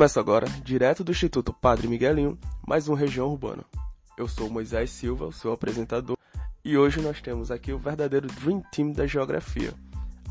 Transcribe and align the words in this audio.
Começa 0.00 0.18
agora, 0.18 0.46
direto 0.64 1.04
do 1.04 1.12
Instituto 1.12 1.52
Padre 1.52 1.86
Miguelinho, 1.86 2.38
mais 2.66 2.88
um 2.88 2.94
Região 2.94 3.28
Urbana. 3.28 3.62
Eu 4.16 4.26
sou 4.26 4.48
Moisés 4.48 4.88
Silva, 4.88 5.26
o 5.26 5.32
seu 5.32 5.52
apresentador, 5.52 6.16
e 6.64 6.78
hoje 6.78 7.02
nós 7.02 7.20
temos 7.20 7.50
aqui 7.50 7.70
o 7.70 7.78
verdadeiro 7.78 8.26
Dream 8.26 8.62
Team 8.72 8.92
da 8.92 9.06
Geografia. 9.06 9.74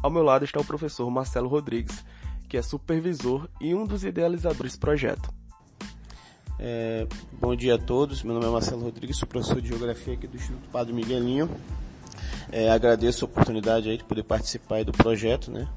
Ao 0.02 0.10
meu 0.10 0.24
lado 0.24 0.44
está 0.44 0.60
o 0.60 0.66
professor 0.66 1.08
Marcelo 1.12 1.48
Rodrigues, 1.48 2.04
que 2.48 2.58
é 2.58 2.64
supervisor 2.64 3.48
e 3.62 3.76
um 3.76 3.86
dos 3.86 4.04
idealizadores 4.04 4.74
do 4.74 4.80
projeto. 4.80 5.32
É, 6.58 7.06
bom 7.34 7.56
dia 7.56 7.76
a 7.76 7.78
todos, 7.78 8.24
meu 8.24 8.34
nome 8.34 8.48
é 8.48 8.50
Marcelo 8.50 8.82
Rodrigues, 8.82 9.18
sou 9.18 9.28
professor 9.28 9.62
de 9.62 9.68
Geografia 9.68 10.16
aqui 10.16 10.26
do 10.26 10.36
Instituto 10.36 10.68
Padre 10.70 10.94
Miguelinho. 10.94 11.48
É, 12.52 12.72
agradeço 12.72 13.24
a 13.24 13.28
oportunidade 13.28 13.88
aí 13.88 14.00
de 14.00 14.04
poder 14.04 14.24
participar 14.24 14.84
do 14.84 14.92
projeto, 14.92 15.52
né? 15.52 15.70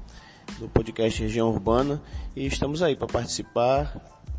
Do 0.59 0.67
podcast 0.67 1.21
Região 1.21 1.49
Urbana 1.49 2.01
e 2.35 2.45
estamos 2.45 2.81
aí 2.81 2.95
para 2.95 3.07
participar 3.07 3.95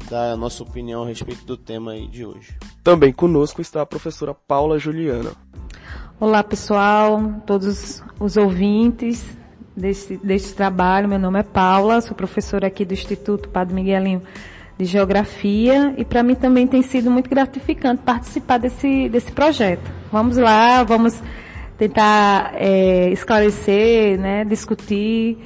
da 0.09 0.37
nossa 0.37 0.63
opinião 0.63 1.03
a 1.03 1.07
respeito 1.07 1.45
do 1.45 1.57
tema 1.57 1.93
aí 1.93 2.07
de 2.07 2.25
hoje. 2.25 2.57
Também 2.83 3.13
conosco 3.13 3.61
está 3.61 3.83
a 3.83 3.87
professora 3.87 4.35
Paula 4.35 4.79
Juliana. 4.79 5.33
Olá 6.21 6.43
pessoal, 6.43 7.43
todos 7.47 8.03
os 8.21 8.37
ouvintes 8.37 9.25
deste, 9.77 10.17
deste 10.19 10.55
trabalho, 10.55 11.09
meu 11.09 11.19
nome 11.19 11.41
é 11.41 11.43
Paula, 11.43 12.01
sou 12.01 12.15
professora 12.15 12.67
aqui 12.67 12.85
do 12.85 12.95
Instituto 12.95 13.49
Padre 13.49 13.75
Miguelinho 13.75 14.23
de 14.79 14.85
Geografia 14.85 15.95
e 15.97 16.05
para 16.05 16.23
mim 16.23 16.35
também 16.35 16.67
tem 16.67 16.83
sido 16.83 17.11
muito 17.11 17.31
gratificante 17.31 18.03
participar 18.03 18.59
desse, 18.59 19.09
desse 19.09 19.33
projeto. 19.33 19.91
Vamos 20.11 20.37
lá, 20.37 20.83
vamos 20.83 21.21
tentar 21.77 22.53
é, 22.55 23.11
esclarecer, 23.11 24.19
né, 24.19 24.45
discutir 24.45 25.39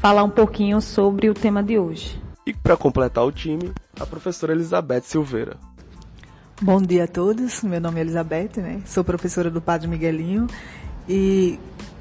falar 0.00 0.24
um 0.24 0.30
pouquinho 0.30 0.80
sobre 0.80 1.28
o 1.28 1.34
tema 1.34 1.62
de 1.62 1.78
hoje. 1.78 2.20
E 2.46 2.54
para 2.54 2.74
completar 2.74 3.22
o 3.24 3.30
time, 3.30 3.70
a 4.00 4.06
professora 4.06 4.52
Elizabeth 4.52 5.02
Silveira. 5.02 5.58
Bom 6.62 6.80
dia 6.80 7.04
a 7.04 7.06
todos, 7.06 7.62
meu 7.62 7.80
nome 7.80 7.98
é 7.98 8.02
Elizabeth, 8.02 8.52
né? 8.56 8.80
sou 8.86 9.04
professora 9.04 9.50
do 9.50 9.60
Padre 9.60 9.88
Miguelinho 9.88 10.46
e 11.06 11.60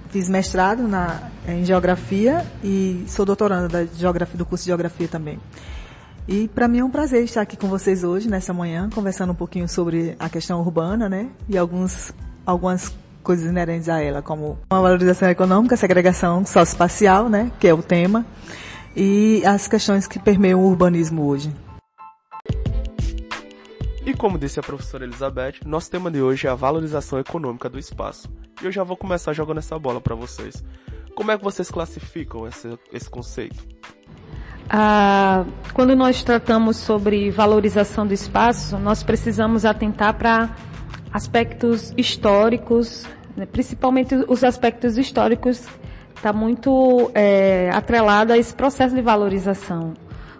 fiz 0.10 0.30
mestrado 0.30 0.88
na, 0.88 1.30
em 1.46 1.66
Geografia 1.66 2.46
e 2.64 3.04
sou 3.06 3.26
doutoranda 3.26 3.68
da 3.68 3.86
geografia, 3.86 4.38
do 4.38 4.46
curso 4.46 4.64
de 4.64 4.70
Geografia 4.70 5.08
também. 5.10 5.38
E 6.26 6.48
para 6.48 6.70
mim 6.70 6.80
é 6.80 6.86
um 6.86 6.90
prazer 6.90 7.24
estar 7.24 7.42
aqui 7.42 7.58
com 7.58 7.68
vocês 7.68 8.04
hoje, 8.04 8.30
nessa 8.30 8.54
manhã, 8.54 8.90
conversando 8.94 9.32
um 9.32 9.36
pouquinho 9.36 9.68
sobre 9.68 10.16
a 10.20 10.30
questão 10.30 10.62
urbana, 10.62 11.10
né? 11.10 11.30
E 11.50 11.58
alguns, 11.58 12.14
algumas 12.46 12.94
coisas 13.30 13.46
inerentes 13.46 13.88
a 13.88 14.02
ela, 14.02 14.24
como 14.24 14.58
a 14.72 14.82
valorização 14.82 15.30
econômica, 15.30 15.76
a 15.76 15.78
segregação 15.78 16.44
socioespacial, 16.44 17.30
né, 17.30 17.52
que 17.60 17.68
é 17.68 17.74
o 17.76 17.84
tema, 17.84 18.26
e 18.96 19.46
as 19.46 19.68
questões 19.68 20.08
que 20.08 20.18
permeiam 20.18 20.60
o 20.60 20.68
urbanismo 20.68 21.28
hoje. 21.28 21.54
E 24.04 24.16
como 24.16 24.40
disse 24.40 24.60
a 24.60 24.64
professora 24.64 25.04
Elizabeth, 25.04 25.58
nosso 25.64 25.92
tema 25.92 26.10
de 26.10 26.20
hoje 26.20 26.48
é 26.48 26.50
a 26.50 26.56
valorização 26.56 27.20
econômica 27.20 27.70
do 27.70 27.78
espaço. 27.78 28.28
E 28.64 28.66
eu 28.66 28.72
já 28.72 28.84
vou 28.84 28.98
começar 28.98 29.32
jogando 29.32 29.60
essa 29.60 29.78
bola 29.78 30.02
para 30.02 30.16
vocês. 30.16 30.64
Como 31.14 31.30
é 31.30 31.38
que 31.38 31.44
vocês 31.44 31.70
classificam 31.70 32.48
esse, 32.48 32.80
esse 32.92 33.08
conceito? 33.08 33.64
Ah, 34.68 35.46
quando 35.76 35.96
nós 35.96 36.24
tratamos 36.24 36.78
sobre 36.78 37.30
valorização 37.30 38.08
do 38.08 38.14
espaço, 38.16 38.76
nós 38.80 39.04
precisamos 39.04 39.66
atentar 39.66 40.16
para 40.16 40.50
aspectos 41.14 41.94
históricos, 41.96 43.06
né, 43.36 43.46
principalmente 43.46 44.16
os 44.28 44.44
aspectos 44.44 44.98
históricos, 44.98 45.66
está 46.16 46.34
muito 46.34 47.10
é, 47.14 47.70
atrelado 47.74 48.34
a 48.34 48.38
esse 48.38 48.54
processo 48.54 48.94
de 48.94 49.02
valorização. 49.02 49.94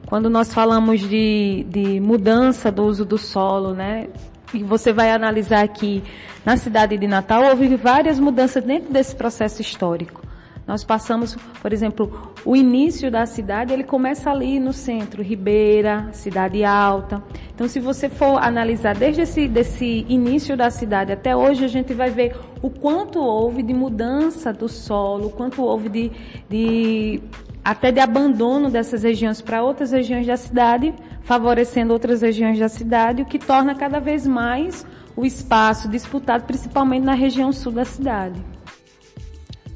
Quando 0.06 0.30
nós 0.30 0.54
falamos 0.54 1.02
de, 1.02 1.66
de 1.70 2.00
mudança 2.00 2.72
do 2.72 2.84
uso 2.84 3.06
do 3.06 3.18
solo, 3.18 3.74
né, 3.74 4.08
e 4.54 4.64
você 4.64 4.92
vai 4.92 5.12
analisar 5.12 5.64
aqui 5.64 6.04
na 6.46 6.58
cidade 6.58 6.98
de 6.98 7.08
Natal, 7.08 7.44
houve 7.44 7.76
várias 7.76 8.20
mudanças 8.20 8.64
dentro 8.64 8.92
desse 8.92 9.16
processo 9.16 9.62
histórico. 9.62 10.29
Nós 10.70 10.84
passamos, 10.84 11.36
por 11.64 11.74
exemplo, 11.74 12.32
o 12.46 12.56
início 12.56 13.10
da 13.10 13.26
cidade, 13.26 13.74
ele 13.74 13.84
começa 13.84 14.30
ali 14.30 14.60
no 14.60 14.72
centro, 14.72 15.24
Ribeira, 15.24 16.10
Cidade 16.12 16.64
Alta. 16.64 17.24
Então, 17.56 17.68
se 17.68 17.80
você 17.80 18.08
for 18.08 18.38
analisar 18.38 18.94
desde 18.94 19.24
esse 19.24 19.48
desse 19.48 20.06
início 20.08 20.56
da 20.56 20.70
cidade 20.70 21.12
até 21.12 21.36
hoje, 21.36 21.66
a 21.66 21.68
gente 21.68 21.92
vai 21.96 22.12
ver 22.12 22.38
o 22.62 22.70
quanto 22.70 23.18
houve 23.18 23.64
de 23.64 23.74
mudança 23.74 24.54
do 24.54 24.70
solo, 24.70 25.30
o 25.30 25.30
quanto 25.32 25.64
houve 25.64 25.90
de, 25.90 26.12
de 26.48 27.20
até 27.66 27.92
de 27.92 28.00
abandono 28.00 28.70
dessas 28.70 29.02
regiões 29.02 29.42
para 29.42 29.64
outras 29.64 29.92
regiões 29.92 30.28
da 30.28 30.38
cidade, 30.38 30.94
favorecendo 31.24 31.94
outras 31.94 32.22
regiões 32.22 32.60
da 32.60 32.70
cidade, 32.70 33.24
o 33.24 33.26
que 33.26 33.40
torna 33.40 33.74
cada 33.74 34.00
vez 34.00 34.28
mais 34.28 34.86
o 35.16 35.26
espaço 35.26 35.90
disputado, 35.90 36.44
principalmente 36.44 37.06
na 37.06 37.16
região 37.16 37.52
sul 37.52 37.72
da 37.72 37.86
cidade. 37.86 38.40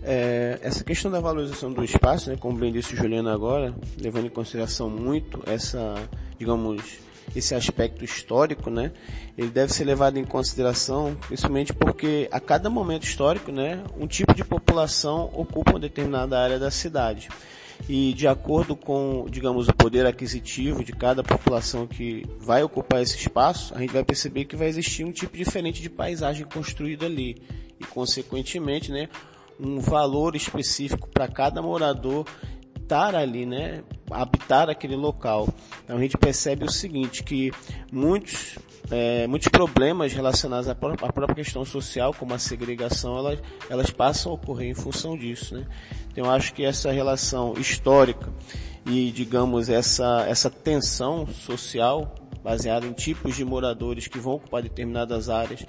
É, 0.05 0.59
essa 0.61 0.83
questão 0.83 1.09
da 1.09 1.21
valorização 1.21 1.71
do 1.71 1.81
espaço, 1.81 2.29
né, 2.29 2.35
como 2.37 2.57
bem 2.57 2.73
disse 2.73 2.93
o 2.93 2.97
Juliano 2.97 3.29
agora, 3.29 3.73
levando 3.97 4.25
em 4.25 4.29
consideração 4.29 4.89
muito 4.89 5.41
essa, 5.45 5.95
digamos, 6.37 6.99
esse 7.33 7.55
aspecto 7.55 8.03
histórico, 8.03 8.69
né, 8.69 8.91
ele 9.37 9.49
deve 9.49 9.71
ser 9.73 9.85
levado 9.85 10.17
em 10.17 10.25
consideração, 10.25 11.15
principalmente 11.27 11.73
porque 11.73 12.27
a 12.31 12.39
cada 12.41 12.69
momento 12.69 13.03
histórico, 13.03 13.49
né, 13.49 13.81
um 13.97 14.05
tipo 14.05 14.33
de 14.33 14.43
população 14.43 15.29
ocupa 15.33 15.71
uma 15.71 15.79
determinada 15.79 16.37
área 16.37 16.59
da 16.59 16.69
cidade. 16.69 17.29
E 17.87 18.13
de 18.13 18.27
acordo 18.27 18.75
com, 18.75 19.25
digamos, 19.29 19.67
o 19.67 19.73
poder 19.73 20.05
aquisitivo 20.05 20.83
de 20.83 20.91
cada 20.91 21.23
população 21.23 21.87
que 21.87 22.25
vai 22.39 22.61
ocupar 22.61 23.01
esse 23.01 23.17
espaço, 23.17 23.73
a 23.75 23.79
gente 23.79 23.91
vai 23.91 24.03
perceber 24.03 24.45
que 24.45 24.55
vai 24.55 24.67
existir 24.67 25.03
um 25.03 25.11
tipo 25.11 25.35
diferente 25.35 25.81
de 25.81 25.89
paisagem 25.89 26.45
construída 26.45 27.05
ali. 27.05 27.41
E, 27.79 27.85
consequentemente, 27.85 28.91
né, 28.91 29.09
um 29.63 29.79
valor 29.79 30.35
específico 30.35 31.07
para 31.07 31.27
cada 31.27 31.61
morador 31.61 32.25
estar 32.75 33.15
ali, 33.15 33.45
né, 33.45 33.81
habitar 34.11 34.69
aquele 34.69 34.95
local. 34.95 35.47
Então 35.83 35.97
a 35.97 36.01
gente 36.01 36.17
percebe 36.17 36.65
o 36.65 36.71
seguinte, 36.71 37.23
que 37.23 37.51
muitos, 37.91 38.59
é, 38.91 39.25
muitos 39.25 39.47
problemas 39.47 40.13
relacionados 40.13 40.67
à 40.67 40.75
própria, 40.75 41.09
à 41.09 41.11
própria, 41.11 41.35
questão 41.35 41.63
social, 41.63 42.13
como 42.13 42.33
a 42.33 42.39
segregação, 42.39 43.17
elas, 43.17 43.39
elas 43.69 43.89
passam 43.89 44.31
a 44.31 44.35
ocorrer 44.35 44.69
em 44.69 44.75
função 44.75 45.17
disso. 45.17 45.55
Né? 45.55 45.65
Então 46.11 46.25
eu 46.25 46.31
acho 46.31 46.53
que 46.53 46.63
essa 46.63 46.91
relação 46.91 47.53
histórica 47.53 48.31
e, 48.85 49.11
digamos, 49.11 49.69
essa, 49.69 50.25
essa 50.27 50.49
tensão 50.49 51.25
social 51.25 52.13
baseada 52.43 52.85
em 52.85 52.91
tipos 52.91 53.35
de 53.35 53.45
moradores 53.45 54.07
que 54.07 54.19
vão 54.19 54.33
ocupar 54.33 54.61
determinadas 54.61 55.29
áreas 55.29 55.65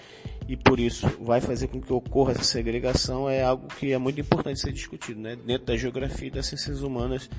e 0.49 0.57
por 0.57 0.79
isso 0.79 1.07
vai 1.21 1.41
fazer 1.41 1.69
com 1.69 1.81
que 1.81 1.93
ocorra 1.93 2.33
essa 2.33 2.45
segregação 2.45 3.29
é 3.29 3.43
algo 3.43 3.67
que 3.67 3.93
é 3.93 3.99
muito 3.99 4.21
importante 4.21 4.61
ser 4.61 4.73
discutido, 4.73 5.21
né? 5.21 5.37
dentro 5.37 5.67
da 5.67 5.77
geografia 5.77 6.29
e 6.29 6.31
das 6.31 6.47
ciências 6.47 6.83
humanas 6.83 7.31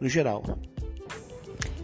no 0.00 0.08
geral. 0.08 0.42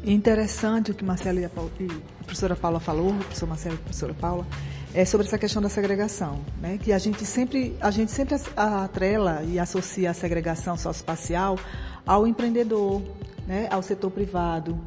Interessante 0.05 0.91
o 0.91 0.95
que 0.95 1.05
Marcelo 1.05 1.39
e 1.39 1.45
a, 1.45 1.49
Paula, 1.49 1.71
e 1.81 1.87
a 1.87 2.25
professora 2.25 2.57
Paula 2.57 2.81
falou, 2.81 3.15
professor 3.15 3.47
Marcelo 3.47 3.75
e 3.77 3.79
a 3.79 3.81
professora 3.81 4.15
Paula, 4.15 4.47
é 4.93 5.05
sobre 5.05 5.27
essa 5.27 5.39
questão 5.39 5.63
da 5.63 5.69
segregação, 5.69 6.41
né? 6.61 6.79
que 6.79 6.93
a 6.93 6.99
gente 6.99 7.25
sempre, 7.25 7.77
a 7.81 7.91
gente 7.91 8.13
sempre 8.13 8.37
atrela 8.57 9.43
e 9.43 9.59
associa 9.59 10.11
a 10.11 10.15
segregação 10.15 10.77
socioespacial 10.77 11.59
ao 12.07 12.27
empreendedor, 12.27 13.03
né? 13.47 13.67
ao 13.71 13.83
setor 13.83 14.11
privado, 14.11 14.79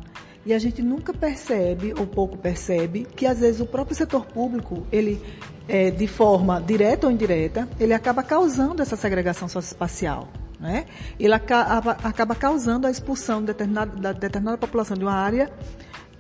e 0.48 0.54
a 0.54 0.60
gente 0.60 0.82
nunca 0.82 1.14
percebe, 1.14 1.94
ou 2.00 2.08
pouco 2.08 2.38
percebe, 2.38 3.06
que 3.18 3.26
às 3.26 3.42
vezes 3.42 3.60
o 3.60 3.66
próprio 3.66 3.94
setor 3.94 4.26
público, 4.26 4.88
ele, 4.90 5.22
é, 5.68 5.92
de 5.92 6.08
forma 6.08 6.62
direta 6.62 7.06
ou 7.06 7.12
indireta, 7.12 7.68
ele 7.78 7.94
acaba 7.94 8.24
causando 8.24 8.82
essa 8.82 8.96
segregação 8.96 9.50
socioespacial. 9.50 10.30
Né? 10.58 10.86
Ele 11.20 11.34
acaba, 11.34 11.98
acaba 12.02 12.34
causando 12.34 12.88
a 12.88 12.90
expulsão 12.90 13.42
de 13.42 13.48
determinada, 13.48 13.94
da 14.00 14.14
determinada 14.14 14.58
população 14.58 14.96
de 14.96 15.04
uma 15.04 15.14
área 15.14 15.52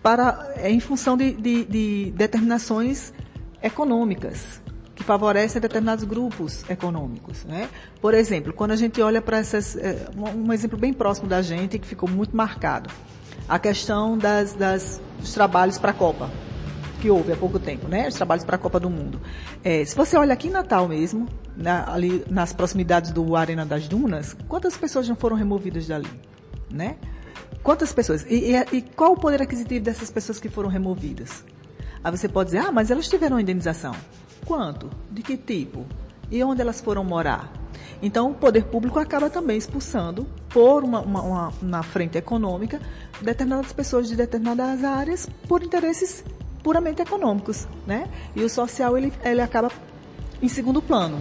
para, 0.03 0.53
é, 0.57 0.69
em 0.69 0.81
função 0.81 1.15
de, 1.15 1.31
de, 1.31 1.63
de 1.63 2.11
determinações 2.11 3.13
econômicas 3.63 4.61
que 4.93 5.05
favorecem 5.05 5.61
determinados 5.61 6.03
grupos 6.03 6.69
econômicos. 6.69 7.45
Né? 7.45 7.69
Por 8.01 8.13
exemplo, 8.13 8.51
quando 8.51 8.71
a 8.71 8.75
gente 8.75 9.01
olha 9.01 9.21
para 9.21 9.37
essas. 9.37 9.77
É, 9.77 10.09
um 10.17 10.51
exemplo 10.51 10.77
bem 10.77 10.91
próximo 10.91 11.29
da 11.29 11.41
gente, 11.41 11.79
que 11.79 11.87
ficou 11.87 12.09
muito 12.09 12.35
marcado 12.35 12.89
a 13.47 13.57
questão 13.57 14.17
das, 14.17 14.53
das 14.53 15.01
dos 15.19 15.33
trabalhos 15.33 15.77
para 15.77 15.91
a 15.91 15.93
Copa, 15.93 16.29
que 17.01 17.09
houve 17.09 17.31
há 17.31 17.35
pouco 17.35 17.59
tempo, 17.59 17.87
né? 17.87 18.07
Os 18.07 18.15
trabalhos 18.15 18.43
para 18.43 18.55
a 18.55 18.59
Copa 18.59 18.79
do 18.79 18.89
Mundo. 18.89 19.19
É, 19.63 19.83
se 19.83 19.95
você 19.95 20.17
olha 20.17 20.33
aqui 20.33 20.47
em 20.47 20.51
Natal 20.51 20.87
mesmo, 20.87 21.27
na, 21.55 21.91
ali 21.91 22.23
nas 22.29 22.53
proximidades 22.53 23.11
do 23.11 23.35
Arena 23.35 23.65
das 23.65 23.87
Dunas, 23.87 24.35
quantas 24.47 24.77
pessoas 24.77 25.05
já 25.05 25.15
foram 25.15 25.35
removidas 25.35 25.87
dali, 25.87 26.09
né? 26.69 26.97
Quantas 27.63 27.93
pessoas? 27.93 28.25
E, 28.29 28.53
e, 28.53 28.77
e 28.77 28.81
qual 28.81 29.13
o 29.13 29.19
poder 29.19 29.41
aquisitivo 29.41 29.83
dessas 29.83 30.09
pessoas 30.09 30.39
que 30.39 30.49
foram 30.49 30.69
removidas? 30.69 31.43
Aí 32.03 32.11
você 32.11 32.27
pode 32.27 32.51
dizer, 32.51 32.59
ah, 32.59 32.71
mas 32.71 32.91
elas 32.91 33.07
tiveram 33.07 33.39
indenização. 33.39 33.95
Quanto? 34.45 34.89
De 35.11 35.21
que 35.21 35.35
tipo? 35.35 35.85
E 36.31 36.43
onde 36.43 36.61
elas 36.61 36.79
foram 36.79 37.03
morar? 37.03 37.51
Então, 38.01 38.31
o 38.31 38.33
poder 38.33 38.65
público 38.65 38.99
acaba 38.99 39.29
também 39.29 39.57
expulsando 39.57 40.27
por 40.49 40.83
uma, 40.83 41.01
uma, 41.01 41.21
uma, 41.21 41.53
uma 41.61 41.83
frente 41.83 42.17
econômica 42.17 42.79
determinadas 43.21 43.73
pessoas 43.73 44.07
de 44.07 44.15
determinadas 44.15 44.83
áreas 44.83 45.29
por 45.47 45.63
interesses 45.63 46.23
puramente 46.63 47.01
econômicos, 47.01 47.67
né? 47.85 48.07
E 48.35 48.43
o 48.43 48.49
social 48.49 48.97
ele, 48.97 49.11
ele 49.23 49.41
acaba 49.41 49.71
em 50.41 50.47
segundo 50.47 50.81
plano, 50.81 51.19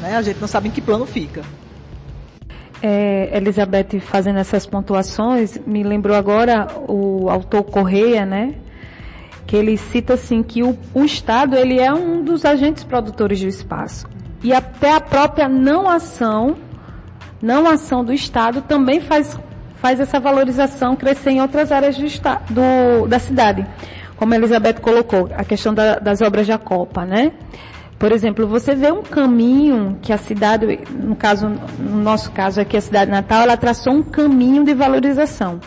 né? 0.00 0.16
A 0.16 0.22
gente 0.22 0.40
não 0.40 0.48
sabe 0.48 0.68
em 0.68 0.70
que 0.70 0.80
plano 0.80 1.06
fica. 1.06 1.42
É, 2.82 3.36
Elizabeth 3.36 4.00
fazendo 4.00 4.38
essas 4.38 4.66
pontuações 4.66 5.58
me 5.66 5.82
lembrou 5.82 6.14
agora 6.14 6.68
o 6.86 7.28
autor 7.30 7.64
Correia, 7.64 8.24
né? 8.26 8.54
Que 9.46 9.56
ele 9.56 9.76
cita 9.76 10.14
assim 10.14 10.42
que 10.42 10.62
o, 10.62 10.78
o 10.92 11.04
Estado 11.04 11.56
ele 11.56 11.80
é 11.80 11.92
um 11.92 12.22
dos 12.22 12.44
agentes 12.44 12.84
produtores 12.84 13.40
do 13.40 13.46
espaço 13.46 14.06
e 14.42 14.52
até 14.52 14.92
a 14.92 15.00
própria 15.00 15.48
não 15.48 15.88
ação, 15.88 16.56
não 17.40 17.66
ação 17.66 18.04
do 18.04 18.12
Estado 18.12 18.62
também 18.62 19.00
faz 19.00 19.38
faz 19.76 20.00
essa 20.00 20.18
valorização 20.18 20.96
crescer 20.96 21.30
em 21.30 21.40
outras 21.40 21.70
áreas 21.70 21.96
do, 21.96 22.06
do, 22.50 23.06
da 23.06 23.18
cidade. 23.18 23.64
Como 24.16 24.32
a 24.32 24.36
Elizabeth 24.36 24.80
colocou, 24.80 25.28
a 25.36 25.44
questão 25.44 25.74
da, 25.74 25.98
das 25.98 26.22
obras 26.22 26.46
da 26.46 26.58
Copa, 26.58 27.04
né? 27.04 27.32
Por 27.98 28.12
exemplo, 28.12 28.46
você 28.46 28.74
vê 28.74 28.90
um 28.90 29.02
caminho 29.02 29.98
que 30.02 30.12
a 30.12 30.18
cidade, 30.18 30.80
no 30.90 31.16
caso, 31.16 31.48
no 31.78 32.02
nosso 32.02 32.30
caso 32.32 32.60
aqui 32.60 32.76
a 32.76 32.80
cidade 32.80 33.10
natal, 33.10 33.42
ela 33.42 33.56
traçou 33.56 33.92
um 33.92 34.02
caminho 34.02 34.64
de 34.64 34.74
valorização. 34.74 35.60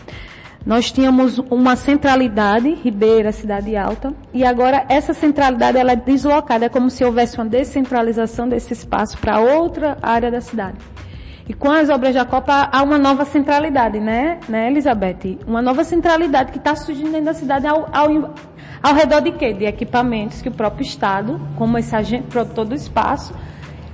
Nós 0.66 0.92
tínhamos 0.92 1.40
uma 1.50 1.76
centralidade, 1.76 2.74
Ribeira, 2.84 3.32
Cidade 3.32 3.76
Alta, 3.76 4.14
e 4.34 4.44
agora 4.44 4.86
essa 4.90 5.14
centralidade 5.14 5.78
ela 5.78 5.94
é 5.94 5.96
deslocada, 5.96 6.66
é 6.66 6.70
como 6.70 6.90
se 6.90 7.04
houvesse 7.04 7.38
uma 7.38 7.46
descentralização 7.46 8.48
desse 8.48 8.74
espaço 8.74 9.18
para 9.18 9.40
outra 9.40 9.98
área 10.02 10.30
da 10.30 10.42
cidade. 10.42 10.78
E 11.50 11.54
com 11.56 11.72
as 11.72 11.90
obras 11.90 12.14
da 12.14 12.24
Copa 12.24 12.70
há 12.72 12.84
uma 12.84 13.00
nova 13.00 13.26
centralidade, 13.26 14.00
né, 14.00 14.40
né 14.48 14.68
Elizabeth? 14.68 15.40
Uma 15.48 15.64
nova 15.64 15.84
centralidade 15.84 16.52
que 16.52 16.60
está 16.60 16.76
surgindo 16.76 17.10
dentro 17.10 17.26
da 17.26 17.34
cidade 17.34 17.66
ao, 17.66 17.90
ao, 17.92 18.36
ao 18.84 18.94
redor 18.94 19.20
de 19.20 19.32
quê? 19.32 19.52
De 19.52 19.66
equipamentos 19.66 20.44
que 20.44 20.50
o 20.50 20.52
próprio 20.52 20.84
Estado, 20.84 21.42
como 21.56 21.76
esse 21.80 21.96
agente 21.96 22.28
produtor 22.28 22.66
do 22.66 22.76
espaço, 22.76 23.34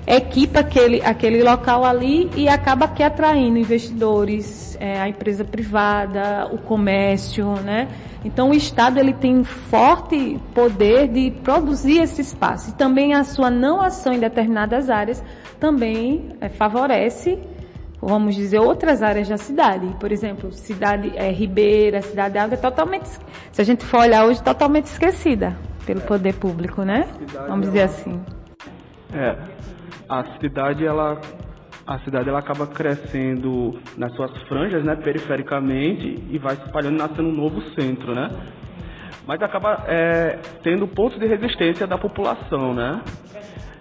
equipa 0.05 0.59
aquele, 0.59 1.01
aquele 1.01 1.41
local 1.43 1.85
ali 1.85 2.29
e 2.35 2.49
acaba 2.49 2.87
aqui 2.87 3.01
atraindo 3.01 3.57
investidores, 3.57 4.75
é, 4.81 4.99
a 4.99 5.07
empresa 5.07 5.45
privada, 5.45 6.49
o 6.51 6.57
comércio, 6.57 7.53
né? 7.61 7.87
Então 8.25 8.49
o 8.49 8.53
Estado 8.53 8.99
ele 8.99 9.13
tem 9.13 9.37
um 9.37 9.45
forte 9.45 10.37
poder 10.53 11.07
de 11.07 11.31
produzir 11.41 12.01
esse 12.01 12.19
espaço 12.19 12.71
e 12.71 12.73
também 12.73 13.13
a 13.13 13.23
sua 13.23 13.49
não 13.49 13.79
ação 13.79 14.11
em 14.11 14.19
determinadas 14.19 14.89
áreas 14.89 15.23
também 15.59 16.29
é, 16.41 16.49
favorece, 16.49 17.39
vamos 18.01 18.35
dizer, 18.35 18.59
outras 18.59 19.01
áreas 19.01 19.27
da 19.27 19.37
cidade. 19.37 19.87
Por 19.99 20.11
exemplo, 20.11 20.51
cidade 20.51 21.11
é, 21.15 21.31
Ribeira, 21.31 22.01
cidade 22.01 22.37
alta, 22.37 22.55
é 22.55 22.57
totalmente, 22.57 23.07
se 23.51 23.61
a 23.61 23.65
gente 23.65 23.83
for 23.85 24.01
olhar 24.01 24.25
hoje, 24.25 24.41
totalmente 24.43 24.85
esquecida 24.85 25.57
pelo 25.85 26.01
poder 26.01 26.33
público, 26.35 26.83
né? 26.83 27.07
Vamos 27.47 27.67
dizer 27.67 27.83
assim. 27.83 28.21
É, 29.13 29.37
a 30.09 30.23
cidade 30.39 30.85
ela 30.85 31.19
a 31.87 31.99
cidade 31.99 32.27
ela 32.27 32.39
acaba 32.39 32.65
crescendo 32.65 33.79
nas 33.95 34.11
suas 34.15 34.35
franjas, 34.47 34.83
né, 34.83 34.95
perifericamente 34.95 36.23
e 36.31 36.39
vai 36.39 36.55
se 36.55 36.63
espalhando, 36.63 36.97
nascendo 36.97 37.29
um 37.29 37.35
novo 37.35 37.61
centro, 37.79 38.15
né? 38.15 38.29
Mas 39.27 39.41
acaba 39.41 39.83
é, 39.87 40.39
tendo 40.63 40.87
pontos 40.87 41.19
de 41.19 41.27
resistência 41.27 41.85
da 41.85 41.97
população, 41.97 42.73
né? 42.73 43.01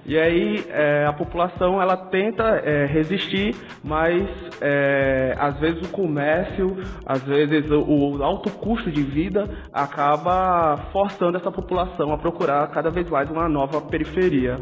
E 0.06 0.18
aí 0.18 0.66
é, 0.68 1.06
a 1.06 1.12
população 1.12 1.80
ela 1.80 1.96
tenta 1.96 2.42
é, 2.62 2.84
resistir, 2.84 3.54
mas 3.82 4.28
é, 4.60 5.34
às 5.38 5.58
vezes 5.58 5.82
o 5.82 5.90
comércio, 5.90 6.76
às 7.06 7.22
vezes 7.22 7.70
o, 7.70 7.80
o, 7.80 8.22
alto 8.22 8.50
custo 8.50 8.90
de 8.90 9.02
vida 9.02 9.48
acaba 9.72 10.76
forçando 10.92 11.38
essa 11.38 11.50
população 11.50 12.12
a 12.12 12.18
procurar 12.18 12.66
cada 12.68 12.90
vez 12.90 13.08
mais 13.08 13.30
uma 13.30 13.48
nova 13.48 13.80
periferia. 13.80 14.56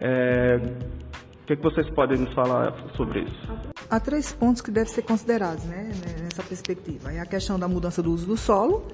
É, 0.00 0.56
o 1.42 1.46
que, 1.46 1.56
que 1.56 1.62
vocês 1.62 1.88
podem 1.90 2.18
nos 2.18 2.32
falar 2.34 2.72
sobre 2.96 3.20
isso? 3.20 3.52
Há 3.90 4.00
três 4.00 4.32
pontos 4.32 4.62
que 4.62 4.70
devem 4.70 4.92
ser 4.92 5.02
considerados 5.02 5.64
né, 5.64 5.90
nessa 6.22 6.42
perspectiva. 6.42 7.12
É 7.12 7.20
a 7.20 7.26
questão 7.26 7.58
da 7.58 7.68
mudança 7.68 8.02
do 8.02 8.12
uso 8.12 8.26
do 8.26 8.36
solo, 8.36 8.86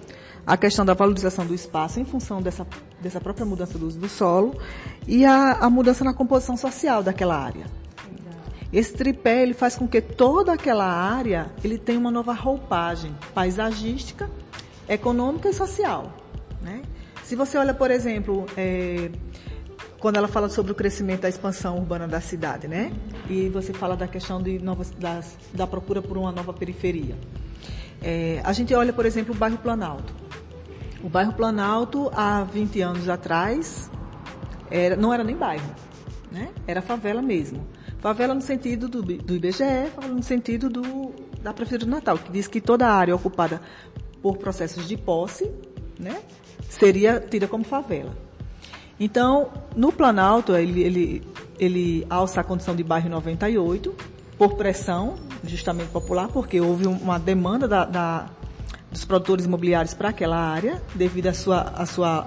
a 0.49 0.57
questão 0.57 0.83
da 0.83 0.95
valorização 0.95 1.45
do 1.45 1.55
espaço 1.55 2.01
em 2.01 2.07
função 2.07 2.41
dessa, 2.41 2.67
dessa 3.03 3.21
própria 3.21 3.45
mudança 3.45 3.79
do 3.79 3.87
uso 3.87 3.99
do 3.99 4.09
solo 4.09 4.59
e 5.07 5.23
a, 5.23 5.53
a 5.53 5.69
mudança 5.69 6.03
na 6.03 6.15
composição 6.15 6.57
social 6.57 7.03
daquela 7.03 7.37
área. 7.37 7.67
Esse 8.73 8.95
tripé 8.95 9.43
ele 9.43 9.53
faz 9.53 9.77
com 9.77 9.87
que 9.87 10.01
toda 10.01 10.55
aquela 10.55 10.87
área 10.87 11.51
ele 11.63 11.77
tenha 11.77 11.99
uma 11.99 12.11
nova 12.11 12.33
roupagem 12.33 13.15
paisagística, 13.35 14.31
econômica 14.89 15.51
e 15.51 15.53
social. 15.53 16.15
Né? 16.63 16.81
Se 17.25 17.37
você 17.37 17.59
olha, 17.59 17.75
por 17.75 17.91
exemplo, 17.91 18.47
é, 18.57 19.11
quando 19.99 20.17
ela 20.17 20.29
fala 20.29 20.49
sobre 20.49 20.73
o 20.73 20.75
crescimento 20.75 21.23
da 21.23 21.29
expansão 21.29 21.77
urbana 21.77 22.09
da 22.09 22.23
cidade, 22.23 22.67
né? 22.67 22.91
E 23.29 23.51
você 23.51 23.75
fala 23.75 23.95
da 23.97 24.09
questão 24.09 24.41
de 24.43 24.59
novas, 24.59 24.91
das, 24.91 25.37
da 25.53 25.67
procura 25.67 26.01
por 26.01 26.17
uma 26.17 26.33
nova 26.33 26.55
periferia. 26.55 27.17
É, 28.01 28.41
a 28.45 28.53
gente 28.55 28.73
olha, 28.75 28.95
por 28.95 29.05
exemplo, 29.05 29.35
o 29.35 29.37
bairro 29.37 29.59
Planalto. 29.59 30.28
O 31.03 31.09
bairro 31.09 31.33
Planalto, 31.33 32.11
há 32.15 32.43
20 32.45 32.81
anos 32.81 33.09
atrás, 33.09 33.91
era, 34.71 34.97
não 34.97 35.13
era 35.15 35.23
nem 35.23 35.37
bairro, 35.37 35.71
né? 36.31 36.51
era 36.67 36.83
favela 36.83 37.23
mesmo. 37.23 37.67
Favela 38.01 38.35
no 38.35 38.41
sentido 38.41 38.89
do, 38.89 39.03
do 39.03 39.35
IBGE, 39.35 39.93
no 40.09 40.23
sentido 40.23 40.69
do, 40.69 41.13
da 41.43 41.53
Prefeitura 41.53 41.91
do 41.91 41.95
Natal, 41.95 42.19
que 42.19 42.31
diz 42.31 42.49
que 42.49 42.61
toda 42.61 42.87
a 42.87 42.93
área 42.93 43.15
ocupada 43.15 43.61
por 44.21 44.39
processos 44.39 44.87
de 44.87 44.97
posse 44.97 45.51
né, 45.99 46.21
seria 46.69 47.21
tida 47.21 47.47
como 47.47 47.65
favela. 47.65 48.13
Então, 49.01 49.51
no 49.77 49.93
Planalto, 49.93 50.57
ele, 50.57 50.83
ele, 50.83 51.23
ele 51.59 52.07
alça 52.11 52.41
a 52.41 52.45
condição 52.45 52.75
de 52.75 52.83
bairro 52.83 53.09
98, 53.09 53.95
por 54.37 54.55
pressão, 54.55 55.17
justamente 55.45 55.91
popular, 55.91 56.29
porque 56.29 56.61
houve 56.61 56.87
uma 56.87 57.19
demanda 57.19 57.67
da, 57.67 57.85
da 57.85 58.31
dos 58.91 59.05
produtores 59.05 59.45
imobiliários 59.45 59.95
para 59.95 60.09
aquela 60.09 60.37
área, 60.37 60.83
devido 60.95 61.27
à 61.27 61.35
sua, 61.35 61.61
à 61.61 61.87
sua 61.87 62.27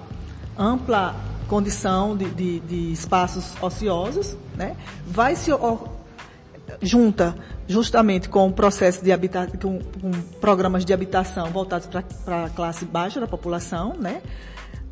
ampla 0.58 1.16
condição 1.48 2.16
de, 2.16 2.30
de, 2.30 2.60
de 2.62 2.92
espaços 2.94 3.54
ociosos, 3.62 4.38
né? 4.56 4.76
vai 5.06 5.36
se 5.36 5.52
junta 6.82 7.36
justamente 7.68 8.30
com 8.30 8.48
o 8.48 8.54
processo 8.54 9.04
de 9.04 9.12
habitação, 9.12 9.52
com, 9.60 9.80
com, 9.80 10.12
programas 10.40 10.86
de 10.86 10.94
habitação 10.94 11.50
voltados 11.50 11.88
para 12.24 12.46
a 12.46 12.50
classe 12.50 12.86
baixa 12.86 13.20
da 13.20 13.28
população, 13.28 13.96
né? 13.98 14.22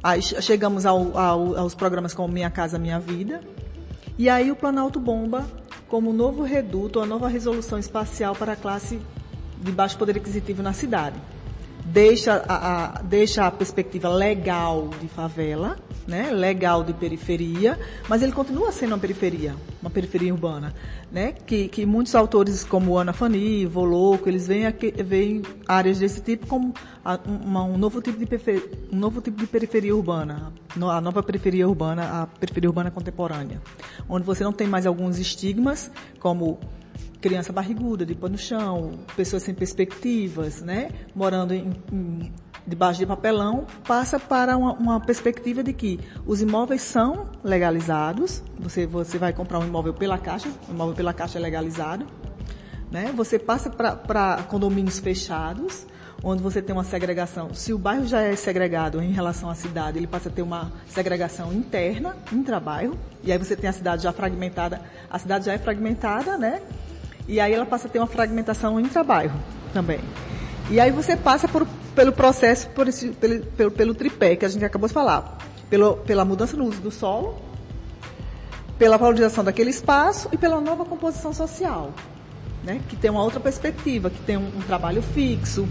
Aí 0.03 0.21
chegamos 0.21 0.85
ao, 0.85 1.17
ao, 1.17 1.57
aos 1.57 1.75
programas 1.75 2.13
como 2.13 2.33
Minha 2.33 2.49
Casa 2.49 2.77
Minha 2.77 2.99
Vida, 2.99 3.41
e 4.17 4.29
aí 4.29 4.51
o 4.51 4.55
Planalto 4.55 4.99
Bomba 4.99 5.45
como 5.87 6.13
novo 6.13 6.43
reduto, 6.43 6.99
a 6.99 7.05
nova 7.05 7.27
resolução 7.27 7.79
espacial 7.79 8.35
para 8.35 8.53
a 8.53 8.55
classe 8.55 8.99
de 9.61 9.71
baixo 9.71 9.97
poder 9.97 10.17
aquisitivo 10.17 10.61
na 10.61 10.73
cidade 10.73 11.19
deixa 11.91 12.43
a, 12.47 12.97
a, 12.97 13.01
deixa 13.01 13.45
a 13.45 13.51
perspectiva 13.51 14.09
legal 14.09 14.89
de 15.01 15.07
favela, 15.07 15.77
né, 16.07 16.31
legal 16.31 16.83
de 16.83 16.93
periferia, 16.93 17.79
mas 18.07 18.21
ele 18.21 18.31
continua 18.31 18.71
sendo 18.71 18.93
uma 18.93 18.99
periferia, 18.99 19.55
uma 19.81 19.89
periferia 19.89 20.33
urbana, 20.33 20.73
né, 21.11 21.31
que, 21.31 21.67
que 21.67 21.85
muitos 21.85 22.13
autores 22.15 22.63
como 22.63 22.97
Ana 22.97 23.13
Fani, 23.13 23.65
Voloco, 23.65 24.29
eles 24.29 24.47
veem, 24.47 24.65
aqui, 24.67 24.91
veem 24.91 25.41
áreas 25.67 25.99
desse 25.99 26.21
tipo 26.21 26.45
como 26.47 26.73
a, 27.03 27.19
uma, 27.25 27.63
um, 27.63 27.77
novo 27.77 28.01
tipo 28.01 28.17
de 28.17 28.27
um 28.91 28.97
novo 28.97 29.21
tipo 29.21 29.39
de 29.39 29.47
periferia 29.47 29.95
urbana, 29.95 30.51
a 30.75 31.01
nova 31.01 31.23
periferia 31.23 31.67
urbana, 31.67 32.21
a 32.21 32.27
periferia 32.27 32.69
urbana 32.69 32.91
contemporânea, 32.91 33.61
onde 34.07 34.25
você 34.25 34.43
não 34.43 34.53
tem 34.53 34.67
mais 34.67 34.85
alguns 34.85 35.17
estigmas 35.17 35.91
como 36.19 36.59
criança 37.21 37.51
barriguda, 37.51 38.05
de 38.05 38.15
pano 38.15 38.33
no 38.33 38.37
chão, 38.37 38.99
pessoas 39.15 39.43
sem 39.43 39.53
perspectivas, 39.53 40.61
né? 40.61 40.89
morando 41.13 41.53
em, 41.53 41.71
em, 41.91 42.33
debaixo 42.65 42.99
de 42.99 43.05
papelão, 43.05 43.65
passa 43.85 44.19
para 44.19 44.55
uma, 44.55 44.73
uma, 44.73 44.99
perspectiva 44.99 45.63
de 45.63 45.73
que 45.73 45.99
os 46.25 46.41
imóveis 46.41 46.81
são 46.81 47.29
legalizados, 47.43 48.43
você, 48.57 48.85
você 48.85 49.17
vai 49.17 49.33
comprar 49.33 49.59
um 49.59 49.65
imóvel 49.65 49.93
pela 49.93 50.17
caixa, 50.17 50.49
o 50.67 50.71
imóvel 50.71 50.95
pela 50.95 51.13
caixa 51.13 51.39
é 51.39 51.41
legalizado, 51.41 52.05
né? 52.91 53.11
você 53.15 53.37
passa 53.37 53.69
para 53.69 54.43
condomínios 54.43 54.99
fechados, 54.99 55.85
onde 56.23 56.43
você 56.43 56.61
tem 56.61 56.73
uma 56.73 56.83
segregação. 56.83 57.53
Se 57.53 57.73
o 57.73 57.77
bairro 57.77 58.05
já 58.05 58.21
é 58.21 58.35
segregado 58.35 59.01
em 59.01 59.11
relação 59.11 59.49
à 59.49 59.55
cidade, 59.55 59.97
ele 59.97 60.07
passa 60.07 60.29
a 60.29 60.31
ter 60.31 60.41
uma 60.41 60.71
segregação 60.87 61.53
interna, 61.53 62.15
intra-bairro, 62.31 62.97
e 63.23 63.31
aí 63.31 63.37
você 63.37 63.55
tem 63.55 63.69
a 63.69 63.73
cidade 63.73 64.03
já 64.03 64.11
fragmentada, 64.11 64.81
a 65.09 65.17
cidade 65.17 65.45
já 65.45 65.53
é 65.53 65.57
fragmentada, 65.57 66.37
né? 66.37 66.61
E 67.27 67.39
aí 67.39 67.53
ela 67.53 67.65
passa 67.65 67.87
a 67.87 67.89
ter 67.89 67.99
uma 67.99 68.07
fragmentação 68.07 68.79
intra-bairro 68.79 69.39
também. 69.73 69.99
E 70.69 70.79
aí 70.79 70.91
você 70.91 71.15
passa 71.15 71.47
por, 71.47 71.65
pelo 71.95 72.11
processo, 72.11 72.67
por 72.69 72.87
esse, 72.87 73.09
pelo, 73.09 73.45
pelo, 73.45 73.71
pelo, 73.71 73.95
tripé 73.95 74.35
que 74.35 74.45
a 74.45 74.49
gente 74.49 74.65
acabou 74.65 74.87
de 74.87 74.93
falar. 74.93 75.37
Pelo, 75.69 75.97
pela 75.97 76.25
mudança 76.25 76.57
no 76.57 76.65
uso 76.65 76.81
do 76.81 76.91
solo, 76.91 77.39
pela 78.77 78.97
valorização 78.97 79.43
daquele 79.43 79.69
espaço 79.69 80.27
e 80.31 80.37
pela 80.37 80.59
nova 80.59 80.85
composição 80.85 81.33
social. 81.33 81.93
né? 82.63 82.81
que 82.89 82.95
tem 82.95 83.09
uma 83.09 83.23
outra 83.23 83.39
perspectiva, 83.39 84.09
que 84.09 84.19
tem 84.21 84.37
um, 84.37 84.47
um 84.47 84.61
trabalho 84.61 85.01
fixo, 85.01 85.67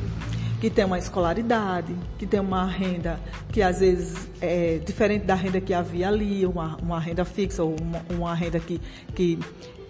que 0.60 0.68
tem 0.68 0.84
uma 0.84 0.98
escolaridade, 0.98 1.94
que 2.18 2.26
tem 2.26 2.40
uma 2.40 2.64
renda 2.66 3.20
que 3.52 3.62
às 3.62 3.80
vezes 3.80 4.28
é 4.40 4.78
diferente 4.84 5.24
da 5.24 5.34
renda 5.34 5.60
que 5.60 5.72
havia 5.72 6.08
ali, 6.08 6.44
uma, 6.44 6.76
uma 6.82 6.98
renda 6.98 7.24
fixa 7.24 7.62
ou 7.62 7.76
uma, 7.80 8.02
uma 8.10 8.34
renda 8.34 8.58
que, 8.58 8.80
que, 9.14 9.38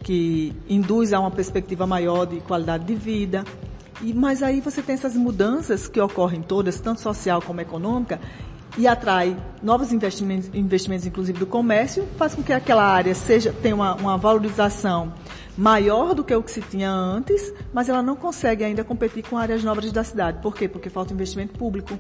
que 0.03 0.55
induz 0.69 1.13
a 1.13 1.21
uma 1.21 1.31
perspectiva 1.31 1.87
maior 1.87 2.27
de 2.27 2.41
qualidade 2.41 2.85
de 2.85 2.95
vida. 2.95 3.45
E, 4.03 4.13
mas 4.13 4.43
aí 4.43 4.61
você 4.61 4.83
tem 4.83 4.95
essas 4.95 5.17
mudanças 5.17 5.89
que 5.89 6.01
ocorrem 6.01 6.43
todas, 6.43 6.81
tanto 6.81 7.01
social 7.01 7.43
como 7.43 7.61
econômica, 7.61 8.21
e 8.77 8.87
atrai 8.87 9.37
novos 9.63 9.93
investimentos, 9.93 10.51
investimentos 10.53 11.07
inclusive 11.07 11.39
do 11.39 11.47
comércio, 11.47 12.07
faz 12.17 12.35
com 12.35 12.43
que 12.43 12.53
aquela 12.53 12.85
área 12.85 13.15
seja 13.15 13.53
tenha 13.53 13.75
uma, 13.75 13.95
uma 13.95 14.17
valorização 14.17 15.13
maior 15.57 16.15
do 16.15 16.23
que 16.23 16.35
o 16.35 16.43
que 16.43 16.53
se 16.53 16.61
tinha 16.61 16.91
antes, 16.91 17.53
mas 17.73 17.89
ela 17.89 18.03
não 18.03 18.15
consegue 18.15 18.63
ainda 18.63 18.85
competir 18.85 19.25
com 19.25 19.37
áreas 19.37 19.65
nobres 19.65 19.91
da 19.91 20.05
cidade. 20.05 20.41
Por 20.41 20.55
quê? 20.55 20.69
Porque 20.69 20.89
falta 20.89 21.13
investimento 21.13 21.59
público. 21.59 21.99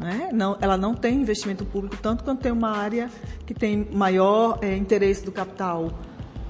Né? 0.00 0.30
Não, 0.32 0.56
ela 0.60 0.76
não 0.76 0.94
tem 0.94 1.20
investimento 1.20 1.64
público 1.64 1.96
tanto 2.02 2.24
quanto 2.24 2.40
tem 2.40 2.50
uma 2.50 2.70
área 2.70 3.08
que 3.46 3.54
tem 3.54 3.86
maior 3.92 4.58
é, 4.62 4.74
interesse 4.74 5.24
do 5.24 5.30
capital 5.30 5.92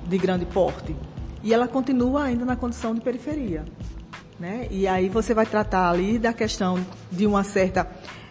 de 0.07 0.17
grande 0.17 0.47
porte. 0.47 0.97
E 1.43 1.53
ela 1.53 1.69
continua 1.69 2.25
ainda 2.25 2.45
na 2.45 2.57
condição 2.57 2.95
de 2.95 3.01
periferia. 3.01 3.65
Né? 4.39 4.69
E 4.71 4.87
aí 4.87 5.11
você 5.11 5.35
vai 5.35 5.45
tratar 5.45 5.91
ali 5.91 6.19
da 6.19 6.33
questão 6.33 6.79
de 7.13 7.27
uma 7.27 7.45
certa 7.45 7.87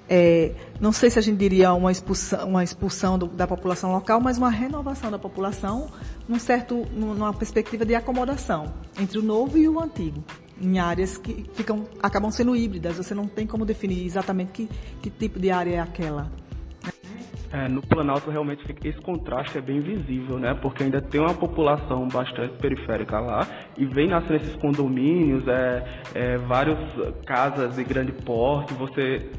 é, 0.09 0.51
não 0.81 0.91
sei 0.91 1.11
se 1.11 1.19
a 1.19 1.21
gente 1.21 1.37
diria 1.37 1.71
uma 1.71 1.91
expulsão, 1.91 2.49
uma 2.49 2.63
expulsão 2.63 3.15
do, 3.19 3.27
da 3.27 3.45
população 3.45 3.91
local, 3.91 4.19
mas 4.19 4.39
uma 4.39 4.49
renovação 4.49 5.11
da 5.11 5.19
população 5.19 5.87
num 6.27 6.39
certo, 6.39 6.87
numa 6.95 7.31
perspectiva 7.31 7.85
de 7.85 7.93
acomodação 7.93 8.73
entre 8.99 9.19
o 9.19 9.21
novo 9.21 9.55
e 9.55 9.69
o 9.69 9.79
antigo, 9.79 10.23
em 10.59 10.79
áreas 10.79 11.15
que 11.15 11.45
ficam, 11.53 11.85
acabam 12.01 12.31
sendo 12.31 12.55
híbridas. 12.55 12.97
Você 12.97 13.13
não 13.13 13.27
tem 13.27 13.45
como 13.45 13.65
definir 13.65 14.03
exatamente 14.03 14.51
que, 14.51 14.69
que 14.99 15.11
tipo 15.11 15.39
de 15.39 15.51
área 15.51 15.75
é 15.75 15.79
aquela. 15.79 16.31
É, 17.51 17.67
no 17.67 17.81
Planalto 17.81 18.31
realmente 18.31 18.63
esse 18.83 19.01
contraste 19.01 19.57
é 19.57 19.61
bem 19.61 19.79
visível, 19.79 20.37
né? 20.39 20.55
Porque 20.59 20.83
ainda 20.83 21.01
tem 21.01 21.19
uma 21.21 21.33
população 21.33 22.07
bastante 22.07 22.55
periférica 22.57 23.19
lá 23.19 23.47
e 23.77 23.85
vem 23.85 24.07
nascendo 24.07 24.35
esses 24.35 24.55
condomínios, 24.55 25.47
é, 25.47 25.83
é 26.13 26.37
várias 26.37 26.77
casas 27.25 27.75
de 27.75 27.83
grande 27.83 28.11
porte, 28.11 28.73
você 28.75 29.31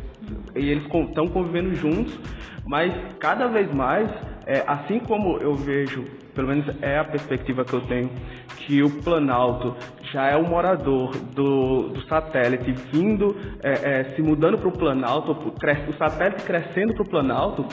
e 0.55 0.71
eles 0.71 0.85
estão 0.85 1.27
convivendo 1.29 1.75
juntos, 1.75 2.19
mas 2.67 2.93
cada 3.19 3.47
vez 3.49 3.73
mais, 3.73 4.09
é, 4.47 4.63
assim 4.67 4.99
como 5.01 5.39
eu 5.39 5.55
vejo, 5.55 6.05
pelo 6.35 6.49
menos 6.49 6.67
é 6.83 6.99
a 6.99 7.05
perspectiva 7.05 7.65
que 7.65 7.75
eu 7.75 7.81
tenho, 7.83 8.11
que 8.59 8.83
o 8.83 8.91
Planalto 9.03 9.75
já 10.13 10.27
é 10.27 10.37
o 10.37 10.47
morador 10.47 11.17
do, 11.17 11.89
do 11.89 12.03
satélite 12.07 12.73
vindo, 12.93 13.37
é, 13.63 14.01
é, 14.01 14.05
se 14.15 14.23
mudando 14.23 14.59
para 14.59 14.69
o 14.69 14.73
Planalto, 14.73 15.33
o 15.33 15.93
satélite 15.95 16.43
crescendo 16.45 16.95
para 16.95 17.03
o 17.03 17.09
Planalto, 17.09 17.67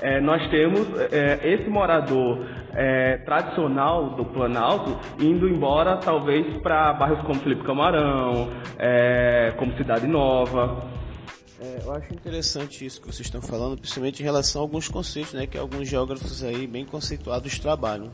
é, 0.00 0.20
nós 0.20 0.46
temos 0.50 0.86
é, 1.12 1.40
esse 1.42 1.68
morador 1.70 2.40
é, 2.74 3.18
tradicional 3.18 4.10
do 4.10 4.24
Planalto 4.24 4.98
indo 5.20 5.48
embora 5.48 5.96
talvez 5.96 6.56
para 6.58 6.92
bairros 6.94 7.20
como 7.22 7.40
Felipe 7.40 7.62
Camarão, 7.62 8.48
é, 8.78 9.52
como 9.56 9.72
Cidade 9.76 10.06
Nova. 10.06 10.93
É, 11.60 11.82
eu 11.84 11.92
acho 11.92 12.12
interessante 12.12 12.84
isso 12.84 13.00
que 13.00 13.06
vocês 13.06 13.26
estão 13.26 13.40
falando, 13.40 13.78
principalmente 13.78 14.20
em 14.20 14.24
relação 14.24 14.60
a 14.60 14.64
alguns 14.64 14.88
conceitos, 14.88 15.32
né, 15.34 15.46
que 15.46 15.56
alguns 15.56 15.88
geógrafos 15.88 16.42
aí 16.42 16.66
bem 16.66 16.84
conceituados 16.84 17.58
trabalham. 17.58 18.10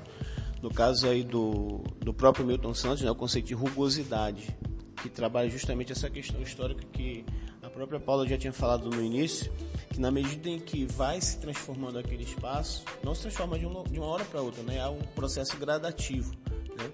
No 0.63 0.71
caso 0.71 1.09
aí 1.09 1.23
do, 1.23 1.83
do 2.01 2.13
próprio 2.13 2.45
Milton 2.45 2.75
Santos, 2.75 3.03
né, 3.03 3.11
o 3.11 3.15
conceito 3.15 3.47
de 3.47 3.55
rugosidade, 3.55 4.55
que 5.03 5.09
trabalha 5.09 5.49
justamente 5.49 5.91
essa 5.91 6.11
questão 6.11 6.43
histórica 6.43 6.85
que 6.93 7.25
a 7.63 7.71
própria 7.71 7.99
Paula 7.99 8.29
já 8.29 8.37
tinha 8.37 8.53
falado 8.53 8.91
no 8.91 9.03
início, 9.03 9.51
que 9.91 9.99
na 9.99 10.11
medida 10.11 10.51
em 10.51 10.59
que 10.59 10.85
vai 10.85 11.19
se 11.19 11.39
transformando 11.39 11.99
aquele 11.99 12.25
espaço, 12.25 12.85
não 13.03 13.15
se 13.15 13.23
transforma 13.23 13.59
de 13.59 13.65
uma, 13.65 13.83
de 13.85 13.99
uma 13.99 14.07
hora 14.07 14.25
para 14.27 14.43
outra, 14.43 14.63
né, 14.63 14.77
é 14.77 14.87
um 14.87 15.01
processo 15.15 15.57
gradativo. 15.57 16.31
Né? 16.77 16.91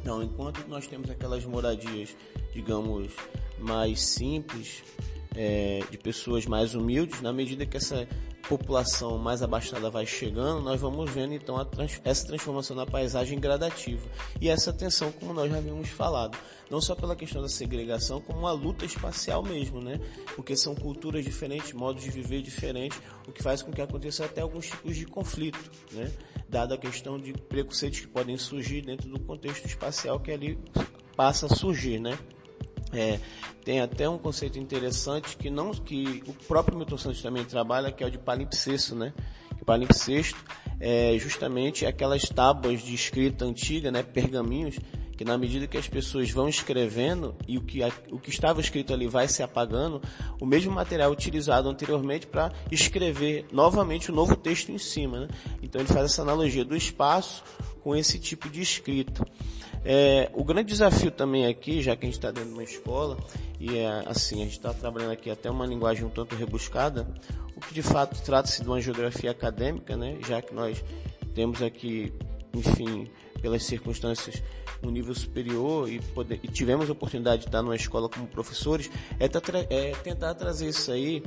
Então, 0.00 0.22
enquanto 0.22 0.66
nós 0.66 0.86
temos 0.86 1.10
aquelas 1.10 1.44
moradias, 1.44 2.16
digamos, 2.54 3.12
mais 3.58 4.00
simples, 4.00 4.82
é, 5.34 5.80
de 5.90 5.98
pessoas 5.98 6.46
mais 6.46 6.74
humildes, 6.74 7.20
na 7.20 7.32
medida 7.32 7.66
que 7.66 7.76
essa 7.76 8.06
população 8.48 9.18
mais 9.18 9.42
abastada 9.42 9.88
vai 9.88 10.06
chegando, 10.06 10.62
nós 10.62 10.80
vamos 10.80 11.10
vendo 11.10 11.32
então 11.32 11.62
trans, 11.64 12.00
essa 12.04 12.26
transformação 12.26 12.76
na 12.76 12.86
paisagem 12.86 13.38
gradativa. 13.38 14.06
E 14.40 14.48
essa 14.48 14.72
tensão, 14.72 15.10
como 15.12 15.32
nós 15.32 15.50
já 15.50 15.58
havíamos 15.58 15.88
falado, 15.88 16.36
não 16.70 16.80
só 16.80 16.94
pela 16.94 17.16
questão 17.16 17.40
da 17.40 17.48
segregação, 17.48 18.20
como 18.20 18.40
uma 18.40 18.52
luta 18.52 18.84
espacial 18.84 19.42
mesmo, 19.42 19.80
né? 19.80 19.98
Porque 20.36 20.56
são 20.56 20.74
culturas 20.74 21.24
diferentes, 21.24 21.72
modos 21.72 22.02
de 22.02 22.10
viver 22.10 22.42
diferentes, 22.42 23.00
o 23.26 23.32
que 23.32 23.42
faz 23.42 23.62
com 23.62 23.72
que 23.72 23.80
aconteça 23.80 24.24
até 24.24 24.42
alguns 24.42 24.66
tipos 24.66 24.96
de 24.96 25.06
conflito, 25.06 25.70
né? 25.92 26.12
Dada 26.48 26.74
a 26.74 26.78
questão 26.78 27.18
de 27.18 27.32
preconceitos 27.32 28.00
que 28.00 28.06
podem 28.06 28.36
surgir 28.36 28.82
dentro 28.82 29.08
do 29.08 29.18
contexto 29.20 29.66
espacial 29.66 30.20
que 30.20 30.30
ali 30.30 30.58
passa 31.16 31.46
a 31.46 31.48
surgir, 31.48 31.98
né? 31.98 32.18
É, 32.94 33.18
tem 33.64 33.80
até 33.80 34.08
um 34.08 34.18
conceito 34.18 34.58
interessante 34.58 35.36
que 35.36 35.50
não 35.50 35.72
que 35.72 36.22
o 36.26 36.32
próprio 36.46 36.76
Milton 36.76 36.98
Santos 36.98 37.22
também 37.22 37.44
trabalha, 37.44 37.90
que 37.90 38.04
é 38.04 38.06
o 38.06 38.10
de 38.10 38.18
palimpsesto, 38.18 38.94
né? 38.94 39.12
O 39.60 39.64
palimpsesto 39.64 40.38
é 40.78 41.16
justamente 41.18 41.86
aquelas 41.86 42.28
tábuas 42.28 42.82
de 42.82 42.94
escrita 42.94 43.44
antiga, 43.44 43.90
né, 43.90 44.02
pergaminhos, 44.02 44.78
que 45.16 45.24
na 45.24 45.38
medida 45.38 45.66
que 45.66 45.78
as 45.78 45.88
pessoas 45.88 46.30
vão 46.30 46.48
escrevendo 46.48 47.34
e 47.46 47.56
o 47.56 47.62
que, 47.62 47.80
o 48.10 48.18
que 48.18 48.30
estava 48.30 48.60
escrito 48.60 48.92
ali 48.92 49.06
vai 49.06 49.28
se 49.28 49.42
apagando, 49.42 50.02
o 50.40 50.44
mesmo 50.44 50.72
material 50.72 51.10
utilizado 51.10 51.68
anteriormente 51.68 52.26
para 52.26 52.52
escrever 52.70 53.46
novamente 53.52 54.10
o 54.10 54.14
novo 54.14 54.36
texto 54.36 54.70
em 54.70 54.78
cima. 54.78 55.20
Né? 55.20 55.28
Então 55.62 55.80
ele 55.80 55.88
faz 55.88 56.06
essa 56.06 56.22
analogia 56.22 56.64
do 56.64 56.76
espaço 56.76 57.44
com 57.82 57.94
esse 57.94 58.18
tipo 58.18 58.48
de 58.50 58.60
escrita. 58.60 59.24
É, 59.84 60.30
o 60.32 60.42
grande 60.42 60.68
desafio 60.68 61.10
também 61.10 61.46
aqui, 61.46 61.82
já 61.82 61.94
que 61.94 62.06
a 62.06 62.08
gente 62.08 62.16
está 62.16 62.30
dentro 62.30 62.48
de 62.48 62.54
uma 62.54 62.64
escola, 62.64 63.18
e 63.60 63.76
é 63.76 64.02
assim, 64.06 64.36
a 64.40 64.44
gente 64.44 64.52
está 64.52 64.72
trabalhando 64.72 65.12
aqui 65.12 65.30
até 65.30 65.50
uma 65.50 65.66
linguagem 65.66 66.04
um 66.04 66.08
tanto 66.08 66.34
rebuscada, 66.34 67.06
o 67.54 67.60
que 67.60 67.74
de 67.74 67.82
fato 67.82 68.20
trata-se 68.22 68.62
de 68.62 68.68
uma 68.68 68.80
geografia 68.80 69.30
acadêmica, 69.30 69.94
né, 69.94 70.16
já 70.26 70.40
que 70.40 70.54
nós 70.54 70.82
temos 71.34 71.60
aqui, 71.60 72.14
enfim, 72.54 73.10
pelas 73.42 73.62
circunstâncias, 73.64 74.42
um 74.82 74.90
nível 74.90 75.14
superior 75.14 75.90
e, 75.90 76.00
poder, 76.00 76.40
e 76.42 76.48
tivemos 76.48 76.88
a 76.88 76.92
oportunidade 76.92 77.42
de 77.42 77.48
estar 77.48 77.60
numa 77.60 77.76
escola 77.76 78.08
como 78.08 78.26
professores, 78.26 78.90
é, 79.20 79.26
é 79.68 79.92
tentar 79.96 80.34
trazer 80.34 80.68
isso 80.68 80.90
aí 80.90 81.22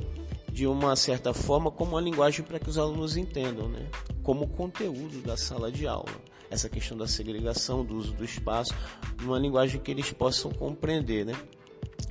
de 0.50 0.66
uma 0.66 0.96
certa 0.96 1.32
forma 1.32 1.70
como 1.70 1.92
uma 1.92 2.00
linguagem 2.00 2.44
para 2.44 2.58
que 2.58 2.68
os 2.68 2.76
alunos 2.76 3.16
entendam, 3.16 3.68
né? 3.68 3.86
como 4.22 4.48
conteúdo 4.48 5.22
da 5.22 5.36
sala 5.36 5.70
de 5.70 5.86
aula 5.86 6.27
essa 6.50 6.68
questão 6.68 6.96
da 6.96 7.06
segregação, 7.06 7.84
do 7.84 7.96
uso 7.96 8.12
do 8.12 8.24
espaço, 8.24 8.74
numa 9.22 9.38
linguagem 9.38 9.80
que 9.80 9.90
eles 9.90 10.10
possam 10.12 10.50
compreender, 10.50 11.24
né? 11.24 11.34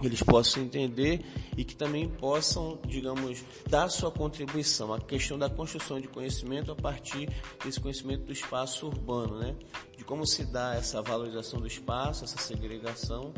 eles 0.02 0.22
possam 0.22 0.62
entender 0.62 1.26
e 1.56 1.64
que 1.64 1.76
também 1.76 2.08
possam, 2.08 2.80
digamos, 2.86 3.44
dar 3.68 3.90
sua 3.90 4.12
contribuição 4.12 4.94
à 4.94 5.00
questão 5.00 5.40
da 5.40 5.50
construção 5.50 6.00
de 6.00 6.08
conhecimento 6.08 6.72
a 6.72 6.76
partir 6.76 7.30
desse 7.64 7.80
conhecimento 7.80 8.26
do 8.26 8.32
espaço 8.32 8.88
urbano, 8.88 9.40
né? 9.40 9.56
De 9.98 10.04
como 10.04 10.26
se 10.28 10.46
dá 10.46 10.76
essa 10.76 11.02
valorização 11.02 11.60
do 11.60 11.68
espaço, 11.68 12.24
essa 12.24 12.38
segregação 12.38 13.34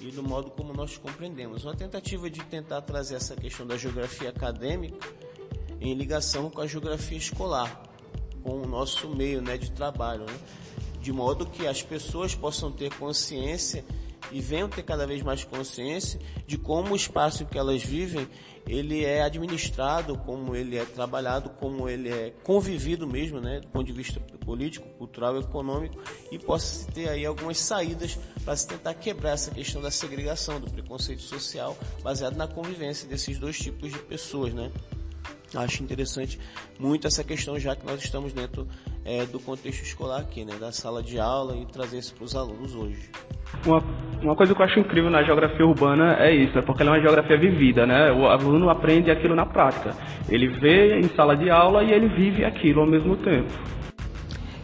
e 0.00 0.10
do 0.10 0.22
modo 0.22 0.50
como 0.50 0.74
nós 0.74 0.98
compreendemos. 0.98 1.64
Uma 1.64 1.74
tentativa 1.74 2.28
de 2.28 2.44
tentar 2.44 2.82
trazer 2.82 3.14
essa 3.14 3.34
questão 3.34 3.66
da 3.66 3.76
geografia 3.76 4.28
acadêmica 4.28 5.08
em 5.80 5.94
ligação 5.94 6.50
com 6.50 6.60
a 6.60 6.66
geografia 6.66 7.16
escolar, 7.16 7.82
com 8.44 8.60
o 8.60 8.66
nosso 8.66 9.08
meio 9.08 9.40
né, 9.42 9.56
de 9.56 9.72
trabalho, 9.72 10.26
né? 10.26 10.38
de 11.00 11.12
modo 11.12 11.46
que 11.46 11.66
as 11.66 11.82
pessoas 11.82 12.34
possam 12.34 12.70
ter 12.70 12.94
consciência 12.94 13.84
e 14.30 14.40
venham 14.40 14.68
ter 14.68 14.82
cada 14.82 15.06
vez 15.06 15.22
mais 15.22 15.42
consciência 15.42 16.20
de 16.46 16.56
como 16.56 16.92
o 16.92 16.96
espaço 16.96 17.44
que 17.46 17.58
elas 17.58 17.82
vivem 17.82 18.28
ele 18.66 19.04
é 19.04 19.22
administrado, 19.22 20.16
como 20.18 20.56
ele 20.56 20.78
é 20.78 20.84
trabalhado, 20.84 21.50
como 21.50 21.88
ele 21.88 22.08
é 22.08 22.32
convivido 22.42 23.06
mesmo, 23.06 23.40
né, 23.40 23.60
do 23.60 23.68
ponto 23.68 23.84
de 23.84 23.92
vista 23.92 24.20
político, 24.44 24.88
cultural, 24.96 25.38
econômico, 25.38 25.98
e 26.30 26.38
possa 26.38 26.90
ter 26.90 27.08
aí 27.08 27.26
algumas 27.26 27.58
saídas 27.58 28.18
para 28.44 28.56
se 28.56 28.66
tentar 28.66 28.94
quebrar 28.94 29.32
essa 29.32 29.50
questão 29.50 29.82
da 29.82 29.90
segregação, 29.90 30.60
do 30.60 30.70
preconceito 30.70 31.22
social, 31.22 31.76
baseado 32.02 32.36
na 32.36 32.46
convivência 32.46 33.06
desses 33.08 33.38
dois 33.38 33.58
tipos 33.58 33.92
de 33.92 33.98
pessoas, 33.98 34.54
né? 34.54 34.70
Acho 35.56 35.82
interessante 35.82 36.38
muito 36.78 37.06
essa 37.06 37.22
questão, 37.22 37.58
já 37.58 37.74
que 37.74 37.86
nós 37.86 38.02
estamos 38.02 38.32
dentro 38.32 38.66
é, 39.04 39.24
do 39.26 39.38
contexto 39.38 39.82
escolar 39.82 40.20
aqui, 40.20 40.44
né, 40.44 40.54
da 40.58 40.72
sala 40.72 41.02
de 41.02 41.18
aula 41.18 41.56
e 41.56 41.66
trazer 41.66 41.98
isso 41.98 42.14
para 42.14 42.24
os 42.24 42.34
alunos 42.34 42.74
hoje. 42.74 43.10
Uma, 43.64 43.82
uma 44.22 44.36
coisa 44.36 44.54
que 44.54 44.60
eu 44.60 44.64
acho 44.64 44.80
incrível 44.80 45.10
na 45.10 45.22
geografia 45.22 45.64
urbana 45.64 46.16
é 46.18 46.34
isso, 46.34 46.58
é 46.58 46.62
porque 46.62 46.82
ela 46.82 46.90
é 46.90 46.94
uma 46.94 47.02
geografia 47.02 47.38
vivida, 47.38 47.86
né? 47.86 48.10
O 48.12 48.26
aluno 48.26 48.68
aprende 48.68 49.10
aquilo 49.10 49.34
na 49.34 49.46
prática. 49.46 49.94
Ele 50.28 50.48
vê 50.58 50.98
em 50.98 51.08
sala 51.14 51.36
de 51.36 51.48
aula 51.50 51.82
e 51.84 51.92
ele 51.92 52.08
vive 52.08 52.44
aquilo 52.44 52.80
ao 52.80 52.86
mesmo 52.86 53.16
tempo. 53.16 53.52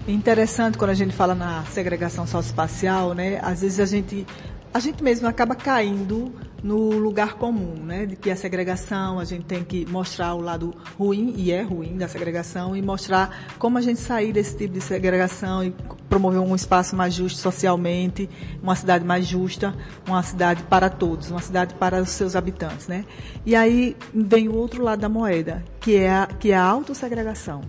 Interessante 0.08 0.76
quando 0.76 0.90
a 0.90 0.94
gente 0.94 1.14
fala 1.14 1.34
na 1.34 1.62
segregação 1.64 2.26
socioespacial, 2.26 3.14
né? 3.14 3.38
Às 3.42 3.60
vezes 3.60 3.78
a 3.78 3.86
gente 3.86 4.26
a 4.72 4.78
gente 4.78 5.02
mesmo 5.02 5.26
acaba 5.26 5.54
caindo 5.54 6.32
no 6.62 6.90
lugar 6.90 7.34
comum, 7.34 7.74
né? 7.74 8.06
De 8.06 8.16
que 8.16 8.30
a 8.30 8.36
segregação, 8.36 9.18
a 9.18 9.24
gente 9.24 9.44
tem 9.44 9.64
que 9.64 9.86
mostrar 9.86 10.34
o 10.34 10.40
lado 10.40 10.74
ruim, 10.98 11.34
e 11.36 11.50
é 11.50 11.62
ruim, 11.62 11.96
da 11.96 12.06
segregação, 12.06 12.76
e 12.76 12.82
mostrar 12.82 13.48
como 13.58 13.78
a 13.78 13.80
gente 13.80 13.98
sair 13.98 14.32
desse 14.32 14.56
tipo 14.56 14.74
de 14.74 14.80
segregação 14.80 15.64
e 15.64 15.74
promover 16.08 16.40
um 16.40 16.54
espaço 16.54 16.94
mais 16.94 17.14
justo 17.14 17.40
socialmente, 17.40 18.28
uma 18.62 18.76
cidade 18.76 19.04
mais 19.04 19.26
justa, 19.26 19.74
uma 20.06 20.22
cidade 20.22 20.62
para 20.64 20.88
todos, 20.88 21.30
uma 21.30 21.40
cidade 21.40 21.74
para 21.74 22.00
os 22.00 22.10
seus 22.10 22.36
habitantes, 22.36 22.86
né? 22.86 23.04
E 23.44 23.56
aí 23.56 23.96
vem 24.14 24.48
o 24.48 24.54
outro 24.54 24.82
lado 24.82 25.00
da 25.00 25.08
moeda, 25.08 25.64
que 25.80 25.96
é 25.96 26.10
a, 26.10 26.26
que 26.26 26.52
é 26.52 26.56
a 26.56 26.64
autossegregação. 26.64 27.62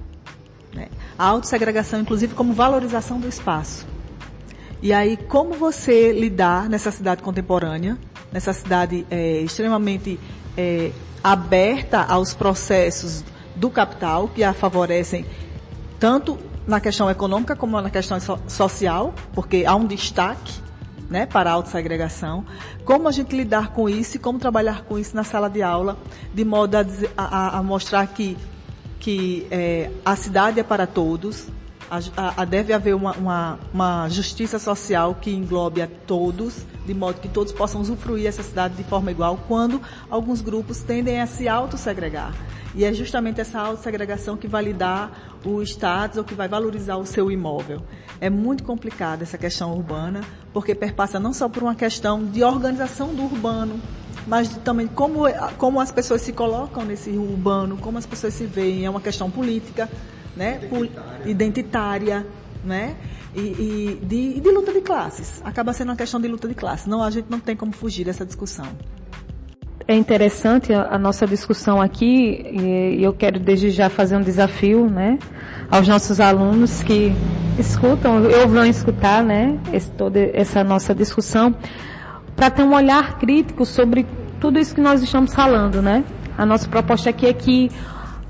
Né? 0.73 0.87
A 1.17 1.25
autossegregação, 1.25 1.99
inclusive, 1.99 2.33
como 2.33 2.53
valorização 2.53 3.19
do 3.19 3.27
espaço. 3.27 3.85
E 4.81 4.91
aí, 4.91 5.15
como 5.15 5.53
você 5.53 6.11
lidar 6.11 6.67
nessa 6.67 6.89
cidade 6.89 7.21
contemporânea, 7.21 7.99
nessa 8.31 8.51
cidade 8.51 9.05
é, 9.11 9.39
extremamente 9.41 10.19
é, 10.57 10.91
aberta 11.23 12.01
aos 12.01 12.33
processos 12.33 13.23
do 13.55 13.69
capital, 13.69 14.27
que 14.27 14.43
a 14.43 14.53
favorecem 14.53 15.23
tanto 15.99 16.39
na 16.65 16.79
questão 16.79 17.11
econômica 17.11 17.55
como 17.55 17.79
na 17.79 17.91
questão 17.91 18.19
so 18.19 18.39
social, 18.47 19.13
porque 19.33 19.65
há 19.67 19.75
um 19.75 19.85
destaque 19.85 20.53
né, 21.07 21.27
para 21.27 21.51
a 21.51 21.53
autossegregação, 21.53 22.43
como 22.83 23.07
a 23.07 23.11
gente 23.11 23.35
lidar 23.35 23.73
com 23.73 23.87
isso 23.87 24.15
e 24.15 24.19
como 24.19 24.39
trabalhar 24.39 24.83
com 24.85 24.97
isso 24.97 25.15
na 25.15 25.23
sala 25.23 25.47
de 25.47 25.61
aula, 25.61 25.95
de 26.33 26.43
modo 26.43 26.75
a, 26.75 26.85
a, 27.17 27.59
a 27.59 27.63
mostrar 27.63 28.07
que, 28.07 28.35
que 28.99 29.45
é, 29.51 29.91
a 30.03 30.15
cidade 30.15 30.59
é 30.59 30.63
para 30.63 30.87
todos, 30.87 31.49
a, 32.15 32.41
a, 32.41 32.45
deve 32.45 32.71
haver 32.71 32.95
uma, 32.95 33.11
uma, 33.11 33.59
uma, 33.73 34.07
justiça 34.07 34.57
social 34.57 35.13
que 35.19 35.29
englobe 35.29 35.81
a 35.81 35.87
todos, 36.07 36.65
de 36.85 36.93
modo 36.93 37.19
que 37.19 37.27
todos 37.27 37.51
possam 37.51 37.81
usufruir 37.81 38.27
essa 38.27 38.41
cidade 38.41 38.75
de 38.75 38.83
forma 38.85 39.11
igual, 39.11 39.37
quando 39.45 39.81
alguns 40.09 40.39
grupos 40.39 40.79
tendem 40.79 41.19
a 41.19 41.27
se 41.27 41.49
autossegregar. 41.49 42.33
E 42.73 42.85
é 42.85 42.93
justamente 42.93 43.41
essa 43.41 43.59
autossegregação 43.59 44.37
que 44.37 44.47
vai 44.47 44.63
lhe 44.63 44.71
dar 44.71 45.39
o 45.43 45.61
status 45.61 46.17
ou 46.17 46.23
que 46.23 46.33
vai 46.33 46.47
valorizar 46.47 46.95
o 46.95 47.05
seu 47.05 47.29
imóvel. 47.29 47.81
É 48.21 48.29
muito 48.29 48.63
complicada 48.63 49.23
essa 49.23 49.37
questão 49.37 49.73
urbana, 49.73 50.21
porque 50.53 50.73
perpassa 50.73 51.19
não 51.19 51.33
só 51.33 51.49
por 51.49 51.61
uma 51.61 51.75
questão 51.75 52.23
de 52.23 52.41
organização 52.41 53.13
do 53.13 53.23
urbano, 53.23 53.77
mas 54.25 54.47
também 54.63 54.87
como, 54.87 55.23
como 55.57 55.81
as 55.81 55.91
pessoas 55.91 56.21
se 56.21 56.31
colocam 56.31 56.85
nesse 56.85 57.09
urbano, 57.09 57.75
como 57.75 57.97
as 57.97 58.05
pessoas 58.05 58.33
se 58.33 58.45
veem. 58.45 58.85
É 58.85 58.89
uma 58.89 59.01
questão 59.01 59.29
política, 59.29 59.89
né? 60.35 60.59
identitária, 60.61 61.31
identitária 61.31 62.27
né? 62.63 62.95
E, 63.33 63.39
e 63.39 63.99
de, 64.03 64.39
de, 64.39 64.51
luta 64.51 64.73
de 64.73 64.81
classes. 64.81 65.41
Acaba 65.43 65.73
sendo 65.73 65.89
uma 65.89 65.95
questão 65.95 66.19
de 66.19 66.27
luta 66.27 66.47
de 66.47 66.53
classes. 66.53 66.85
Não, 66.85 67.01
a 67.01 67.09
gente 67.09 67.27
não 67.29 67.39
tem 67.39 67.55
como 67.55 67.71
fugir 67.71 68.05
dessa 68.05 68.25
discussão. 68.25 68.67
É 69.87 69.95
interessante 69.95 70.73
a, 70.73 70.95
a 70.95 70.97
nossa 70.97 71.25
discussão 71.25 71.81
aqui 71.81 72.45
e 72.97 73.03
eu 73.03 73.13
quero 73.13 73.39
desde 73.39 73.71
já 73.71 73.89
fazer 73.89 74.15
um 74.15 74.21
desafio, 74.21 74.89
né, 74.89 75.17
aos 75.69 75.87
nossos 75.87 76.19
alunos 76.19 76.83
que 76.83 77.11
escutam, 77.57 78.23
ou 78.23 78.47
vão 78.47 78.65
escutar, 78.65 79.23
né, 79.23 79.59
esse, 79.73 79.89
toda 79.91 80.19
essa 80.33 80.63
nossa 80.63 80.93
discussão, 80.93 81.55
para 82.35 82.49
ter 82.49 82.63
um 82.63 82.73
olhar 82.73 83.17
crítico 83.17 83.65
sobre 83.65 84.05
tudo 84.39 84.59
isso 84.59 84.73
que 84.73 84.81
nós 84.81 85.01
estamos 85.01 85.33
falando, 85.33 85.81
né? 85.81 86.03
A 86.37 86.45
nossa 86.45 86.67
proposta 86.67 87.09
aqui 87.09 87.27
é 87.27 87.33
que 87.33 87.69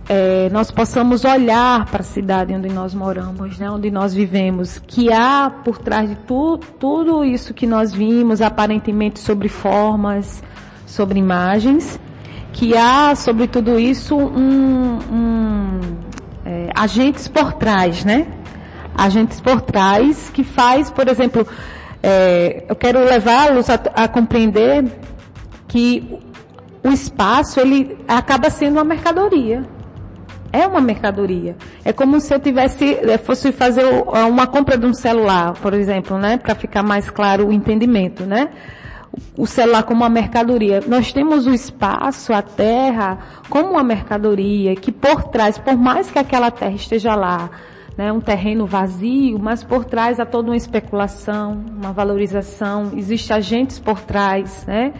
é, 0.09 0.49
nós 0.51 0.71
possamos 0.71 1.23
olhar 1.23 1.85
para 1.85 2.01
a 2.01 2.03
cidade 2.03 2.53
onde 2.53 2.69
nós 2.69 2.93
moramos, 2.93 3.57
né, 3.57 3.69
onde 3.69 3.89
nós 3.91 4.13
vivemos, 4.13 4.81
que 4.85 5.11
há 5.11 5.49
por 5.63 5.77
trás 5.77 6.09
de 6.09 6.15
tu, 6.15 6.57
tudo 6.79 7.23
isso 7.23 7.53
que 7.53 7.65
nós 7.67 7.93
vimos, 7.93 8.41
aparentemente 8.41 9.19
sobre 9.19 9.47
formas, 9.47 10.43
sobre 10.85 11.19
imagens, 11.19 11.99
que 12.51 12.75
há 12.75 13.15
sobre 13.15 13.47
tudo 13.47 13.79
isso 13.79 14.17
um, 14.17 14.99
um 15.11 15.79
é, 16.45 16.69
agentes 16.75 17.27
por 17.27 17.53
trás, 17.53 18.03
né? 18.03 18.27
Agentes 18.93 19.39
por 19.39 19.61
trás 19.61 20.29
que 20.33 20.43
faz, 20.43 20.91
por 20.91 21.07
exemplo, 21.07 21.47
é, 22.03 22.65
eu 22.67 22.75
quero 22.75 22.99
levá-los 22.99 23.69
a, 23.69 23.75
a 23.75 24.07
compreender 24.07 24.85
que 25.67 26.19
o 26.83 26.89
espaço 26.89 27.59
ele 27.59 27.97
acaba 28.07 28.49
sendo 28.49 28.73
uma 28.73 28.83
mercadoria 28.83 29.63
é 30.51 30.67
uma 30.67 30.81
mercadoria. 30.81 31.55
É 31.83 31.93
como 31.93 32.19
se 32.19 32.33
eu 32.33 32.39
tivesse, 32.39 32.93
eh, 32.95 33.17
fosse 33.17 33.51
fazer 33.51 33.83
uma 33.83 34.47
compra 34.47 34.77
de 34.77 34.85
um 34.85 34.93
celular, 34.93 35.53
por 35.53 35.73
exemplo, 35.73 36.17
né? 36.17 36.37
Para 36.37 36.55
ficar 36.55 36.83
mais 36.83 37.09
claro 37.09 37.47
o 37.47 37.53
entendimento, 37.53 38.25
né? 38.25 38.49
O 39.37 39.45
celular 39.45 39.83
como 39.83 40.01
uma 40.01 40.09
mercadoria. 40.09 40.81
Nós 40.87 41.11
temos 41.11 41.47
o 41.47 41.53
espaço, 41.53 42.33
a 42.33 42.41
terra, 42.41 43.17
como 43.49 43.71
uma 43.71 43.83
mercadoria, 43.83 44.75
que 44.75 44.91
por 44.91 45.23
trás, 45.23 45.57
por 45.57 45.77
mais 45.77 46.09
que 46.09 46.19
aquela 46.19 46.49
terra 46.49 46.75
esteja 46.75 47.15
lá, 47.15 47.49
né, 47.97 48.11
um 48.11 48.21
terreno 48.21 48.65
vazio, 48.65 49.37
mas 49.37 49.63
por 49.63 49.83
trás 49.83 50.19
há 50.19 50.25
toda 50.25 50.49
uma 50.49 50.55
especulação, 50.55 51.61
uma 51.77 51.91
valorização, 51.91 52.91
existem 52.95 53.35
agentes 53.35 53.79
por 53.79 53.99
trás, 53.99 54.65
né? 54.65 54.93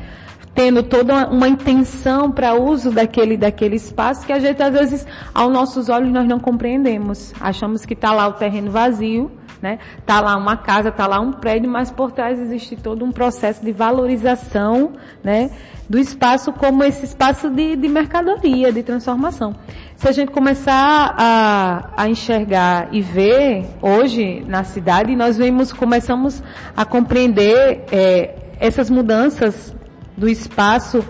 Tendo 0.53 0.83
toda 0.83 1.27
uma 1.29 1.47
intenção 1.47 2.31
para 2.31 2.53
uso 2.55 2.91
daquele, 2.91 3.37
daquele 3.37 3.75
espaço 3.75 4.25
que 4.25 4.33
a 4.33 4.39
gente 4.39 4.61
às 4.61 4.73
vezes, 4.73 5.07
aos 5.33 5.51
nossos 5.51 5.89
olhos, 5.89 6.11
nós 6.11 6.27
não 6.27 6.39
compreendemos. 6.39 7.33
Achamos 7.39 7.85
que 7.85 7.93
está 7.93 8.11
lá 8.11 8.27
o 8.27 8.33
terreno 8.33 8.69
vazio, 8.69 9.31
né? 9.61 9.79
Está 9.99 10.19
lá 10.19 10.35
uma 10.35 10.57
casa, 10.57 10.89
está 10.89 11.07
lá 11.07 11.19
um 11.19 11.31
prédio, 11.31 11.69
mas 11.69 11.91
por 11.91 12.11
trás 12.11 12.39
existe 12.39 12.75
todo 12.75 13.05
um 13.05 13.11
processo 13.11 13.63
de 13.63 13.71
valorização, 13.71 14.93
né? 15.23 15.51
Do 15.87 15.99
espaço 15.99 16.51
como 16.53 16.83
esse 16.83 17.05
espaço 17.05 17.49
de, 17.49 17.75
de 17.75 17.87
mercadoria, 17.87 18.71
de 18.71 18.81
transformação. 18.81 19.53
Se 19.95 20.07
a 20.07 20.11
gente 20.11 20.31
começar 20.31 21.15
a, 21.17 21.89
a 21.95 22.09
enxergar 22.09 22.89
e 22.91 23.01
ver 23.01 23.65
hoje 23.81 24.43
na 24.47 24.63
cidade, 24.63 25.15
nós 25.15 25.37
vemos, 25.37 25.71
começamos 25.71 26.41
a 26.75 26.83
compreender 26.85 27.83
é, 27.91 28.35
essas 28.59 28.89
mudanças 28.89 29.75
do 30.21 30.29
espaço 30.29 31.03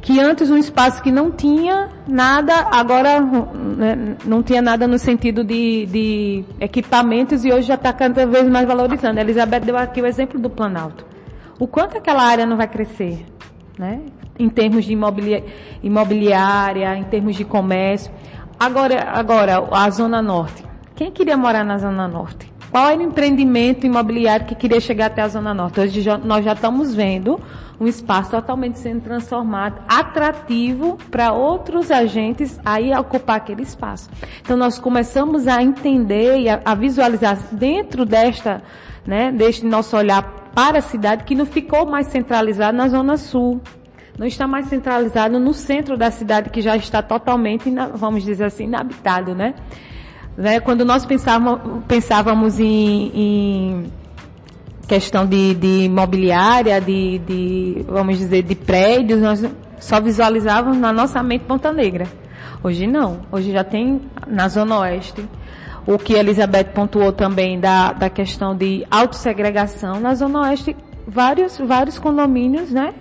que 0.00 0.20
antes 0.20 0.50
um 0.50 0.56
espaço 0.58 1.02
que 1.02 1.10
não 1.10 1.30
tinha 1.30 1.88
nada, 2.06 2.54
agora 2.70 3.20
né, 3.20 4.16
não 4.24 4.42
tinha 4.42 4.60
nada 4.60 4.86
no 4.86 4.98
sentido 4.98 5.42
de, 5.42 5.86
de 5.86 6.44
equipamentos 6.60 7.42
e 7.42 7.50
hoje 7.50 7.68
já 7.68 7.74
está 7.74 7.90
cada 7.90 8.26
vez 8.26 8.46
mais 8.48 8.66
valorizando. 8.66 9.18
A 9.18 9.22
Elizabeth 9.22 9.60
deu 9.60 9.78
aqui 9.78 10.02
o 10.02 10.06
exemplo 10.06 10.38
do 10.38 10.50
Planalto. 10.50 11.06
O 11.58 11.66
quanto 11.66 11.96
aquela 11.96 12.22
área 12.22 12.44
não 12.44 12.56
vai 12.58 12.68
crescer, 12.68 13.24
né? 13.78 14.02
Em 14.38 14.50
termos 14.50 14.84
de 14.84 14.92
imobiliária, 15.82 16.96
em 16.96 17.04
termos 17.04 17.34
de 17.34 17.44
comércio. 17.44 18.12
Agora, 18.60 19.08
agora, 19.10 19.64
a 19.70 19.88
Zona 19.88 20.20
Norte. 20.20 20.62
Quem 20.94 21.10
queria 21.10 21.36
morar 21.36 21.64
na 21.64 21.78
Zona 21.78 22.06
Norte? 22.06 22.52
Qual 22.74 22.88
era 22.88 22.98
o 22.98 23.04
empreendimento 23.04 23.86
imobiliário 23.86 24.46
que 24.46 24.54
queria 24.56 24.80
chegar 24.80 25.06
até 25.06 25.22
a 25.22 25.28
Zona 25.28 25.54
Norte? 25.54 25.78
Hoje 25.78 26.00
já, 26.00 26.18
nós 26.18 26.44
já 26.44 26.54
estamos 26.54 26.92
vendo 26.92 27.40
um 27.78 27.86
espaço 27.86 28.32
totalmente 28.32 28.80
sendo 28.80 29.00
transformado, 29.00 29.80
atrativo 29.86 30.98
para 31.08 31.32
outros 31.32 31.92
agentes 31.92 32.58
aí 32.64 32.92
ocupar 32.92 33.36
aquele 33.36 33.62
espaço. 33.62 34.10
Então 34.40 34.56
nós 34.56 34.76
começamos 34.76 35.46
a 35.46 35.62
entender 35.62 36.40
e 36.40 36.48
a, 36.48 36.60
a 36.64 36.74
visualizar 36.74 37.38
dentro 37.52 38.04
desta, 38.04 38.60
né, 39.06 39.30
deste 39.30 39.64
nosso 39.64 39.96
olhar 39.96 40.24
para 40.52 40.80
a 40.80 40.82
cidade 40.82 41.22
que 41.22 41.36
não 41.36 41.46
ficou 41.46 41.86
mais 41.86 42.08
centralizado 42.08 42.76
na 42.76 42.88
zona 42.88 43.16
sul, 43.16 43.60
não 44.18 44.26
está 44.26 44.48
mais 44.48 44.66
centralizado 44.66 45.38
no 45.38 45.54
centro 45.54 45.96
da 45.96 46.10
cidade 46.10 46.50
que 46.50 46.60
já 46.60 46.76
está 46.76 47.00
totalmente, 47.00 47.72
vamos 47.94 48.24
dizer 48.24 48.46
assim, 48.46 48.64
inabitado, 48.64 49.32
né? 49.32 49.54
Né? 50.36 50.60
Quando 50.60 50.84
nós 50.84 51.04
pensávamos, 51.04 51.84
pensávamos 51.86 52.58
em, 52.60 53.10
em 53.14 53.92
questão 54.86 55.26
de, 55.26 55.54
de 55.54 55.84
imobiliária, 55.84 56.80
de, 56.80 57.18
de, 57.18 57.84
vamos 57.88 58.18
dizer, 58.18 58.42
de 58.42 58.54
prédios, 58.54 59.20
nós 59.20 59.44
só 59.80 60.00
visualizávamos 60.00 60.78
na 60.78 60.92
nossa 60.92 61.22
mente 61.22 61.44
Ponta 61.44 61.72
Negra. 61.72 62.06
Hoje 62.62 62.86
não. 62.86 63.20
Hoje 63.30 63.52
já 63.52 63.62
tem 63.62 64.00
na 64.26 64.48
Zona 64.48 64.78
Oeste. 64.78 65.28
O 65.86 65.98
que 65.98 66.16
a 66.16 66.20
Elizabeth 66.20 66.72
pontuou 66.74 67.12
também 67.12 67.60
da, 67.60 67.92
da 67.92 68.08
questão 68.08 68.56
de 68.56 68.86
autossegregação. 68.90 70.00
Na 70.00 70.14
Zona 70.14 70.40
Oeste, 70.40 70.74
vários, 71.06 71.58
vários 71.58 71.98
condomínios, 71.98 72.70
né? 72.70 72.94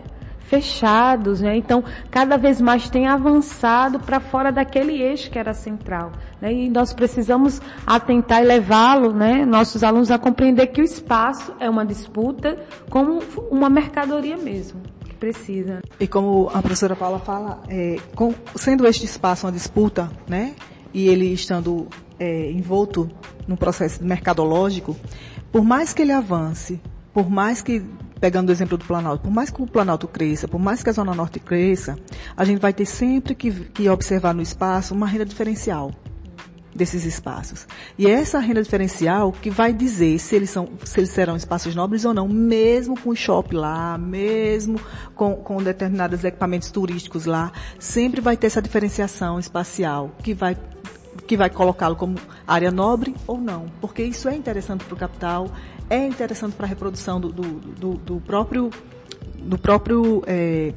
Fechados, 0.44 1.42
né? 1.42 1.58
Então, 1.58 1.84
cada 2.12 2.38
vez 2.38 2.62
mais 2.62 2.90
tem 2.90 3.08
avançado 3.08 4.00
para 4.00 4.20
fora 4.20 4.52
daquele 4.52 5.02
eixo 5.02 5.30
que 5.32 5.40
era 5.40 5.54
central, 5.54 6.12
né? 6.42 6.54
E 6.54 6.70
nós 6.70 6.94
precisamos 6.94 7.62
atentar 7.86 8.42
e 8.44 8.46
levá-lo, 8.46 9.14
né? 9.14 9.46
Nossos 9.46 9.84
alunos 9.84 10.12
a 10.12 10.20
compreender 10.20 10.68
que 10.68 10.82
o 10.82 10.84
espaço 10.84 11.54
é 11.60 11.70
uma 11.70 11.86
disputa 11.86 12.58
como 12.90 13.20
uma 13.50 13.70
mercadoria 13.70 14.38
mesmo. 14.38 14.82
que 15.06 15.14
Precisa. 15.16 15.82
E 16.00 16.08
como 16.08 16.50
a 16.54 16.62
professora 16.62 16.96
Paula 16.96 17.20
fala, 17.20 17.62
é, 17.70 17.98
com, 18.16 18.34
sendo 18.56 18.86
este 18.86 19.06
espaço 19.06 19.46
uma 19.46 19.52
disputa, 19.52 20.12
né? 20.28 20.54
E 20.94 21.08
ele 21.08 21.34
estando 21.34 21.88
é, 22.20 22.52
envolto 22.52 23.10
num 23.48 23.56
processo 23.56 24.04
mercadológico, 24.04 24.96
por 25.52 25.64
mais 25.64 25.94
que 25.94 26.02
ele 26.02 26.12
avance, 26.12 26.80
por 27.14 27.30
mais 27.30 27.62
que, 27.62 27.84
pegando 28.24 28.48
o 28.48 28.52
exemplo 28.54 28.78
do 28.78 28.86
Planalto, 28.86 29.24
por 29.24 29.34
mais 29.34 29.50
que 29.50 29.62
o 29.62 29.68
Planalto 29.68 30.08
cresça, 30.08 30.48
por 30.48 30.58
mais 30.58 30.82
que 30.82 30.90
a 30.90 30.94
Zona 30.94 31.14
Norte 31.14 31.42
cresça, 31.42 32.00
a 32.38 32.46
gente 32.46 32.58
vai 32.58 32.72
ter 32.72 32.86
sempre 32.86 33.36
que, 33.36 33.52
que 33.52 33.90
observar 33.90 34.34
no 34.34 34.42
espaço 34.42 34.94
uma 34.94 35.06
renda 35.06 35.26
diferencial 35.26 35.92
desses 36.74 37.04
espaços. 37.04 37.68
E 37.98 38.08
é 38.08 38.12
essa 38.12 38.40
renda 38.40 38.64
diferencial 38.64 39.34
que 39.34 39.50
vai 39.50 39.74
dizer 39.74 40.18
se 40.20 40.38
eles, 40.38 40.50
são, 40.50 40.70
se 40.86 41.02
eles 41.02 41.10
serão 41.10 41.36
espaços 41.36 41.76
nobres 41.76 42.06
ou 42.06 42.14
não, 42.14 42.30
mesmo 42.30 42.98
com 42.98 43.10
o 43.10 43.16
shopping 43.16 43.58
lá, 43.58 43.98
mesmo 43.98 44.80
com, 45.14 45.36
com 45.36 45.62
determinados 45.62 46.24
equipamentos 46.24 46.72
turísticos 46.72 47.26
lá, 47.26 47.52
sempre 47.78 48.22
vai 48.22 48.38
ter 48.38 48.48
essa 48.48 48.62
diferenciação 48.62 49.38
espacial 49.38 50.16
que 50.24 50.34
vai 50.34 50.56
que 51.28 51.38
vai 51.38 51.50
colocá-lo 51.50 51.96
como 51.96 52.18
área 52.48 52.72
nobre 52.72 53.16
ou 53.26 53.38
não, 53.38 53.66
porque 53.80 54.04
isso 54.04 54.28
é 54.28 54.36
interessante 54.36 54.84
para 54.84 54.94
o 54.94 54.98
capital, 54.98 55.50
é 55.90 56.06
interessante 56.06 56.54
para 56.54 56.66
a 56.66 56.70
reprodução 56.70 57.20
do, 57.20 57.32
do, 57.32 57.44
do, 57.44 57.94
do, 57.94 58.22
próprio 58.22 58.70
do 59.38 59.58
próprio 59.58 60.24
é, 60.26 60.74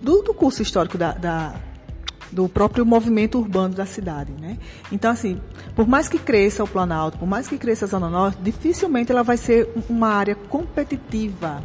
do, 0.00 0.22
do 0.22 0.34
curso 0.34 0.62
histórico 0.62 0.98
da, 0.98 1.12
da, 1.12 1.54
do 2.30 2.48
próprio 2.48 2.84
movimento 2.84 3.38
urbano 3.38 3.74
da 3.74 3.86
cidade, 3.86 4.32
né? 4.40 4.58
Então, 4.90 5.10
assim, 5.10 5.40
por 5.74 5.86
mais 5.86 6.08
que 6.08 6.18
cresça 6.18 6.62
o 6.64 6.68
Planalto, 6.68 7.18
por 7.18 7.28
mais 7.28 7.48
que 7.48 7.58
cresça 7.58 7.84
a 7.84 7.88
Zona 7.88 8.08
Norte, 8.08 8.38
dificilmente 8.42 9.12
ela 9.12 9.22
vai 9.22 9.36
ser 9.36 9.68
uma 9.88 10.08
área 10.08 10.34
competitiva 10.34 11.62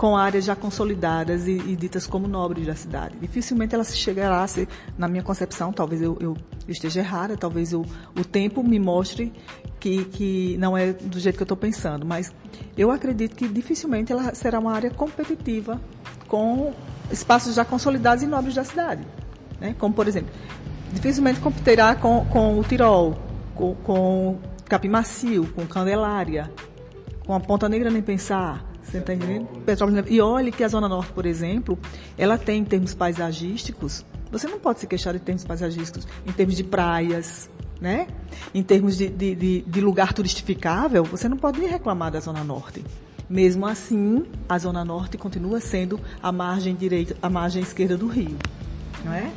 com 0.00 0.16
áreas 0.16 0.46
já 0.46 0.56
consolidadas 0.56 1.46
e, 1.46 1.50
e, 1.50 1.76
ditas 1.76 2.06
como 2.06 2.26
nobres 2.26 2.66
da 2.66 2.74
cidade. 2.74 3.18
Dificilmente 3.20 3.74
ela 3.74 3.84
se 3.84 3.94
chegará 3.98 4.42
a 4.42 4.46
ser, 4.46 4.66
na 4.96 5.06
minha 5.06 5.22
concepção, 5.22 5.74
talvez 5.74 6.00
eu, 6.00 6.16
eu 6.18 6.34
esteja 6.66 7.00
errada, 7.00 7.36
talvez 7.36 7.70
eu, 7.70 7.84
o 8.18 8.24
tempo 8.24 8.62
me 8.62 8.78
mostre 8.78 9.30
que, 9.78 10.06
que 10.06 10.56
não 10.56 10.74
é 10.74 10.94
do 10.94 11.20
jeito 11.20 11.36
que 11.36 11.42
eu 11.42 11.44
estou 11.44 11.56
pensando, 11.56 12.06
mas 12.06 12.32
eu 12.78 12.90
acredito 12.90 13.36
que 13.36 13.46
dificilmente 13.46 14.10
ela 14.10 14.34
será 14.34 14.58
uma 14.58 14.72
área 14.72 14.90
competitiva 14.90 15.78
com 16.26 16.72
espaços 17.12 17.54
já 17.54 17.64
consolidados 17.66 18.24
e 18.24 18.26
nobres 18.26 18.54
da 18.54 18.64
cidade. 18.64 19.06
Né? 19.60 19.76
Como, 19.78 19.94
por 19.94 20.08
exemplo, 20.08 20.32
dificilmente 20.94 21.40
competirá 21.40 21.94
com, 21.94 22.24
com 22.24 22.58
o 22.58 22.64
Tirol, 22.64 23.18
com, 23.54 23.74
com 23.74 24.38
Capim 24.66 24.88
Macio, 24.88 25.46
com 25.54 25.66
Candelária, 25.66 26.50
com 27.26 27.34
a 27.34 27.40
Ponta 27.40 27.68
Negra 27.68 27.90
nem 27.90 28.00
pensar. 28.00 28.69
Você 28.90 28.98
está 28.98 29.14
entendendo? 29.14 29.46
Petrópolis. 29.64 30.04
E 30.08 30.20
olhe 30.20 30.50
que 30.50 30.64
a 30.64 30.68
Zona 30.68 30.88
Norte, 30.88 31.12
por 31.12 31.24
exemplo, 31.24 31.78
ela 32.18 32.36
tem 32.36 32.60
em 32.60 32.64
termos 32.64 32.92
paisagísticos, 32.92 34.04
você 34.32 34.48
não 34.48 34.58
pode 34.58 34.80
se 34.80 34.86
queixar 34.86 35.12
de 35.12 35.20
termos 35.20 35.44
paisagísticos, 35.44 36.08
em 36.26 36.32
termos 36.32 36.56
de 36.56 36.64
praias, 36.64 37.48
né? 37.80 38.08
Em 38.52 38.62
termos 38.62 38.96
de, 38.96 39.08
de, 39.08 39.34
de, 39.34 39.60
de 39.62 39.80
lugar 39.80 40.12
turistificável, 40.12 41.04
você 41.04 41.28
não 41.28 41.36
pode 41.36 41.60
reclamar 41.60 42.10
da 42.10 42.18
Zona 42.20 42.42
Norte. 42.42 42.84
Mesmo 43.28 43.64
assim, 43.64 44.24
a 44.48 44.58
Zona 44.58 44.84
Norte 44.84 45.16
continua 45.16 45.60
sendo 45.60 46.00
a 46.20 46.32
margem 46.32 46.74
direita, 46.74 47.16
a 47.22 47.30
margem 47.30 47.62
esquerda 47.62 47.96
do 47.96 48.08
Rio, 48.08 48.36
não 49.04 49.12
é? 49.12 49.30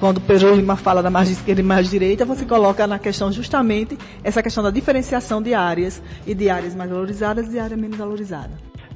Quando 0.00 0.18
Pedro 0.18 0.54
Lima 0.54 0.76
fala 0.76 1.02
da 1.02 1.10
margem 1.10 1.34
esquerda 1.34 1.60
e 1.60 1.64
margem 1.64 1.90
direita, 1.90 2.24
você 2.24 2.46
coloca 2.46 2.86
na 2.86 2.98
questão 2.98 3.30
justamente 3.30 3.98
essa 4.24 4.42
questão 4.42 4.64
da 4.64 4.70
diferenciação 4.70 5.42
de 5.42 5.52
áreas 5.52 6.02
e 6.26 6.34
de 6.34 6.48
áreas 6.48 6.74
mais 6.74 6.90
valorizadas 6.90 7.52
e 7.52 7.58
áreas 7.58 7.78
menos 7.78 7.98
valorizadas. 7.98 8.52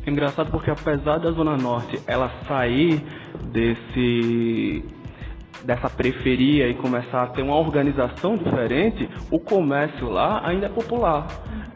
É 0.06 0.10
engraçado 0.10 0.50
porque 0.50 0.70
apesar 0.70 1.18
da 1.18 1.30
Zona 1.30 1.56
Norte 1.58 2.00
ela 2.06 2.32
sair 2.48 3.04
desse 3.52 4.82
dessa 5.62 5.88
periferia 5.88 6.68
e 6.68 6.74
começar 6.74 7.22
a 7.22 7.26
ter 7.28 7.42
uma 7.42 7.56
organização 7.56 8.36
diferente, 8.36 9.08
o 9.30 9.38
comércio 9.38 10.10
lá 10.10 10.46
ainda 10.46 10.66
é 10.66 10.68
popular. 10.68 11.26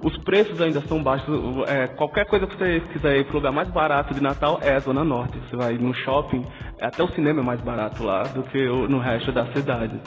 Os 0.02 0.16
preços 0.18 0.60
ainda 0.60 0.80
são 0.82 1.02
baixos. 1.02 1.28
É, 1.68 1.88
qualquer 1.88 2.26
coisa 2.26 2.46
que 2.46 2.56
você 2.56 2.80
quiser 2.92 3.18
ir 3.18 3.24
para 3.24 3.32
o 3.32 3.36
lugar 3.36 3.52
mais 3.52 3.68
barato 3.68 4.14
de 4.14 4.22
Natal 4.22 4.60
é 4.62 4.74
a 4.74 4.78
Zona 4.78 5.02
Norte. 5.02 5.38
Você 5.38 5.56
vai 5.56 5.74
no 5.74 5.92
shopping, 5.92 6.44
até 6.80 7.02
o 7.02 7.08
cinema 7.08 7.40
é 7.40 7.44
mais 7.44 7.60
barato 7.60 8.04
lá 8.04 8.22
do 8.22 8.42
que 8.44 8.64
no 8.88 8.98
resto 8.98 9.32
da 9.32 9.46
cidade. 9.52 10.00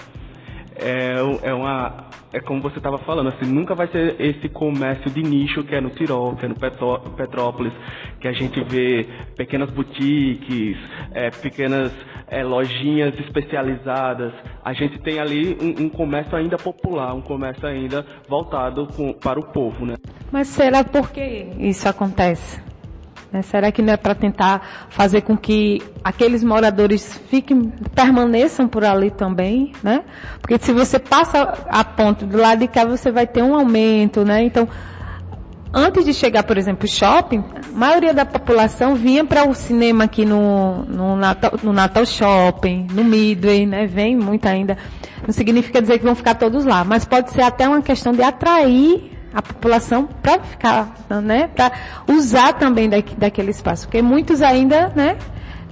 É, 0.75 1.15
é 1.43 1.53
uma 1.53 2.09
é 2.33 2.39
como 2.39 2.61
você 2.61 2.77
estava 2.77 2.97
falando, 2.99 3.27
assim, 3.27 3.45
nunca 3.45 3.75
vai 3.75 3.87
ser 3.87 4.15
esse 4.19 4.47
comércio 4.47 5.11
de 5.11 5.21
nicho 5.21 5.63
que 5.63 5.75
é 5.75 5.81
no 5.81 5.89
Tirol, 5.89 6.35
que 6.37 6.45
é 6.45 6.49
no 6.49 6.55
Petrópolis, 6.55 7.73
que 8.21 8.27
a 8.27 8.31
gente 8.31 8.63
vê 8.63 9.05
pequenas 9.35 9.69
boutiques, 9.69 10.77
é, 11.13 11.29
pequenas 11.29 11.91
é, 12.31 12.43
lojinhas 12.43 13.13
especializadas. 13.19 14.31
A 14.63 14.71
gente 14.71 14.97
tem 14.99 15.19
ali 15.19 15.57
um, 15.61 15.85
um, 15.85 15.89
comércio 15.89 16.35
ainda 16.35 16.57
popular, 16.57 17.13
um 17.13 17.21
comércio 17.21 17.67
ainda 17.67 18.05
voltado 18.27 18.87
com, 18.95 19.11
para 19.11 19.37
o 19.37 19.43
povo, 19.51 19.85
né? 19.85 19.95
Mas 20.31 20.47
será 20.47 20.81
por 20.81 21.11
que 21.11 21.47
isso 21.59 21.89
acontece? 21.89 22.61
Né? 23.33 23.41
Será 23.41 23.69
que 23.69 23.81
não 23.81 23.93
é 23.93 23.97
para 23.97 24.15
tentar 24.15 24.87
fazer 24.89 25.21
com 25.21 25.35
que 25.35 25.81
aqueles 26.01 26.41
moradores 26.41 27.17
fiquem, 27.29 27.69
permaneçam 27.93 28.65
por 28.65 28.85
ali 28.85 29.11
também, 29.11 29.73
né? 29.83 30.03
Porque 30.39 30.57
se 30.57 30.71
você 30.71 30.99
passa 30.99 31.53
a 31.67 31.83
ponto 31.83 32.25
do 32.25 32.37
lado 32.37 32.59
de 32.59 32.67
cá, 32.67 32.85
você 32.85 33.11
vai 33.11 33.27
ter 33.27 33.43
um 33.43 33.53
aumento, 33.53 34.23
né? 34.23 34.41
Então, 34.43 34.67
antes 35.73 36.05
de 36.05 36.13
chegar, 36.13 36.43
por 36.43 36.57
exemplo, 36.57 36.87
shopping, 36.87 37.43
a 37.73 37.77
maioria 37.77 38.13
da 38.13 38.25
população 38.25 38.95
vinha 38.95 39.23
para 39.23 39.47
o 39.47 39.53
cinema 39.53 40.05
aqui 40.05 40.25
no, 40.25 40.83
no, 40.85 41.15
Natal, 41.15 41.51
no 41.63 41.73
Natal 41.73 42.05
Shopping, 42.05 42.87
no 42.91 43.03
Midway, 43.03 43.65
né? 43.65 43.87
Vem 43.87 44.15
muito 44.15 44.45
ainda. 44.45 44.77
Não 45.25 45.33
significa 45.33 45.81
dizer 45.81 45.99
que 45.99 46.05
vão 46.05 46.15
ficar 46.15 46.35
todos 46.35 46.65
lá, 46.65 46.83
mas 46.83 47.05
pode 47.05 47.31
ser 47.31 47.41
até 47.41 47.67
uma 47.67 47.81
questão 47.81 48.11
de 48.11 48.21
atrair 48.21 49.11
a 49.33 49.41
população 49.41 50.07
para 50.21 50.39
ficar, 50.39 50.93
né, 51.23 51.47
para 51.47 51.71
usar 52.07 52.53
também 52.53 52.89
daqui, 52.89 53.15
daquele 53.15 53.51
espaço, 53.51 53.87
porque 53.87 54.01
muitos 54.01 54.41
ainda, 54.41 54.91
né, 54.93 55.15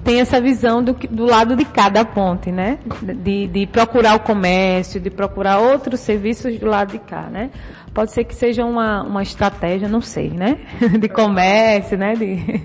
têm 0.04 0.20
essa 0.20 0.40
visão 0.40 0.82
do, 0.82 0.92
do 0.92 1.24
lado 1.24 1.56
de 1.56 1.64
cada 1.64 2.04
ponte, 2.04 2.50
né, 2.50 2.78
de, 3.02 3.46
de 3.46 3.66
procurar 3.66 4.16
o 4.16 4.20
comércio, 4.20 5.00
de 5.00 5.10
procurar 5.10 5.58
outros 5.58 6.00
serviços 6.00 6.58
do 6.58 6.66
lado 6.66 6.92
de 6.92 6.98
cá, 6.98 7.22
né. 7.22 7.50
Pode 7.92 8.12
ser 8.12 8.24
que 8.24 8.34
seja 8.34 8.64
uma, 8.64 9.02
uma 9.02 9.22
estratégia, 9.22 9.88
não 9.88 10.00
sei, 10.00 10.30
né, 10.30 10.58
de 10.98 11.08
comércio, 11.08 11.98
né, 11.98 12.14
de 12.14 12.62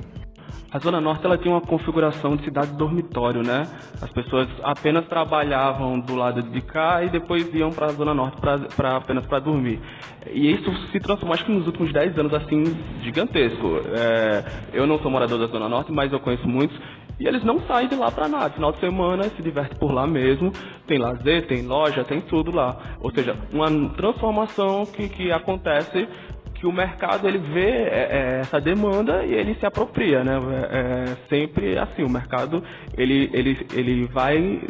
a 0.76 0.80
Zona 0.80 1.00
Norte 1.00 1.26
ela 1.26 1.38
tinha 1.38 1.54
uma 1.54 1.62
configuração 1.62 2.36
de 2.36 2.44
cidade 2.44 2.74
dormitório, 2.74 3.42
né? 3.42 3.64
As 4.02 4.12
pessoas 4.12 4.50
apenas 4.62 5.08
trabalhavam 5.08 5.98
do 5.98 6.14
lado 6.16 6.44
de 6.44 6.60
cá 6.60 7.02
e 7.02 7.08
depois 7.08 7.48
iam 7.54 7.72
para 7.72 7.86
a 7.86 7.92
Zona 7.94 8.14
Norte 8.14 8.42
pra, 8.42 8.60
pra 8.76 8.98
apenas 8.98 9.26
para 9.26 9.40
dormir. 9.40 9.80
E 10.30 10.52
isso 10.52 10.70
se 10.92 11.00
transformou, 11.00 11.34
acho 11.34 11.46
que 11.46 11.52
nos 11.54 11.66
últimos 11.66 11.94
10 11.94 12.20
anos, 12.20 12.34
assim, 12.34 12.64
gigantesco. 13.02 13.80
É, 13.98 14.44
eu 14.74 14.86
não 14.86 15.00
sou 15.00 15.10
morador 15.10 15.40
da 15.40 15.48
Zona 15.48 15.70
Norte, 15.70 15.94
mas 15.94 16.12
eu 16.12 16.20
conheço 16.20 16.46
muitos. 16.46 16.78
E 17.18 17.26
eles 17.26 17.46
não 17.46 17.62
saem 17.62 17.88
de 17.88 17.96
lá 17.96 18.12
para 18.12 18.28
nada. 18.28 18.50
Final 18.50 18.74
de 18.74 18.80
semana 18.82 19.24
se 19.30 19.42
diverte 19.42 19.76
por 19.76 19.94
lá 19.94 20.06
mesmo. 20.06 20.52
Tem 20.86 20.98
lazer, 20.98 21.48
tem 21.48 21.66
loja, 21.66 22.04
tem 22.04 22.20
tudo 22.20 22.52
lá. 22.54 22.76
Ou 23.00 23.10
seja, 23.12 23.38
uma 23.54 23.70
transformação 23.96 24.86
que, 24.86 25.08
que 25.08 25.32
acontece 25.32 26.06
que 26.56 26.66
o 26.66 26.72
mercado 26.72 27.28
ele 27.28 27.38
vê 27.38 27.70
é, 27.70 28.08
é, 28.10 28.40
essa 28.40 28.60
demanda 28.60 29.24
e 29.26 29.34
ele 29.34 29.56
se 29.56 29.66
apropria, 29.66 30.24
né? 30.24 30.34
É, 30.72 31.12
é 31.12 31.18
sempre 31.30 31.78
assim, 31.78 32.04
o 32.04 32.10
mercado 32.10 32.64
ele, 32.98 33.30
ele, 33.34 33.68
ele 33.74 34.08
vai 34.08 34.62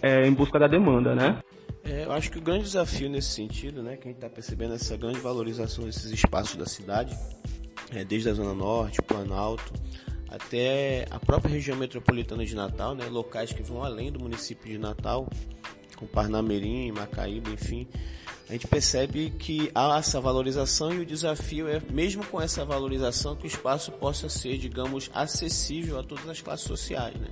é, 0.00 0.26
em 0.26 0.32
busca 0.32 0.58
da 0.58 0.66
demanda, 0.66 1.14
né? 1.14 1.38
É, 1.84 2.04
eu 2.04 2.12
acho 2.12 2.30
que 2.30 2.38
o 2.38 2.40
grande 2.40 2.64
desafio 2.64 3.10
nesse 3.10 3.30
sentido, 3.30 3.82
né, 3.82 3.96
que 3.96 4.06
a 4.06 4.10
gente 4.10 4.18
está 4.18 4.30
percebendo 4.30 4.74
essa 4.74 4.96
grande 4.96 5.18
valorização 5.18 5.84
desses 5.84 6.12
espaços 6.12 6.54
da 6.54 6.64
cidade, 6.64 7.16
é, 7.92 8.04
desde 8.04 8.28
a 8.28 8.32
Zona 8.32 8.54
Norte, 8.54 9.02
Planalto, 9.02 9.72
até 10.28 11.06
a 11.10 11.18
própria 11.18 11.52
região 11.52 11.76
metropolitana 11.76 12.46
de 12.46 12.54
Natal, 12.54 12.94
né, 12.94 13.06
locais 13.06 13.52
que 13.52 13.62
vão 13.64 13.82
além 13.82 14.12
do 14.12 14.20
município 14.20 14.70
de 14.70 14.78
Natal, 14.78 15.28
com 15.96 16.06
Parnamirim, 16.06 16.92
Macaíba, 16.92 17.50
enfim, 17.50 17.88
a 18.48 18.52
gente 18.52 18.66
percebe 18.66 19.30
que 19.30 19.70
há 19.74 19.96
essa 19.98 20.20
valorização 20.20 20.92
e 20.92 21.00
o 21.00 21.06
desafio 21.06 21.68
é, 21.68 21.80
mesmo 21.90 22.24
com 22.26 22.40
essa 22.40 22.64
valorização, 22.64 23.36
que 23.36 23.44
o 23.44 23.46
espaço 23.46 23.92
possa 23.92 24.28
ser, 24.28 24.58
digamos, 24.58 25.10
acessível 25.14 25.98
a 25.98 26.02
todas 26.02 26.28
as 26.28 26.40
classes 26.40 26.66
sociais. 26.66 27.14
Né? 27.14 27.28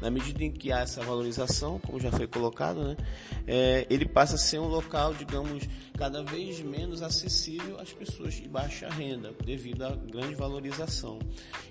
Na 0.00 0.10
medida 0.10 0.42
em 0.42 0.50
que 0.50 0.72
há 0.72 0.80
essa 0.80 1.02
valorização, 1.02 1.78
como 1.78 2.00
já 2.00 2.10
foi 2.10 2.26
colocado, 2.26 2.82
né, 2.82 2.96
é, 3.46 3.86
ele 3.90 4.06
passa 4.06 4.36
a 4.36 4.38
ser 4.38 4.58
um 4.58 4.66
local, 4.66 5.14
digamos, 5.14 5.68
cada 5.96 6.22
vez 6.22 6.60
menos 6.60 7.02
acessível 7.02 7.78
às 7.78 7.92
pessoas 7.92 8.34
de 8.34 8.48
baixa 8.48 8.88
renda, 8.88 9.32
devido 9.44 9.82
à 9.82 9.90
grande 9.94 10.34
valorização. 10.34 11.18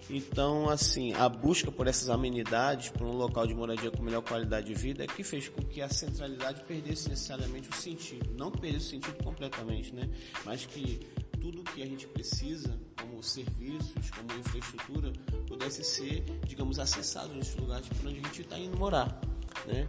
Então, 0.10 0.70
assim, 0.70 1.14
a 1.14 1.28
busca 1.28 1.72
por 1.72 1.88
essas 1.88 2.10
amenidades, 2.10 2.90
por 2.90 3.08
um 3.08 3.14
local 3.14 3.48
de 3.48 3.54
moradia 3.54 3.90
com 3.92 4.04
melhor 4.04 4.22
qualidade 4.22 4.68
de 4.68 4.74
vida, 4.74 5.04
é 5.04 5.08
que 5.08 5.24
fez 5.24 5.50
com 5.50 5.62
que 5.62 5.82
a 5.82 5.90
centralidade 5.90 6.64
perdesse 6.64 7.10
necessariamente 7.10 7.70
o 7.70 7.74
sentido. 7.74 8.34
Não 8.38 8.52
perdesse 8.52 8.93
sentido 8.94 9.24
completamente, 9.24 9.94
né? 9.94 10.10
Mas 10.46 10.66
que 10.66 11.00
tudo 11.42 11.64
que 11.64 11.82
a 11.82 11.86
gente 11.86 12.08
precisa, 12.08 12.80
como 13.00 13.22
serviços, 13.22 14.10
como 14.12 14.40
infraestrutura, 14.40 15.12
pudesse 15.48 15.84
ser, 15.84 16.24
digamos, 16.48 16.80
acessado 16.80 17.34
nesses 17.34 17.56
lugares 17.56 17.88
para 17.88 18.10
onde 18.10 18.20
a 18.20 18.24
gente 18.24 18.42
está 18.42 18.58
indo 18.58 18.78
morar, 18.78 19.20
né? 19.66 19.88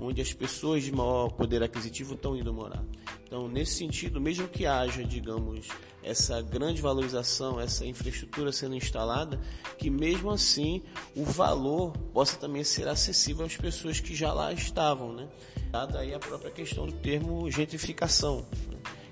Onde 0.00 0.22
as 0.22 0.32
pessoas 0.32 0.82
de 0.82 0.90
maior 0.90 1.30
poder 1.30 1.62
aquisitivo 1.62 2.14
estão 2.14 2.36
indo 2.36 2.52
morar. 2.52 2.82
Então, 3.26 3.46
nesse 3.48 3.74
sentido, 3.74 4.20
mesmo 4.20 4.48
que 4.48 4.66
haja, 4.66 5.04
digamos, 5.04 5.68
essa 6.02 6.40
grande 6.40 6.80
valorização, 6.80 7.60
essa 7.60 7.84
infraestrutura 7.84 8.50
sendo 8.50 8.74
instalada, 8.74 9.40
que 9.78 9.90
mesmo 9.90 10.30
assim 10.30 10.82
o 11.14 11.24
valor 11.24 11.92
possa 12.12 12.36
também 12.36 12.64
ser 12.64 12.88
acessível 12.88 13.44
às 13.44 13.56
pessoas 13.56 14.00
que 14.00 14.14
já 14.14 14.32
lá 14.32 14.52
estavam, 14.52 15.12
né? 15.12 15.28
Dada 15.70 16.00
aí 16.00 16.14
a 16.14 16.18
própria 16.18 16.50
questão 16.50 16.86
do 16.86 16.92
termo 16.92 17.50
gentrificação? 17.50 18.44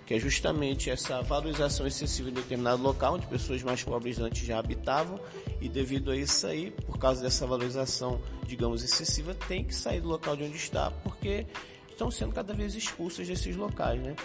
Que 0.08 0.14
é 0.14 0.18
justamente 0.18 0.88
essa 0.88 1.20
valorização 1.20 1.86
excessiva 1.86 2.30
em 2.30 2.32
determinado 2.32 2.82
local, 2.82 3.16
onde 3.16 3.26
pessoas 3.26 3.62
mais 3.62 3.84
pobres 3.84 4.18
antes 4.18 4.42
já 4.46 4.58
habitavam, 4.58 5.20
e 5.60 5.68
devido 5.68 6.10
a 6.10 6.16
isso 6.16 6.46
aí, 6.46 6.70
por 6.70 6.98
causa 6.98 7.20
dessa 7.20 7.46
valorização, 7.46 8.18
digamos, 8.46 8.82
excessiva, 8.82 9.34
tem 9.34 9.62
que 9.62 9.74
sair 9.74 10.00
do 10.00 10.08
local 10.08 10.34
de 10.34 10.44
onde 10.44 10.56
está, 10.56 10.90
porque 10.90 11.46
estão 11.90 12.10
sendo 12.10 12.32
cada 12.32 12.54
vez 12.54 12.74
expulsas 12.74 13.28
desses 13.28 13.54
locais, 13.54 14.00
né? 14.00 14.16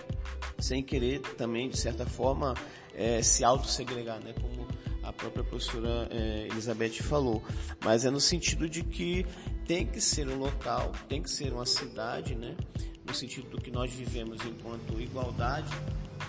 Sem 0.57 0.81
querer 0.81 1.19
também, 1.19 1.67
de 1.67 1.77
certa 1.77 2.05
forma, 2.05 2.53
é, 2.95 3.21
se 3.21 3.43
autossegregar, 3.43 4.23
né? 4.23 4.33
Como 4.39 4.65
a 5.03 5.11
própria 5.11 5.43
professora 5.43 6.07
é, 6.11 6.47
Elizabeth 6.49 7.03
falou. 7.03 7.43
Mas 7.83 8.05
é 8.05 8.09
no 8.09 8.21
sentido 8.21 8.69
de 8.69 8.83
que 8.83 9.25
tem 9.67 9.85
que 9.85 9.99
ser 9.99 10.29
um 10.29 10.37
local, 10.37 10.93
tem 11.09 11.21
que 11.21 11.29
ser 11.29 11.51
uma 11.51 11.65
cidade, 11.65 12.35
né? 12.35 12.55
No 13.05 13.13
sentido 13.13 13.49
do 13.49 13.61
que 13.61 13.69
nós 13.69 13.91
vivemos 13.91 14.39
enquanto 14.45 14.99
igualdade, 14.99 15.69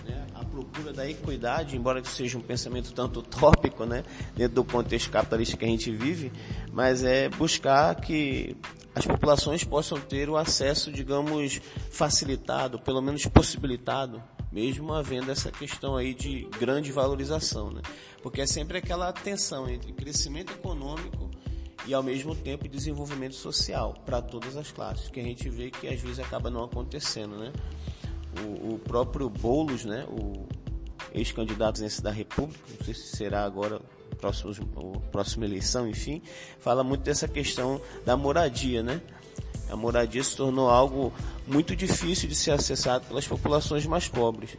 né? 0.03 0.27
a 0.33 0.43
procura 0.43 0.91
da 0.91 1.09
equidade, 1.09 1.75
embora 1.75 2.01
que 2.01 2.09
seja 2.09 2.37
um 2.37 2.41
pensamento 2.41 2.93
tanto 2.93 3.19
utópico, 3.19 3.85
né? 3.85 4.03
dentro 4.35 4.55
do 4.55 4.63
contexto 4.63 5.09
capitalista 5.09 5.57
que 5.57 5.65
a 5.65 5.67
gente 5.67 5.91
vive, 5.91 6.31
mas 6.71 7.03
é 7.03 7.29
buscar 7.29 7.95
que 7.95 8.55
as 8.93 9.05
populações 9.05 9.63
possam 9.63 9.99
ter 9.99 10.29
o 10.29 10.37
acesso, 10.37 10.91
digamos, 10.91 11.59
facilitado, 11.91 12.79
pelo 12.79 13.01
menos 13.01 13.25
possibilitado, 13.25 14.23
mesmo 14.51 14.93
havendo 14.93 15.29
essa 15.31 15.51
questão 15.51 15.97
aí 15.97 16.13
de 16.13 16.47
grande 16.57 16.93
valorização, 16.93 17.71
né? 17.71 17.81
Porque 18.23 18.39
é 18.39 18.47
sempre 18.47 18.77
aquela 18.77 19.11
tensão 19.11 19.69
entre 19.69 19.91
crescimento 19.91 20.53
econômico 20.53 21.29
e 21.87 21.93
ao 21.93 22.01
mesmo 22.01 22.35
tempo 22.35 22.67
desenvolvimento 22.67 23.35
social 23.35 23.93
para 24.05 24.21
todas 24.21 24.57
as 24.57 24.71
classes, 24.71 25.09
que 25.09 25.19
a 25.19 25.23
gente 25.23 25.49
vê 25.49 25.69
que 25.69 25.87
às 25.87 25.99
vezes 25.99 26.19
acaba 26.19 26.49
não 26.49 26.63
acontecendo, 26.63 27.37
né? 27.37 27.53
O, 28.41 28.73
o 28.73 28.79
próprio 28.79 29.29
Boulos, 29.29 29.85
né, 29.85 30.05
o 30.09 30.45
ex-candidato 31.13 31.81
da 32.01 32.11
República, 32.11 32.59
não 32.77 32.85
sei 32.85 32.93
se 32.93 33.15
será 33.15 33.45
agora 33.45 33.79
próximos, 34.19 34.59
próxima 35.11 35.45
eleição, 35.45 35.87
enfim, 35.87 36.21
fala 36.59 36.83
muito 36.83 37.03
dessa 37.03 37.27
questão 37.27 37.79
da 38.05 38.17
moradia, 38.17 38.83
né? 38.83 39.01
A 39.69 39.75
moradia 39.75 40.23
se 40.23 40.35
tornou 40.35 40.69
algo 40.69 41.13
muito 41.47 41.75
difícil 41.75 42.27
de 42.27 42.35
ser 42.35 42.51
acessado 42.51 43.05
pelas 43.07 43.27
populações 43.27 43.85
mais 43.85 44.07
pobres. 44.07 44.57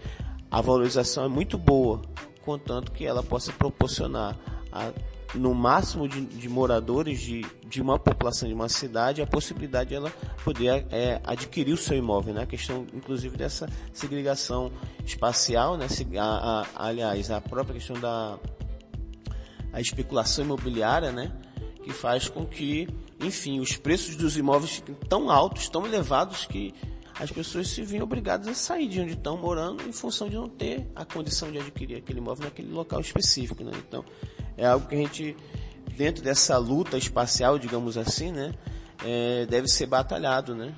A 0.50 0.60
valorização 0.60 1.24
é 1.24 1.28
muito 1.28 1.56
boa, 1.58 2.02
contanto 2.44 2.92
que 2.92 3.04
ela 3.04 3.22
possa 3.22 3.52
proporcionar 3.52 4.36
a, 4.76 4.92
no 5.34 5.54
máximo 5.54 6.08
de, 6.08 6.24
de 6.24 6.48
moradores 6.48 7.20
de, 7.20 7.44
de, 7.66 7.82
uma 7.82 7.98
população 7.98 8.48
de 8.48 8.54
uma 8.54 8.68
cidade 8.68 9.20
a 9.20 9.26
possibilidade 9.26 9.90
de 9.90 9.96
ela 9.96 10.10
poder 10.44 10.86
é, 10.90 11.20
adquirir 11.24 11.72
o 11.72 11.76
seu 11.76 11.96
imóvel, 11.96 12.34
né? 12.34 12.42
A 12.42 12.46
questão, 12.46 12.86
inclusive, 12.94 13.36
dessa 13.36 13.68
segregação 13.92 14.70
espacial, 15.04 15.76
né? 15.76 15.86
A, 16.18 16.22
a, 16.76 16.86
aliás, 16.88 17.30
a 17.30 17.40
própria 17.40 17.74
questão 17.74 17.98
da 17.98 18.38
a 19.72 19.80
especulação 19.80 20.44
imobiliária, 20.44 21.12
né? 21.12 21.32
Que 21.82 21.92
faz 21.92 22.28
com 22.28 22.46
que, 22.46 22.88
enfim, 23.20 23.60
os 23.60 23.76
preços 23.76 24.16
dos 24.16 24.36
imóveis 24.36 24.76
fiquem 24.76 24.94
tão 25.08 25.30
altos, 25.30 25.68
tão 25.68 25.86
elevados 25.86 26.46
que 26.46 26.74
as 27.18 27.30
pessoas 27.30 27.68
se 27.68 27.82
veem 27.82 28.02
obrigadas 28.02 28.46
a 28.48 28.54
sair 28.54 28.88
de 28.88 29.00
onde 29.00 29.12
estão 29.12 29.36
morando 29.38 29.82
em 29.88 29.92
função 29.92 30.28
de 30.28 30.36
não 30.36 30.48
ter 30.48 30.86
a 30.94 31.04
condição 31.04 31.50
de 31.50 31.58
adquirir 31.58 31.96
aquele 31.96 32.18
imóvel 32.18 32.44
naquele 32.44 32.70
local 32.70 33.00
específico, 33.00 33.64
né? 33.64 33.72
Então, 33.86 34.04
é 34.56 34.66
algo 34.66 34.86
que 34.86 34.94
a 34.94 34.98
gente, 34.98 35.36
dentro 35.96 36.22
dessa 36.22 36.56
luta 36.58 36.96
espacial, 36.96 37.58
digamos 37.58 37.96
assim, 37.96 38.32
né? 38.32 38.54
É, 39.04 39.46
deve 39.46 39.68
ser 39.68 39.86
batalhado, 39.86 40.54
né? 40.54 40.72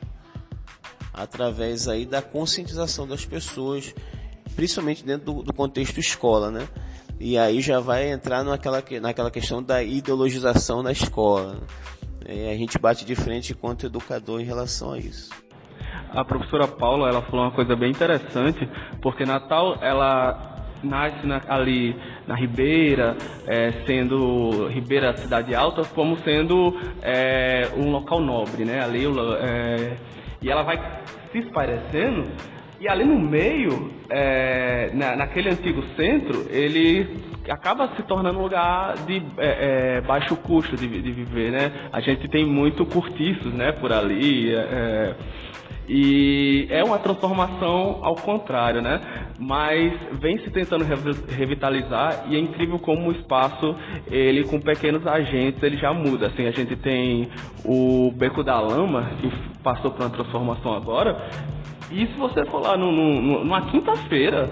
Através 1.12 1.88
aí 1.88 2.04
da 2.04 2.20
conscientização 2.20 3.06
das 3.06 3.24
pessoas, 3.24 3.94
principalmente 4.56 5.04
dentro 5.04 5.32
do, 5.32 5.42
do 5.42 5.52
contexto 5.52 5.98
escola, 5.98 6.50
né? 6.50 6.68
E 7.20 7.36
aí 7.36 7.60
já 7.60 7.80
vai 7.80 8.10
entrar 8.10 8.44
naquela, 8.44 8.82
naquela 9.00 9.30
questão 9.30 9.62
da 9.62 9.82
ideologização 9.82 10.82
da 10.82 10.92
escola. 10.92 11.58
E 12.28 12.48
a 12.48 12.56
gente 12.56 12.78
bate 12.78 13.04
de 13.04 13.14
frente 13.14 13.52
enquanto 13.52 13.86
educador 13.86 14.40
em 14.40 14.44
relação 14.44 14.92
a 14.92 14.98
isso. 14.98 15.30
A 16.10 16.24
professora 16.24 16.66
Paula 16.68 17.08
ela 17.08 17.22
falou 17.22 17.46
uma 17.46 17.54
coisa 17.54 17.74
bem 17.74 17.90
interessante, 17.90 18.68
porque 19.02 19.24
Natal 19.24 19.78
ela 19.82 20.57
nasce 20.82 21.26
na, 21.26 21.40
ali 21.48 21.96
na 22.26 22.34
Ribeira, 22.34 23.16
é, 23.46 23.72
sendo 23.86 24.68
Ribeira 24.68 25.16
cidade 25.16 25.54
alta, 25.54 25.84
como 25.84 26.18
sendo 26.18 26.76
é, 27.02 27.68
um 27.76 27.90
local 27.90 28.20
nobre, 28.20 28.64
né? 28.64 28.82
Ali, 28.82 29.04
é, 29.06 29.96
e 30.42 30.50
ela 30.50 30.62
vai 30.62 30.78
se 31.32 31.38
esparecendo 31.38 32.26
e 32.80 32.88
ali 32.88 33.04
no 33.04 33.18
meio, 33.18 33.90
é, 34.08 34.90
na, 34.94 35.16
naquele 35.16 35.50
antigo 35.50 35.82
centro, 35.96 36.46
ele 36.48 37.24
acaba 37.48 37.88
se 37.96 38.02
tornando 38.04 38.38
um 38.38 38.42
lugar 38.42 38.94
de 38.98 39.16
é, 39.36 39.96
é, 39.96 40.00
baixo 40.02 40.36
custo 40.36 40.76
de, 40.76 40.86
de, 40.86 41.10
viver, 41.10 41.50
né? 41.50 41.72
A 41.92 42.00
gente 42.00 42.28
tem 42.28 42.46
muito 42.46 42.86
cortiços, 42.86 43.52
né, 43.52 43.72
por 43.72 43.92
ali, 43.92 44.52
e 45.88 46.66
é 46.70 46.84
uma 46.84 46.98
transformação 46.98 48.00
ao 48.02 48.14
contrário, 48.14 48.82
né? 48.82 49.00
Mas 49.38 49.92
vem 50.20 50.38
se 50.38 50.50
tentando 50.50 50.84
revitalizar 51.28 52.24
e 52.28 52.36
é 52.36 52.38
incrível 52.38 52.78
como 52.78 53.08
o 53.08 53.12
espaço, 53.12 53.74
ele 54.10 54.44
com 54.44 54.60
pequenos 54.60 55.06
agentes, 55.06 55.62
ele 55.62 55.78
já 55.78 55.92
muda. 55.92 56.26
Assim, 56.26 56.46
a 56.46 56.50
gente 56.50 56.76
tem 56.76 57.28
o 57.64 58.12
Beco 58.14 58.44
da 58.44 58.60
Lama, 58.60 59.10
que 59.20 59.32
passou 59.62 59.90
por 59.90 60.02
uma 60.02 60.10
transformação 60.10 60.74
agora, 60.74 61.16
e 61.90 62.06
se 62.06 62.18
você 62.18 62.44
for 62.46 62.60
lá 62.60 62.76
no, 62.76 62.92
no, 62.92 63.44
numa 63.44 63.62
quinta-feira, 63.62 64.50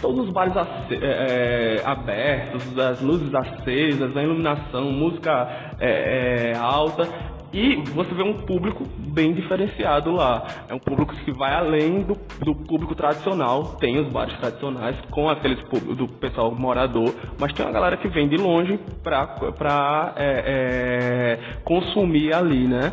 todos 0.00 0.26
os 0.26 0.32
bares 0.32 0.54
é, 0.56 0.94
é, 0.94 1.82
abertos, 1.84 2.78
as 2.78 3.00
luzes 3.00 3.32
acesas, 3.34 4.16
a 4.16 4.22
iluminação, 4.22 4.90
música 4.90 5.76
é, 5.78 6.52
é, 6.52 6.58
alta. 6.58 7.08
E 7.52 7.76
você 7.94 8.14
vê 8.14 8.22
um 8.22 8.34
público 8.34 8.84
bem 9.18 9.34
diferenciado 9.34 10.12
lá. 10.12 10.46
É 10.68 10.74
um 10.74 10.78
público 10.78 11.12
que 11.24 11.32
vai 11.32 11.52
além 11.52 12.02
do, 12.02 12.16
do 12.40 12.54
público 12.54 12.94
tradicional. 12.94 13.76
Tem 13.80 13.98
os 13.98 14.12
bares 14.12 14.38
tradicionais 14.38 14.96
com 15.10 15.28
aqueles 15.28 15.58
do 15.96 16.06
pessoal 16.06 16.54
morador, 16.54 17.12
mas 17.36 17.52
tem 17.52 17.66
uma 17.66 17.72
galera 17.72 17.96
que 17.96 18.06
vem 18.08 18.28
de 18.28 18.36
longe 18.36 18.78
para 19.02 20.14
é, 20.16 20.44
é, 20.46 21.38
consumir 21.64 22.32
ali, 22.32 22.68
né? 22.68 22.92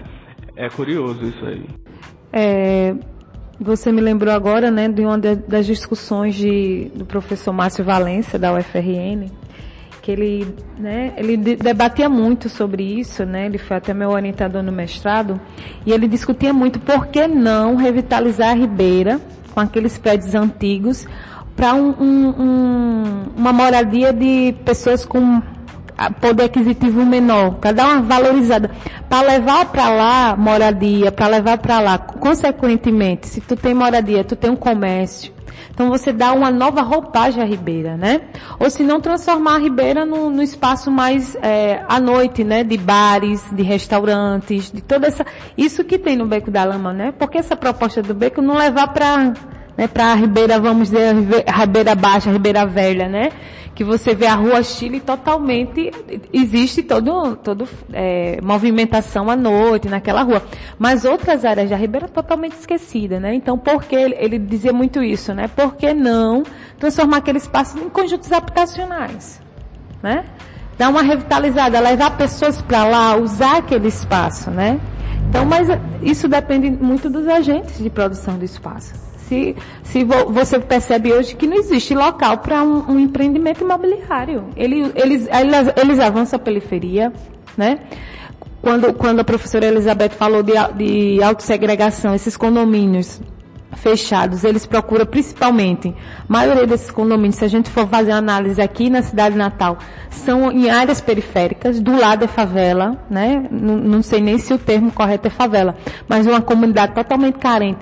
É 0.55 0.67
curioso 0.67 1.23
isso 1.23 1.45
aí. 1.45 1.63
É, 2.33 2.95
você 3.59 3.91
me 3.91 4.01
lembrou 4.01 4.33
agora, 4.33 4.71
né, 4.71 4.87
de 4.89 5.05
uma 5.05 5.19
das 5.19 5.67
discussões 5.67 6.33
de, 6.33 6.91
do 6.95 7.05
professor 7.05 7.53
Márcio 7.53 7.85
Valença, 7.85 8.39
da 8.39 8.51
UFRN, 8.51 9.29
que 10.05 10.11
ele, 10.11 10.55
né, 10.77 11.13
ele 11.17 11.35
debatia 11.35 12.07
muito 12.07 12.47
sobre 12.47 12.83
isso, 12.83 13.25
né, 13.25 13.47
ele 13.47 13.57
foi 13.57 13.77
até 13.77 13.91
meu 13.91 14.11
orientador 14.11 14.61
no 14.61 14.71
mestrado, 14.71 15.41
e 15.83 15.91
ele 15.91 16.07
discutia 16.07 16.53
muito 16.53 16.79
por 16.79 17.07
que 17.07 17.27
não 17.27 17.75
revitalizar 17.75 18.51
a 18.51 18.53
Ribeira 18.53 19.19
com 19.51 19.59
aqueles 19.59 19.97
prédios 19.97 20.35
antigos 20.35 21.07
para 21.55 21.73
um, 21.73 21.89
um, 21.99 22.29
um, 22.39 23.23
uma 23.35 23.51
moradia 23.51 24.13
de 24.13 24.53
pessoas 24.63 25.03
com 25.03 25.41
poder 26.19 26.45
aquisitivo 26.45 27.05
menor, 27.05 27.55
para 27.55 27.71
dar 27.71 27.87
uma 27.87 28.01
valorizada, 28.01 28.71
para 29.09 29.27
levar 29.27 29.65
para 29.65 29.89
lá 29.89 30.35
moradia, 30.37 31.11
para 31.11 31.27
levar 31.27 31.57
para 31.57 31.79
lá, 31.79 31.97
consequentemente, 31.97 33.27
se 33.27 33.41
tu 33.41 33.55
tem 33.55 33.73
moradia, 33.73 34.23
tu 34.23 34.35
tem 34.35 34.51
um 34.51 34.55
comércio, 34.55 35.33
então 35.75 35.89
você 35.89 36.13
dá 36.13 36.31
uma 36.31 36.49
nova 36.51 36.81
roupagem 36.81 37.43
à 37.43 37.45
Ribeira, 37.45 37.97
né? 37.97 38.21
Ou 38.57 38.69
se 38.69 38.81
não 38.81 39.01
transformar 39.01 39.55
a 39.55 39.59
Ribeira 39.59 40.05
no, 40.05 40.29
no 40.29 40.41
espaço 40.41 40.89
mais 40.89 41.35
é, 41.41 41.83
à 41.89 41.99
noite, 41.99 42.45
né? 42.45 42.63
De 42.63 42.77
bares, 42.77 43.45
de 43.51 43.61
restaurantes, 43.61 44.71
de 44.71 44.81
toda 44.81 45.07
essa, 45.07 45.25
isso 45.57 45.83
que 45.83 45.97
tem 45.97 46.15
no 46.15 46.25
Beco 46.25 46.49
da 46.49 46.63
Lama, 46.63 46.93
né? 46.93 47.11
Porque 47.11 47.37
essa 47.37 47.57
proposta 47.57 48.01
do 48.01 48.13
Beco 48.13 48.41
não 48.41 48.55
levar 48.55 48.87
para 48.93 49.33
né, 49.77 49.87
para 49.87 50.13
a 50.13 50.15
Ribeira, 50.15 50.57
vamos 50.59 50.89
dizer, 50.89 51.13
a 51.45 51.59
Ribeira 51.59 51.93
Baixa, 51.95 52.29
a 52.29 52.33
Ribeira 52.33 52.65
Velha, 52.65 53.09
né? 53.09 53.29
Que 53.75 53.83
você 53.83 54.15
vê 54.15 54.25
a 54.25 54.35
rua 54.35 54.63
Chile 54.63 55.01
totalmente, 55.01 55.91
existe 56.31 56.81
todo, 56.81 57.35
todo 57.35 57.67
é, 57.91 58.39
movimentação 58.41 59.29
à 59.29 59.35
noite 59.35 59.89
naquela 59.89 60.23
rua. 60.23 60.41
Mas 60.79 61.03
outras 61.03 61.43
áreas 61.43 61.69
da 61.69 61.75
Ribeira 61.75 62.07
totalmente 62.07 62.53
esquecida, 62.53 63.19
né? 63.19 63.35
Então, 63.35 63.57
por 63.57 63.83
que 63.83 63.95
ele, 63.95 64.39
dizia 64.39 64.71
muito 64.71 65.03
isso, 65.03 65.33
né? 65.33 65.49
Por 65.49 65.75
que 65.75 65.93
não 65.93 66.43
transformar 66.79 67.17
aquele 67.17 67.37
espaço 67.37 67.77
em 67.77 67.89
conjuntos 67.89 68.31
habitacionais, 68.31 69.41
né? 70.01 70.23
Dar 70.77 70.89
uma 70.89 71.01
revitalizada, 71.01 71.77
levar 71.81 72.17
pessoas 72.17 72.61
para 72.61 72.85
lá, 72.85 73.17
usar 73.17 73.57
aquele 73.57 73.89
espaço, 73.89 74.49
né? 74.51 74.79
Então, 75.29 75.45
mas 75.45 75.67
isso 76.01 76.29
depende 76.29 76.69
muito 76.69 77.09
dos 77.09 77.27
agentes 77.27 77.77
de 77.77 77.89
produção 77.89 78.37
do 78.37 78.45
espaço. 78.45 79.04
Se, 79.27 79.55
se 79.83 80.03
vo, 80.03 80.31
você 80.31 80.59
percebe 80.59 81.11
hoje 81.11 81.35
que 81.35 81.47
não 81.47 81.57
existe 81.57 81.95
local 81.95 82.37
para 82.39 82.61
um, 82.61 82.91
um, 82.91 82.99
empreendimento 82.99 83.63
imobiliário. 83.63 84.45
Ele, 84.55 84.91
eles, 84.95 85.27
eles, 85.27 85.73
eles 85.75 85.99
avançam 85.99 86.37
a 86.37 86.39
periferia, 86.39 87.11
né? 87.57 87.79
Quando, 88.61 88.93
quando 88.93 89.19
a 89.19 89.23
professora 89.23 89.65
Elizabeth 89.65 90.09
falou 90.09 90.43
de, 90.43 90.53
de 90.75 91.23
autossegregação, 91.23 92.13
esses 92.13 92.37
condomínios 92.37 93.21
fechados, 93.75 94.43
eles 94.43 94.65
procuram 94.65 95.05
principalmente, 95.05 95.89
a 95.89 96.31
maioria 96.31 96.65
desses 96.65 96.89
condomínios, 96.89 97.35
se 97.35 97.45
a 97.45 97.47
gente 97.47 97.69
for 97.69 97.87
fazer 97.87 98.11
análise 98.11 98.61
aqui 98.61 98.89
na 98.89 99.01
cidade 99.01 99.35
natal, 99.35 99.77
são 100.09 100.51
em 100.51 100.69
áreas 100.69 101.01
periféricas, 101.01 101.79
do 101.79 101.95
lado 101.95 102.25
é 102.25 102.27
favela, 102.27 102.97
né? 103.09 103.47
Não 103.51 104.01
sei 104.01 104.21
nem 104.21 104.37
se 104.37 104.53
o 104.53 104.57
termo 104.57 104.91
correto 104.91 105.27
é 105.27 105.31
favela, 105.31 105.75
mas 106.07 106.25
uma 106.25 106.41
comunidade 106.41 106.93
totalmente 106.93 107.37
carente. 107.37 107.79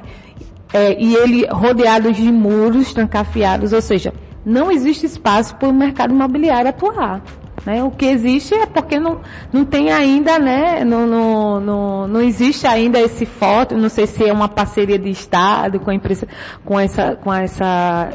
É, 0.73 0.99
e 0.99 1.15
ele 1.15 1.45
rodeado 1.47 2.11
de 2.11 2.31
muros 2.31 2.93
trancafiados, 2.93 3.73
ou 3.73 3.81
seja, 3.81 4.11
não 4.45 4.71
existe 4.71 5.05
espaço 5.05 5.55
para 5.55 5.69
o 5.69 5.73
mercado 5.73 6.13
imobiliário 6.13 6.69
atuar. 6.69 7.21
Né? 7.65 7.81
O 7.83 7.91
que 7.91 8.05
existe 8.05 8.53
é 8.53 8.65
porque 8.65 8.99
não, 8.99 9.21
não 9.51 9.63
tem 9.63 9.91
ainda, 9.91 10.37
né? 10.37 10.83
Não, 10.83 11.07
não, 11.07 11.59
não, 11.61 12.07
não 12.07 12.21
existe 12.21 12.67
ainda 12.67 12.99
esse 12.99 13.25
foto, 13.25 13.77
não 13.77 13.87
sei 13.87 14.05
se 14.05 14.27
é 14.27 14.33
uma 14.33 14.49
parceria 14.49 14.99
de 14.99 15.09
Estado 15.09 15.79
com 15.79 15.89
a 15.89 15.93
empresa, 15.93 16.27
com 16.65 16.77
essa, 16.77 17.15
com 17.15 17.33
essa, 17.33 18.09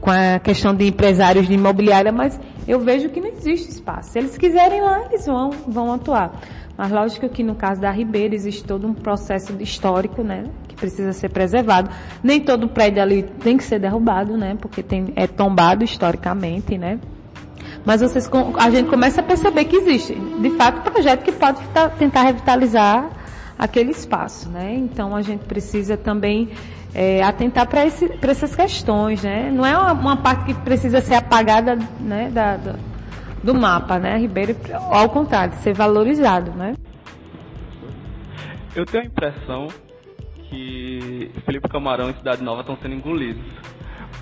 com 0.00 0.10
a 0.10 0.38
questão 0.38 0.74
de 0.74 0.86
empresários 0.86 1.48
de 1.48 1.54
imobiliária, 1.54 2.12
mas 2.12 2.38
eu 2.68 2.78
vejo 2.78 3.08
que 3.08 3.20
não 3.20 3.28
existe 3.28 3.70
espaço. 3.70 4.10
Se 4.10 4.18
eles 4.18 4.38
quiserem 4.38 4.80
lá, 4.80 5.06
eles 5.06 5.26
vão, 5.26 5.50
vão 5.66 5.92
atuar. 5.92 6.38
Mas 6.78 6.92
lógico 6.92 7.28
que 7.28 7.42
no 7.42 7.56
caso 7.56 7.80
da 7.80 7.90
Ribeira 7.90 8.36
existe 8.36 8.62
todo 8.62 8.86
um 8.86 8.94
processo 8.94 9.52
histórico, 9.58 10.22
né? 10.22 10.44
Que 10.68 10.76
precisa 10.76 11.12
ser 11.12 11.28
preservado. 11.28 11.90
Nem 12.22 12.40
todo 12.40 12.68
prédio 12.68 13.02
ali 13.02 13.24
tem 13.24 13.56
que 13.56 13.64
ser 13.64 13.80
derrubado, 13.80 14.36
né? 14.36 14.56
Porque 14.60 14.80
tem, 14.80 15.12
é 15.16 15.26
tombado 15.26 15.82
historicamente, 15.82 16.78
né? 16.78 17.00
Mas 17.84 18.00
vocês, 18.00 18.30
a 18.58 18.70
gente 18.70 18.88
começa 18.88 19.20
a 19.20 19.24
perceber 19.24 19.64
que 19.64 19.74
existe, 19.74 20.14
de 20.14 20.50
fato, 20.50 20.78
um 20.78 20.92
projeto 20.92 21.24
que 21.24 21.32
pode 21.32 21.58
tentar 21.98 22.22
revitalizar 22.22 23.10
aquele 23.58 23.90
espaço, 23.90 24.48
né? 24.48 24.74
Então 24.76 25.16
a 25.16 25.22
gente 25.22 25.46
precisa 25.46 25.96
também 25.96 26.48
é, 26.94 27.24
atentar 27.24 27.66
para 27.66 27.82
essas 27.82 28.54
questões, 28.54 29.24
né? 29.24 29.50
Não 29.52 29.66
é 29.66 29.76
uma, 29.76 29.92
uma, 29.94 30.16
parte 30.16 30.44
que 30.44 30.54
precisa 30.54 31.00
ser 31.00 31.14
apagada, 31.14 31.76
né, 32.00 32.30
da, 32.30 32.56
do, 32.56 32.78
do 33.42 33.54
mapa, 33.54 33.98
né? 33.98 34.16
Ribeiro, 34.18 34.56
ao 34.90 35.08
contrário, 35.08 35.54
ser 35.58 35.74
valorizado, 35.74 36.50
né? 36.52 36.74
Eu 38.74 38.84
tenho 38.84 39.04
a 39.04 39.06
impressão 39.06 39.68
que 40.48 41.30
Felipe 41.44 41.68
Camarão 41.68 42.10
e 42.10 42.14
Cidade 42.14 42.42
Nova 42.42 42.60
estão 42.60 42.76
sendo 42.76 42.94
engolidos 42.94 43.42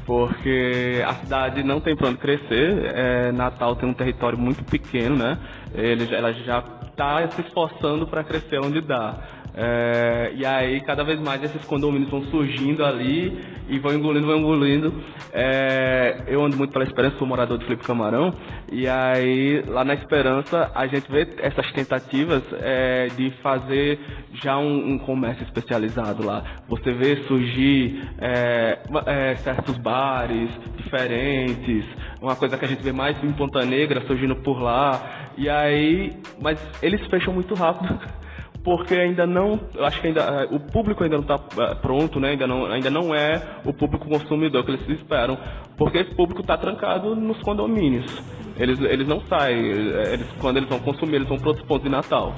porque 0.07 1.03
a 1.05 1.15
cidade 1.15 1.63
não 1.65 1.81
tem 1.81 1.97
onde 1.97 2.17
crescer. 2.19 2.93
É, 2.95 3.33
Natal 3.33 3.75
tem 3.75 3.89
um 3.89 3.93
território 3.93 4.39
muito 4.39 4.65
pequeno, 4.65 5.17
né? 5.17 5.37
Ele, 5.75 6.15
ela 6.15 6.33
já 6.33 6.63
está 6.89 7.29
se 7.29 7.43
esforçando 7.43 8.07
para 8.07 8.25
crescer 8.25 8.59
onde 8.59 8.81
dá. 8.81 9.19
É, 9.59 10.33
e 10.35 10.45
aí 10.45 10.83
cada 10.83 11.03
vez 11.03 11.19
mais 11.19 11.43
esses 11.43 11.65
condomínios 11.65 12.11
vão 12.11 12.23
surgindo 12.25 12.85
ali 12.85 13.43
e 13.69 13.79
vão 13.79 13.95
engolindo, 13.95 14.27
vão 14.27 14.37
engolindo. 14.37 14.93
É, 15.33 16.25
eu 16.27 16.45
ando 16.45 16.59
muito 16.59 16.73
pela 16.73 16.85
Esperança, 16.85 17.17
sou 17.17 17.27
morador 17.27 17.57
de 17.57 17.65
Felipe 17.65 17.83
Camarão, 17.83 18.35
e 18.71 18.87
aí 18.87 19.63
lá 19.67 19.83
na 19.83 19.95
Esperança 19.95 20.71
a 20.75 20.87
gente 20.87 21.11
vê 21.11 21.27
essas 21.39 21.73
tentativas 21.73 22.43
é, 22.53 23.07
de 23.17 23.31
fazer 23.43 23.99
já 24.35 24.59
um, 24.59 24.93
um, 24.93 24.99
comércio 24.99 25.45
especializado 25.45 26.25
lá. 26.25 26.45
Você 26.69 26.93
vê 26.93 27.17
surgir 27.27 28.07
é, 28.19 28.79
é, 29.07 29.37
certos 29.37 29.79
bares 29.79 30.51
diferentes, 30.77 31.85
uma 32.21 32.37
coisa 32.37 32.59
que 32.59 32.65
a 32.67 32.69
gente 32.69 32.83
vê 32.83 32.93
mais 32.93 33.23
em 33.25 33.33
Ponta 33.33 33.65
Negra 33.65 34.03
surgindo 34.07 34.37
por 34.37 34.61
lá, 34.61 35.31
e 35.39 35.49
aí, 35.49 36.13
mas 36.43 36.61
eles 36.83 37.05
fecham 37.07 37.33
muito 37.33 37.55
rápido. 37.55 37.99
porque 38.67 38.97
ainda 38.97 39.25
não, 39.25 39.61
acho 39.79 40.01
que 40.01 40.09
ainda 40.09 40.23
eh, 40.23 40.49
o 40.51 40.59
público 40.59 41.05
ainda 41.05 41.19
não 41.19 41.23
está 41.23 41.39
eh, 41.57 41.75
pronto, 41.77 42.19
né? 42.19 42.31
Ainda 42.31 42.49
não, 42.49 42.67
ainda 42.67 42.91
não 42.91 43.15
é 43.15 43.61
o 43.65 43.73
público 43.73 44.09
consumidor 44.09 44.65
que 44.65 44.73
eles 44.73 44.89
esperam, 44.89 45.39
porque 45.77 45.99
esse 45.99 46.13
público 46.17 46.41
está 46.41 46.59
trancado 46.59 47.15
nos 47.15 47.41
condomínios. 47.45 48.13
Eles, 48.59 48.81
eles 48.81 49.07
não 49.07 49.21
saem, 49.27 49.71
eh, 49.71 50.15
eles, 50.15 50.27
quando 50.41 50.57
eles 50.57 50.69
vão 50.69 50.81
consumir, 50.81 51.15
eles 51.15 51.29
vão 51.29 51.39
para 51.39 51.51
outros 51.51 51.65
pontos 51.65 51.85
de 51.85 51.91
Natal. 51.91 52.35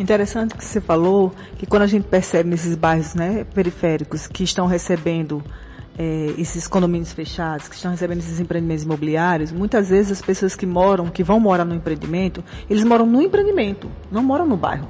Interessante 0.00 0.56
que 0.56 0.64
você 0.64 0.80
falou 0.80 1.34
que 1.58 1.66
quando 1.66 1.82
a 1.82 1.86
gente 1.86 2.06
percebe 2.06 2.48
nesses 2.48 2.74
bairros 2.74 3.14
né, 3.14 3.44
periféricos 3.54 4.26
que 4.26 4.42
estão 4.42 4.66
recebendo 4.66 5.44
é, 5.98 6.34
esses 6.38 6.66
condomínios 6.66 7.12
fechados, 7.12 7.68
que 7.68 7.76
estão 7.76 7.90
recebendo 7.90 8.18
esses 8.18 8.40
empreendimentos 8.40 8.84
imobiliários, 8.84 9.52
muitas 9.52 9.88
vezes 9.88 10.12
as 10.12 10.22
pessoas 10.22 10.56
que 10.56 10.66
moram, 10.66 11.06
que 11.06 11.22
vão 11.22 11.38
morar 11.38 11.64
no 11.64 11.74
empreendimento, 11.74 12.42
eles 12.68 12.84
moram 12.84 13.06
no 13.06 13.22
empreendimento, 13.22 13.90
não 14.10 14.22
moram 14.22 14.46
no 14.46 14.56
bairro. 14.56 14.88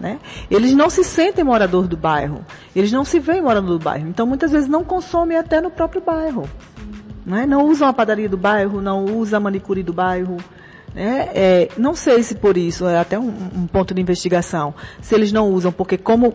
Né? 0.00 0.18
Eles 0.50 0.74
não 0.74 0.90
se 0.90 1.04
sentem 1.04 1.44
morador 1.44 1.86
do 1.86 1.96
bairro, 1.96 2.44
eles 2.74 2.90
não 2.90 3.04
se 3.04 3.20
veem 3.20 3.40
morador 3.40 3.78
do 3.78 3.84
bairro, 3.84 4.08
então 4.08 4.26
muitas 4.26 4.50
vezes 4.50 4.68
não 4.68 4.82
consomem 4.82 5.36
até 5.36 5.60
no 5.60 5.70
próprio 5.70 6.02
bairro. 6.02 6.48
Né? 7.24 7.46
Não 7.46 7.66
usam 7.66 7.86
a 7.86 7.92
padaria 7.92 8.28
do 8.28 8.36
bairro, 8.36 8.80
não 8.80 9.04
usam 9.04 9.36
a 9.36 9.40
manicure 9.40 9.82
do 9.82 9.92
bairro. 9.92 10.38
Né? 10.92 11.28
É, 11.34 11.68
não 11.78 11.94
sei 11.94 12.22
se 12.22 12.34
por 12.34 12.56
isso, 12.56 12.86
é 12.86 12.98
até 12.98 13.16
um, 13.16 13.32
um 13.54 13.66
ponto 13.66 13.94
de 13.94 14.00
investigação, 14.00 14.74
se 15.00 15.14
eles 15.14 15.30
não 15.30 15.50
usam, 15.50 15.70
porque 15.70 15.96
como 15.96 16.34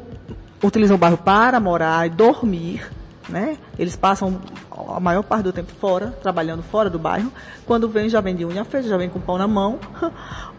utilizam 0.63 0.95
o 0.95 0.99
bairro 0.99 1.17
para 1.17 1.59
morar 1.59 2.07
e 2.07 2.09
dormir, 2.09 2.81
né? 3.29 3.57
Eles 3.77 3.95
passam 3.95 4.39
a 4.95 4.99
maior 4.99 5.23
parte 5.23 5.43
do 5.43 5.53
tempo 5.53 5.71
fora, 5.79 6.07
trabalhando 6.21 6.63
fora 6.63 6.89
do 6.89 6.99
bairro. 6.99 7.31
Quando 7.65 7.89
vem, 7.89 8.09
já 8.09 8.21
vem 8.21 8.35
de 8.35 8.45
unha 8.45 8.63
feita, 8.63 8.87
já 8.87 8.97
vem 8.97 9.09
com 9.09 9.19
pão 9.19 9.37
na 9.37 9.47
mão. 9.47 9.79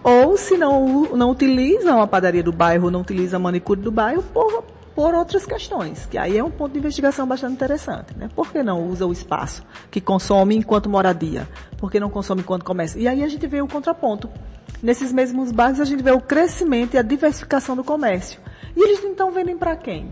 Ou 0.03 0.37
se 0.37 0.57
não, 0.57 1.05
não 1.17 1.31
utilizam 1.31 2.01
a 2.01 2.07
padaria 2.07 2.43
do 2.43 2.53
bairro, 2.53 2.91
não 2.91 3.01
utilizam 3.01 3.39
a 3.39 3.43
manicure 3.43 3.81
do 3.81 3.91
bairro 3.91 4.23
por, 4.23 4.65
por 4.95 5.15
outras 5.15 5.47
questões. 5.47 6.07
Que 6.07 6.19
aí 6.19 6.37
é 6.37 6.45
um 6.45 6.51
ponto 6.51 6.73
de 6.73 6.79
investigação 6.79 7.27
bastante 7.27 7.55
interessante. 7.55 8.17
Né? 8.17 8.29
Por 8.35 8.51
que 8.51 8.63
não 8.63 8.87
usa 8.87 9.07
o 9.07 9.13
espaço 9.13 9.65
que 9.91 10.01
consome 10.01 10.57
enquanto 10.57 10.89
moradia? 10.89 11.49
Por 11.77 11.91
que 11.91 12.01
não 12.01 12.11
consome 12.11 12.43
enquanto 12.43 12.65
comércio? 12.65 13.01
E 13.01 13.09
aí 13.09 13.23
a 13.23 13.29
gente 13.29 13.47
vê 13.47 13.63
o 13.63 13.69
contraponto. 13.69 14.29
Nesses 14.83 15.13
mesmos 15.13 15.51
bairros 15.51 15.81
a 15.81 15.85
gente 15.85 16.03
vê 16.03 16.13
o 16.13 16.21
crescimento 16.21 16.95
e 16.95 16.99
a 16.99 17.03
diversificação 17.03 17.75
do 17.75 17.83
comércio. 17.83 18.41
E 18.77 18.81
eles 18.81 19.03
então 19.03 19.33
vendem 19.33 19.57
para 19.57 19.75
quem? 19.75 20.11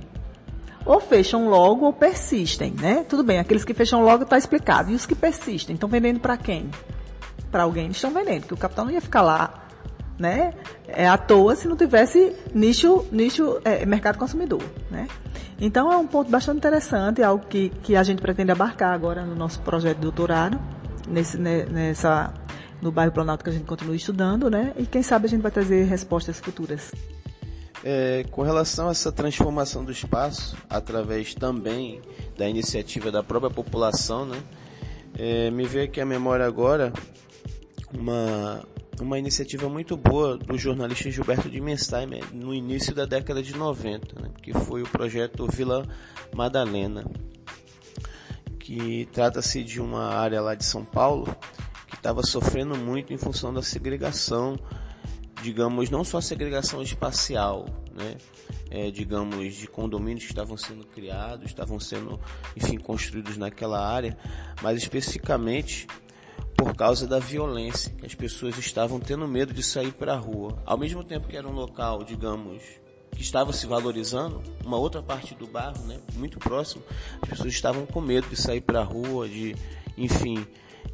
Ou 0.87 1.01
fecham 1.01 1.49
logo 1.49 1.85
ou 1.85 1.93
persistem, 1.93 2.73
né? 2.81 3.05
Tudo 3.09 3.25
bem, 3.25 3.39
aqueles 3.39 3.65
que 3.65 3.75
fecham 3.75 4.03
logo 4.03 4.23
está 4.23 4.39
explicado. 4.39 4.91
E 4.91 4.95
os 4.95 5.05
que 5.05 5.15
persistem, 5.15 5.75
estão 5.75 5.89
vendendo 5.89 6.21
para 6.21 6.37
quem? 6.37 6.71
Para 7.51 7.65
alguém 7.65 7.91
estão 7.91 8.13
vendendo, 8.13 8.43
porque 8.43 8.55
o 8.55 8.57
capital 8.57 8.85
não 8.85 8.93
ia 8.93 9.01
ficar 9.01 9.23
lá, 9.23 9.67
né? 10.17 10.55
É 10.87 11.07
à 11.09 11.19
toa 11.19 11.57
se 11.57 11.67
não 11.67 11.77
tivesse 11.77 12.35
nicho, 12.55 13.05
nicho 13.11 13.61
é, 13.65 13.85
mercado 13.85 14.17
consumidor, 14.17 14.63
né? 14.91 15.09
Então 15.61 15.93
é 15.93 15.97
um 15.97 16.07
ponto 16.07 16.31
bastante 16.31 16.59
interessante, 16.59 17.23
algo 17.23 17.45
que, 17.47 17.71
que 17.83 17.97
a 17.97 18.03
gente 18.03 18.23
pretende 18.23 18.53
abarcar 18.53 18.93
agora 18.93 19.25
no 19.25 19.35
nosso 19.35 19.61
projeto 19.61 19.97
de 19.97 20.03
doutorado, 20.03 20.61
nesse, 21.09 21.39
nessa, 21.39 22.33
no 22.81 22.93
bairro 22.93 23.11
Planalto 23.11 23.43
que 23.43 23.51
a 23.51 23.53
gente 23.53 23.65
continua 23.65 23.97
estudando, 23.97 24.49
né? 24.49 24.73
E 24.77 24.87
quem 24.87 25.03
sabe 25.03 25.27
a 25.27 25.29
gente 25.29 25.41
vai 25.41 25.51
trazer 25.51 25.85
respostas 25.85 26.39
futuras. 26.39 26.93
É, 27.85 28.25
com 28.31 28.43
relação 28.43 28.89
a 28.89 28.91
essa 28.91 29.13
transformação 29.13 29.85
do 29.85 29.93
espaço, 29.93 30.57
através 30.69 31.35
também 31.35 32.01
da 32.37 32.49
iniciativa 32.49 33.11
da 33.13 33.23
própria 33.23 33.51
população, 33.51 34.25
né, 34.25 34.43
é, 35.19 35.51
me 35.51 35.67
veio 35.67 35.85
aqui 35.85 36.01
a 36.01 36.07
memória 36.07 36.47
agora 36.47 36.93
uma, 37.93 38.63
uma 39.01 39.19
iniciativa 39.19 39.69
muito 39.69 39.97
boa 39.97 40.37
do 40.37 40.57
jornalista 40.59 41.11
Gilberto 41.11 41.49
de 41.49 41.61
Menstein 41.61 42.09
no 42.33 42.55
início 42.55 42.95
da 42.95 43.05
década 43.05 43.43
de 43.43 43.55
90, 43.57 44.21
né, 44.21 44.31
que 44.43 44.53
foi 44.53 44.83
o 44.83 44.89
projeto 44.89 45.47
Vila 45.47 45.87
Madalena, 46.35 47.05
que 48.59 49.07
trata-se 49.13 49.63
de 49.63 49.81
uma 49.81 50.15
área 50.15 50.41
lá 50.41 50.55
de 50.55 50.65
São 50.65 50.85
Paulo 50.85 51.37
que 51.87 51.95
estava 51.95 52.23
sofrendo 52.23 52.77
muito 52.77 53.13
em 53.13 53.17
função 53.17 53.55
da 53.55 53.63
segregação 53.63 54.59
digamos, 55.47 55.91
não 55.91 56.03
só 56.03 56.19
a 56.19 56.23
segregação 56.23 56.83
espacial, 56.83 57.67
né? 57.95 58.17
É, 58.69 58.91
digamos, 58.91 59.55
de 59.55 59.69
condomínios 59.69 60.25
que 60.25 60.33
estavam 60.33 60.57
sendo 60.57 60.85
criados, 60.85 61.47
estavam 61.47 61.79
sendo, 61.79 62.21
enfim, 62.57 62.77
construídos 62.79 63.37
naquela 63.37 63.81
área, 63.81 64.19
mas 64.61 64.77
especificamente 64.79 65.87
por 66.57 66.75
causa 66.75 67.07
da 67.07 67.21
violência, 67.21 67.95
as 68.05 68.13
pessoas 68.13 68.59
estavam 68.59 68.99
tendo 68.99 69.29
medo 69.29 69.55
de 69.55 69.63
sair 69.63 69.93
para 69.93 70.15
a 70.15 70.17
rua. 70.17 70.61
Ao 70.67 70.77
mesmo 70.77 71.05
tempo 71.05 71.29
que 71.29 71.37
era 71.37 71.47
um 71.47 71.53
local, 71.53 72.03
digamos, 72.03 72.61
que 73.13 73.23
estava 73.23 73.53
se 73.53 73.69
valorizando, 73.69 74.43
uma 74.65 74.79
outra 74.79 75.01
parte 75.01 75.33
do 75.37 75.47
bairro, 75.47 75.85
né, 75.85 76.01
muito 76.15 76.41
próximo, 76.41 76.83
as 77.23 77.29
pessoas 77.29 77.53
estavam 77.53 77.87
com 77.87 78.01
medo 78.01 78.29
de 78.29 78.37
sair 78.37 78.61
para 78.61 78.81
a 78.81 78.85
rua, 78.85 79.29
de, 79.29 79.55
enfim, 79.97 80.45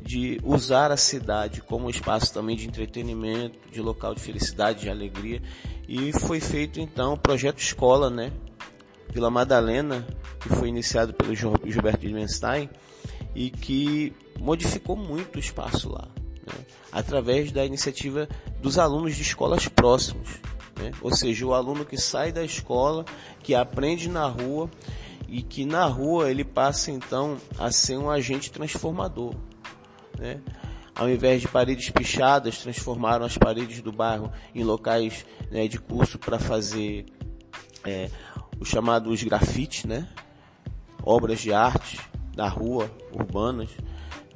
de 0.03 0.40
usar 0.42 0.90
a 0.90 0.96
cidade 0.96 1.61
como 1.62 1.88
espaço 1.88 2.32
também 2.32 2.57
de 2.57 2.66
entretenimento, 2.66 3.59
de 3.70 3.80
local 3.80 4.14
de 4.14 4.20
felicidade, 4.20 4.80
de 4.80 4.90
alegria. 4.90 5.40
E 5.88 6.12
foi 6.12 6.40
feito 6.40 6.80
então 6.80 7.14
o 7.14 7.18
projeto 7.18 7.59
escola, 7.59 8.11
né? 8.11 8.32
Vila 9.11 9.30
Madalena, 9.30 10.07
que 10.40 10.48
foi 10.48 10.68
iniciado 10.68 11.12
pelo 11.12 11.34
Gilberto 11.34 12.00
Dimenstein 12.00 12.68
e 13.34 13.50
que 13.50 14.12
modificou 14.40 14.96
muito 14.96 15.36
o 15.36 15.38
espaço 15.38 15.90
lá, 15.90 16.09
né? 16.46 16.64
através 16.90 17.53
da 17.53 17.64
iniciativa 17.64 18.28
dos 18.61 18.78
alunos 18.78 19.14
de 19.14 19.22
escolas 19.22 19.68
próximas. 19.68 20.28
Né? 20.78 20.92
Ou 21.03 21.14
seja, 21.14 21.46
o 21.46 21.53
aluno 21.53 21.84
que 21.84 21.98
sai 21.98 22.32
da 22.32 22.42
escola, 22.42 23.05
que 23.42 23.55
aprende 23.55 24.09
na 24.09 24.26
rua 24.26 24.70
e 25.28 25.42
que 25.42 25.64
na 25.64 25.84
rua 25.84 26.30
ele 26.30 26.44
passa 26.44 26.90
então 26.90 27.36
a 27.59 27.70
ser 27.70 27.98
um 27.98 28.11
agente 28.11 28.50
transformador. 28.50 29.34
Né? 30.23 30.41
Ao 30.95 31.11
invés 31.11 31.41
de 31.41 31.49
paredes 31.49 31.91
pichadas, 31.91 32.59
transformaram 32.59 33.25
as 33.25 33.37
paredes 33.37 33.83
do 33.83 33.91
bairro 33.91 34.31
em 34.55 34.62
locais 34.62 35.27
né, 35.51 35.66
de 35.66 35.79
curso 35.79 36.18
para 36.18 36.39
fazer 36.39 37.07
é, 37.85 38.09
os 38.61 38.68
chamados 38.68 39.23
grafites, 39.25 39.85
né? 39.85 40.09
obras 41.03 41.41
de 41.41 41.53
arte 41.53 41.99
da 42.35 42.49
rua, 42.49 42.91
urbanas, 43.12 43.70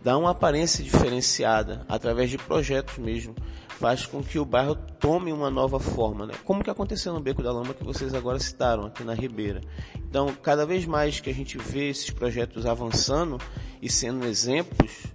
dá 0.03 0.19
uma 0.19 0.31
aparência 0.31 0.83
diferenciada 0.83 1.85
através 1.89 2.31
de 2.31 2.37
projetos 2.37 2.99
mesmo, 2.99 3.35
faz 3.69 4.05
com 4.05 4.23
que 4.23 4.39
o 4.39 4.45
bairro 4.45 4.75
tome 4.99 5.33
uma 5.33 5.51
nova 5.51 5.79
forma, 5.79 6.27
né? 6.27 6.35
Como 6.45 6.65
que 6.65 6.71
aconteceu 6.71 7.13
no 7.13 7.21
Beco 7.21 7.43
da 7.43 7.53
Lama 7.53 7.75
que 7.75 7.85
vocês 7.85 8.15
agora 8.15 8.39
citaram 8.39 8.87
aqui 8.87 9.05
na 9.05 9.15
Ribeira. 9.15 9.61
Então, 9.97 10.35
cada 10.43 10.65
vez 10.65 10.87
mais 10.87 11.21
que 11.21 11.31
a 11.31 11.35
gente 11.35 11.59
vê 11.59 11.91
esses 11.91 12.11
projetos 12.11 12.67
avançando 12.67 13.39
e 13.81 13.91
sendo 13.91 14.27
exemplos, 14.27 15.06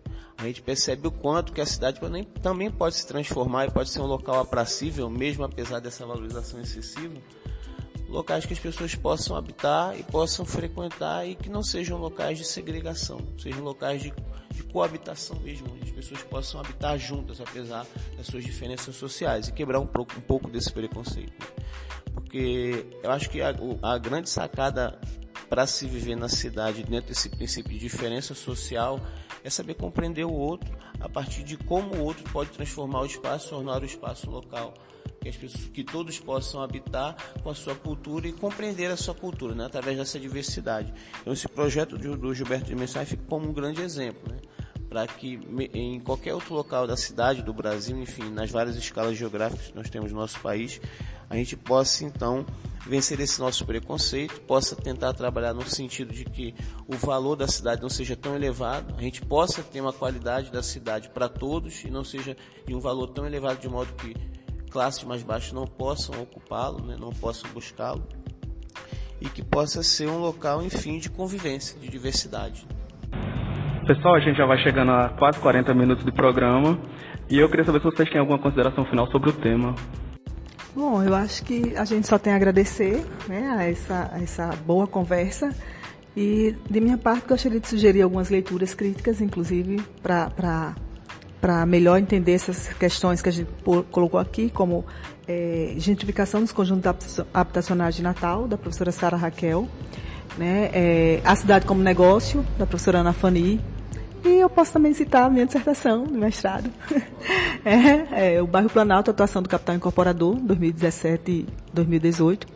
a 0.41 0.47
gente 0.47 0.61
percebe 0.61 1.07
o 1.07 1.11
quanto 1.11 1.53
que 1.53 1.61
a 1.61 1.65
cidade 1.65 1.99
também 2.41 2.71
pode 2.71 2.95
se 2.95 3.07
transformar 3.07 3.67
e 3.67 3.71
pode 3.71 3.89
ser 3.89 4.01
um 4.01 4.05
local 4.05 4.39
apracível, 4.39 5.09
mesmo 5.09 5.43
apesar 5.43 5.79
dessa 5.79 6.05
valorização 6.05 6.59
excessiva, 6.59 7.13
locais 8.07 8.45
que 8.45 8.53
as 8.53 8.59
pessoas 8.59 8.95
possam 8.95 9.35
habitar 9.35 9.97
e 9.97 10.03
possam 10.03 10.43
frequentar 10.43 11.27
e 11.27 11.35
que 11.35 11.49
não 11.49 11.63
sejam 11.63 11.97
locais 11.97 12.37
de 12.37 12.43
segregação, 12.43 13.19
sejam 13.37 13.63
locais 13.63 14.01
de, 14.01 14.13
de 14.51 14.63
coabitação 14.63 15.39
mesmo, 15.39 15.67
onde 15.71 15.83
as 15.83 15.91
pessoas 15.91 16.23
possam 16.23 16.59
habitar 16.59 16.97
juntas, 16.97 17.39
apesar 17.39 17.85
das 18.17 18.25
suas 18.25 18.43
diferenças 18.43 18.95
sociais, 18.95 19.47
e 19.47 19.53
quebrar 19.53 19.79
um 19.79 19.87
pouco, 19.87 20.17
um 20.17 20.21
pouco 20.21 20.49
desse 20.49 20.71
preconceito. 20.71 21.33
Porque 22.13 22.85
eu 23.01 23.11
acho 23.11 23.29
que 23.29 23.41
a, 23.41 23.53
a 23.81 23.97
grande 23.97 24.29
sacada 24.29 24.99
para 25.47 25.67
se 25.67 25.85
viver 25.85 26.15
na 26.15 26.29
cidade 26.29 26.83
dentro 26.83 27.09
desse 27.09 27.29
princípio 27.29 27.71
de 27.73 27.79
diferença 27.79 28.33
social 28.33 29.01
é 29.43 29.49
saber 29.49 29.75
compreender 29.75 30.25
o 30.25 30.33
outro 30.33 30.75
a 30.99 31.09
partir 31.09 31.43
de 31.43 31.57
como 31.57 31.95
o 31.95 32.03
outro 32.03 32.23
pode 32.31 32.51
transformar 32.51 33.01
o 33.01 33.05
espaço, 33.05 33.49
tornar 33.49 33.81
o 33.81 33.85
espaço 33.85 34.29
local 34.29 34.73
que, 35.21 35.29
as 35.29 35.35
pessoas, 35.35 35.65
que 35.65 35.83
todos 35.83 36.19
possam 36.19 36.61
habitar 36.61 37.15
com 37.43 37.49
a 37.49 37.55
sua 37.55 37.75
cultura 37.75 38.27
e 38.27 38.33
compreender 38.33 38.89
a 38.89 38.97
sua 38.97 39.13
cultura, 39.13 39.53
né, 39.53 39.65
através 39.65 39.97
dessa 39.97 40.19
diversidade. 40.19 40.91
Então 41.21 41.31
esse 41.31 41.47
projeto 41.47 41.97
do, 41.97 42.33
Gilberto 42.33 42.65
de 42.65 42.75
Mensagem 42.75 43.05
fica 43.05 43.23
como 43.27 43.47
um 43.47 43.53
grande 43.53 43.81
exemplo, 43.81 44.31
né, 44.31 44.39
para 44.89 45.07
que 45.07 45.39
em 45.73 45.99
qualquer 45.99 46.33
outro 46.33 46.53
local 46.53 46.87
da 46.87 46.97
cidade, 46.97 47.41
do 47.43 47.53
Brasil, 47.53 47.97
enfim, 48.01 48.29
nas 48.31 48.49
várias 48.49 48.75
escalas 48.75 49.15
geográficas 49.15 49.67
que 49.67 49.75
nós 49.75 49.89
temos 49.89 50.11
no 50.11 50.19
nosso 50.19 50.39
país, 50.41 50.81
a 51.29 51.35
gente 51.35 51.55
possa 51.55 52.03
então 52.03 52.45
vencer 52.85 53.19
esse 53.19 53.39
nosso 53.39 53.65
preconceito, 53.65 54.41
possa 54.41 54.75
tentar 54.75 55.13
trabalhar 55.13 55.53
no 55.53 55.63
sentido 55.63 56.13
de 56.13 56.25
que 56.25 56.53
o 56.87 56.95
valor 56.95 57.35
da 57.35 57.47
cidade 57.47 57.81
não 57.81 57.89
seja 57.89 58.15
tão 58.15 58.35
elevado, 58.35 58.95
a 58.97 59.01
gente 59.01 59.21
possa 59.21 59.61
ter 59.63 59.81
uma 59.81 59.93
qualidade 59.93 60.51
da 60.51 60.63
cidade 60.63 61.09
para 61.09 61.29
todos 61.29 61.83
e 61.83 61.89
não 61.89 62.03
seja 62.03 62.35
de 62.65 62.73
um 62.73 62.79
valor 62.79 63.07
tão 63.07 63.25
elevado 63.25 63.59
de 63.59 63.69
modo 63.69 63.93
que 63.93 64.15
classes 64.69 65.03
mais 65.03 65.21
baixas 65.21 65.51
não 65.51 65.65
possam 65.65 66.21
ocupá-lo, 66.21 66.83
né, 66.85 66.95
não 66.99 67.11
possam 67.11 67.49
buscá-lo, 67.51 68.03
e 69.19 69.29
que 69.29 69.43
possa 69.43 69.83
ser 69.83 70.07
um 70.07 70.17
local, 70.17 70.63
enfim, 70.63 70.97
de 70.97 71.09
convivência, 71.09 71.79
de 71.79 71.87
diversidade. 71.87 72.65
Pessoal, 73.85 74.15
a 74.15 74.19
gente 74.19 74.37
já 74.37 74.45
vai 74.45 74.57
chegando 74.63 74.91
a 74.91 75.09
quase 75.09 75.39
40 75.39 75.73
minutos 75.73 76.05
de 76.05 76.11
programa 76.11 76.79
e 77.29 77.37
eu 77.37 77.49
queria 77.49 77.65
saber 77.65 77.79
se 77.79 77.85
vocês 77.85 78.09
têm 78.09 78.19
alguma 78.19 78.39
consideração 78.39 78.85
final 78.85 79.09
sobre 79.11 79.29
o 79.29 79.33
tema. 79.33 79.75
Bom, 80.73 81.03
eu 81.03 81.13
acho 81.13 81.43
que 81.43 81.75
a 81.75 81.83
gente 81.83 82.07
só 82.07 82.17
tem 82.17 82.31
a 82.31 82.37
agradecer 82.37 83.05
né, 83.27 83.55
a, 83.57 83.63
essa, 83.69 84.09
a 84.13 84.21
essa 84.21 84.47
boa 84.65 84.87
conversa. 84.87 85.53
E, 86.15 86.55
de 86.69 86.79
minha 86.79 86.97
parte, 86.97 87.27
gostaria 87.27 87.59
de 87.59 87.67
sugerir 87.67 88.01
algumas 88.01 88.29
leituras 88.29 88.73
críticas, 88.73 89.19
inclusive, 89.19 89.81
para 90.01 90.75
melhor 91.65 91.99
entender 91.99 92.33
essas 92.33 92.69
questões 92.73 93.21
que 93.21 93.27
a 93.27 93.31
gente 93.31 93.49
colocou 93.91 94.19
aqui, 94.19 94.49
como 94.49 94.85
é, 95.27 95.73
gentrificação 95.77 96.41
dos 96.41 96.53
conjuntos 96.53 97.19
habitacionais 97.33 97.95
de 97.95 98.01
Natal, 98.01 98.47
da 98.47 98.57
professora 98.57 98.93
Sara 98.93 99.17
Raquel, 99.17 99.67
né, 100.37 100.69
é, 100.73 101.21
A 101.25 101.35
Cidade 101.35 101.65
como 101.65 101.81
Negócio, 101.81 102.45
da 102.57 102.65
professora 102.65 102.99
Ana 102.99 103.13
Fani, 103.13 103.59
e 104.23 104.39
eu 104.39 104.49
posso 104.49 104.73
também 104.73 104.93
citar 104.93 105.25
a 105.25 105.29
minha 105.29 105.45
dissertação 105.45 106.03
de 106.03 106.13
mestrado. 106.13 106.71
é, 107.65 108.35
é, 108.35 108.41
o 108.41 108.47
Bairro 108.47 108.69
Planalto, 108.69 109.11
Atuação 109.11 109.41
do 109.41 109.49
Capital 109.49 109.75
Incorporador, 109.75 110.37
2017-2018. 110.37 112.47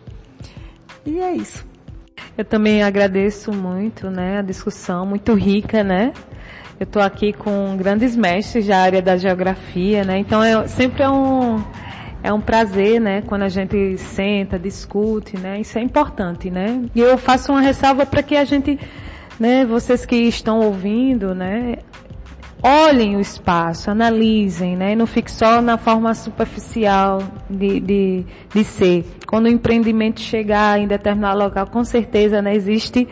E 1.05 1.20
é 1.20 1.34
isso. 1.34 1.66
Eu 2.38 2.43
também 2.43 2.84
agradeço 2.84 3.53
muito 3.53 4.09
né, 4.09 4.39
a 4.39 4.41
discussão, 4.41 5.05
muito 5.05 5.34
rica, 5.34 5.84
né? 5.84 6.11
Eu 6.78 6.84
estou 6.84 7.01
aqui 7.01 7.32
com 7.32 7.78
grandes 7.78 8.16
mestres 8.16 8.68
da 8.68 8.78
área 8.78 9.01
da 9.01 9.16
geografia, 9.16 10.03
né? 10.03 10.18
Então 10.18 10.43
é, 10.43 10.68
sempre 10.68 11.03
é 11.03 11.09
um, 11.09 11.63
é 12.22 12.34
um 12.34 12.41
prazer, 12.41 12.99
né? 12.99 13.22
Quando 13.22 13.43
a 13.43 13.49
gente 13.49 13.97
senta, 13.97 14.59
discute, 14.59 15.38
né? 15.38 15.61
Isso 15.61 15.78
é 15.78 15.82
importante, 15.82 16.51
né? 16.51 16.84
E 16.93 16.99
eu 16.99 17.18
faço 17.18 17.53
uma 17.53 17.61
ressalva 17.61 18.05
para 18.05 18.22
que 18.22 18.36
a 18.36 18.43
gente, 18.43 18.78
né? 19.39 19.65
Vocês 19.65 20.05
que 20.05 20.15
estão 20.15 20.59
ouvindo, 20.59 21.33
né? 21.33 21.77
Olhem 22.61 23.15
o 23.15 23.19
espaço, 23.19 23.91
analisem, 23.91 24.75
né? 24.75 24.95
Não 24.95 25.05
fique 25.05 25.31
só 25.31 25.61
na 25.61 25.77
forma 25.77 26.13
superficial 26.13 27.21
de, 27.49 27.79
de, 27.79 28.25
de 28.53 28.63
ser. 28.63 29.05
Quando 29.27 29.45
o 29.45 29.49
empreendimento 29.49 30.19
chegar 30.19 30.79
em 30.79 30.88
determinado 30.88 31.38
local, 31.38 31.67
com 31.67 31.83
certeza, 31.83 32.41
né? 32.41 32.55
Existe 32.55 33.07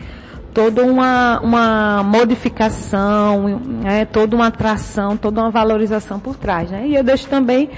toda 0.54 0.84
uma, 0.84 1.40
uma 1.40 2.02
modificação, 2.04 3.60
né, 3.82 4.04
toda 4.04 4.36
uma 4.36 4.46
atração, 4.46 5.16
toda 5.16 5.40
uma 5.40 5.50
valorização 5.50 6.20
por 6.20 6.36
trás. 6.36 6.70
Né? 6.70 6.86
E 6.86 6.94
eu 6.94 7.02
deixo 7.02 7.26
também 7.26 7.68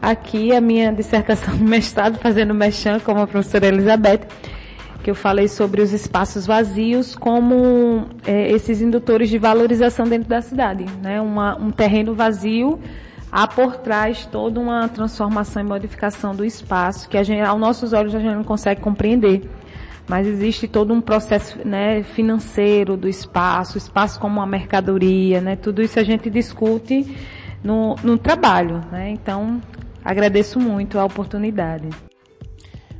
aqui 0.00 0.54
a 0.54 0.60
minha 0.60 0.92
dissertação 0.92 1.56
de 1.56 1.64
mestrado, 1.64 2.18
fazendo 2.18 2.52
mexão 2.54 3.00
como 3.00 3.20
a 3.22 3.26
professora 3.26 3.66
Elizabeth, 3.66 4.20
que 5.06 5.10
eu 5.12 5.14
falei 5.14 5.46
sobre 5.46 5.80
os 5.80 5.92
espaços 5.92 6.48
vazios 6.48 7.14
como 7.14 8.08
é, 8.26 8.50
esses 8.50 8.82
indutores 8.82 9.28
de 9.28 9.38
valorização 9.38 10.04
dentro 10.04 10.28
da 10.28 10.42
cidade. 10.42 10.84
Né? 11.00 11.20
Uma, 11.20 11.56
um 11.56 11.70
terreno 11.70 12.12
vazio 12.12 12.80
há 13.30 13.46
por 13.46 13.76
trás 13.76 14.26
toda 14.26 14.58
uma 14.58 14.88
transformação 14.88 15.62
e 15.62 15.64
modificação 15.64 16.34
do 16.34 16.44
espaço 16.44 17.08
que 17.08 17.16
a 17.16 17.22
gente, 17.22 17.40
aos 17.40 17.60
nossos 17.60 17.92
olhos 17.92 18.16
a 18.16 18.18
gente 18.18 18.34
não 18.34 18.42
consegue 18.42 18.80
compreender 18.80 19.48
mas 20.08 20.26
existe 20.26 20.66
todo 20.66 20.92
um 20.92 21.00
processo 21.00 21.56
né, 21.64 22.02
financeiro 22.02 22.96
do 22.96 23.08
espaço, 23.08 23.78
espaço 23.78 24.18
como 24.18 24.40
uma 24.40 24.46
mercadoria, 24.46 25.40
né, 25.40 25.54
tudo 25.54 25.82
isso 25.82 26.00
a 26.00 26.04
gente 26.04 26.28
discute 26.28 27.16
no, 27.62 27.94
no 28.02 28.18
trabalho. 28.18 28.80
Né, 28.90 29.10
então, 29.10 29.60
agradeço 30.04 30.60
muito 30.60 30.98
a 30.98 31.04
oportunidade. 31.04 31.88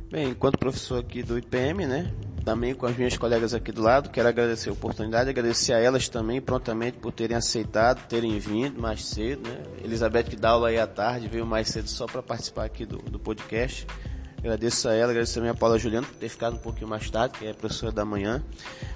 Bem, 0.09 0.29
enquanto 0.29 0.57
professor 0.57 0.99
aqui 0.99 1.21
do 1.21 1.37
IPM, 1.37 1.85
né, 1.85 2.13
também 2.45 2.73
com 2.73 2.85
as 2.85 2.95
minhas 2.95 3.17
colegas 3.17 3.53
aqui 3.53 3.73
do 3.73 3.81
lado, 3.81 4.09
quero 4.09 4.29
agradecer 4.29 4.69
a 4.69 4.71
oportunidade, 4.71 5.29
agradecer 5.29 5.73
a 5.73 5.79
elas 5.79 6.07
também 6.07 6.39
prontamente 6.39 6.97
por 6.97 7.11
terem 7.11 7.35
aceitado, 7.35 8.07
terem 8.07 8.39
vindo 8.39 8.81
mais 8.81 9.03
cedo, 9.03 9.49
né? 9.49 9.61
Elizabeth 9.83 10.23
que 10.23 10.37
dá 10.37 10.51
aula 10.51 10.69
aí 10.69 10.79
à 10.79 10.87
tarde, 10.87 11.27
veio 11.27 11.45
mais 11.45 11.67
cedo 11.67 11.89
só 11.89 12.05
para 12.05 12.23
participar 12.23 12.63
aqui 12.63 12.85
do, 12.85 12.99
do 12.99 13.19
podcast. 13.19 13.85
Agradeço 14.37 14.87
a 14.87 14.93
ela, 14.93 15.11
agradeço 15.11 15.33
também 15.33 15.49
a 15.49 15.53
Paula 15.53 15.77
Juliano 15.77 16.07
por 16.07 16.15
ter 16.15 16.29
ficado 16.29 16.55
um 16.55 16.59
pouquinho 16.59 16.87
mais 16.87 17.09
tarde, 17.09 17.37
que 17.37 17.45
é 17.45 17.51
professora 17.51 17.91
da 17.91 18.05
manhã. 18.05 18.41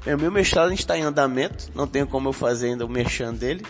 O 0.06 0.18
meu 0.18 0.32
mestrado 0.32 0.72
está 0.72 0.98
em 0.98 1.02
andamento, 1.02 1.70
não 1.76 1.86
tenho 1.86 2.08
como 2.08 2.30
eu 2.30 2.34
fazer 2.34 2.68
ainda 2.68 2.86
o 2.86 2.90
merchan 2.90 3.34
dele, 3.34 3.66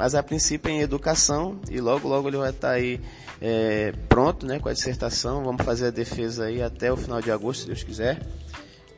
mas 0.00 0.14
a 0.14 0.22
princípio 0.22 0.70
é 0.70 0.76
em 0.76 0.80
educação 0.80 1.60
e 1.70 1.78
logo 1.78 2.08
logo 2.08 2.26
ele 2.26 2.38
vai 2.38 2.48
estar 2.48 2.70
aí 2.70 2.98
é, 3.38 3.92
pronto 4.08 4.46
né, 4.46 4.58
com 4.58 4.70
a 4.70 4.72
dissertação. 4.72 5.44
Vamos 5.44 5.62
fazer 5.62 5.88
a 5.88 5.90
defesa 5.90 6.46
aí 6.46 6.62
até 6.62 6.90
o 6.90 6.96
final 6.96 7.20
de 7.20 7.30
agosto, 7.30 7.60
se 7.60 7.66
Deus 7.66 7.82
quiser. 7.82 8.26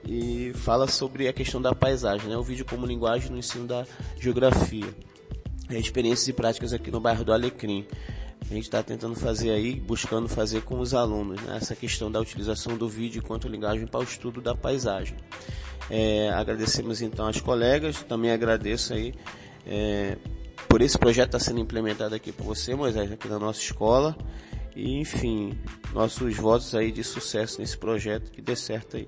E 0.07 0.53
fala 0.55 0.87
sobre 0.87 1.27
a 1.27 1.33
questão 1.33 1.61
da 1.61 1.75
paisagem, 1.75 2.29
né, 2.29 2.37
o 2.37 2.43
vídeo 2.45 2.65
como 2.65 2.87
linguagem 2.87 3.33
no 3.33 3.37
ensino 3.37 3.67
da 3.67 3.85
geografia. 4.17 4.95
Experiências 5.71 6.29
e 6.29 6.33
práticas 6.33 6.73
aqui 6.73 6.89
no 6.93 7.01
bairro 7.01 7.25
do 7.25 7.33
Alecrim 7.33 7.85
a 8.49 8.55
gente 8.55 8.63
está 8.63 8.81
tentando 8.81 9.17
fazer 9.17 9.51
aí, 9.51 9.75
buscando 9.81 10.29
fazer 10.29 10.63
com 10.63 10.79
os 10.79 10.95
alunos, 10.95 11.41
né? 11.43 11.57
essa 11.57 11.75
questão 11.75 12.13
da 12.13 12.21
utilização 12.21 12.77
do 12.77 12.89
vídeo 12.89 13.21
enquanto 13.25 13.49
linguagem 13.49 13.89
para 13.89 14.01
o 14.01 14.05
estudo 14.05 14.41
da 14.41 14.55
paisagem. 14.55 15.17
É, 15.91 16.31
agradecemos 16.31 17.03
então 17.03 17.27
às 17.27 17.41
colegas, 17.41 18.05
também 18.05 18.31
agradeço 18.31 18.93
aí 18.93 19.15
é, 19.67 20.17
por 20.73 20.81
esse 20.81 20.99
projeto 20.99 21.27
estar 21.27 21.39
tá 21.39 21.45
sendo 21.45 21.61
implementado 21.61 22.15
aqui 22.15 22.33
por 22.33 22.45
você, 22.45 22.75
Moisés, 22.75 23.13
aqui 23.13 23.29
na 23.29 23.39
nossa 23.39 23.61
escola. 23.61 24.17
E 24.75 24.99
enfim, 24.99 25.53
nossos 25.93 26.35
votos 26.35 26.75
aí 26.75 26.91
de 26.91 27.05
sucesso 27.05 27.61
nesse 27.61 27.77
projeto, 27.77 28.33
que 28.33 28.41
dê 28.41 28.57
certo 28.57 28.97
aí. 28.97 29.07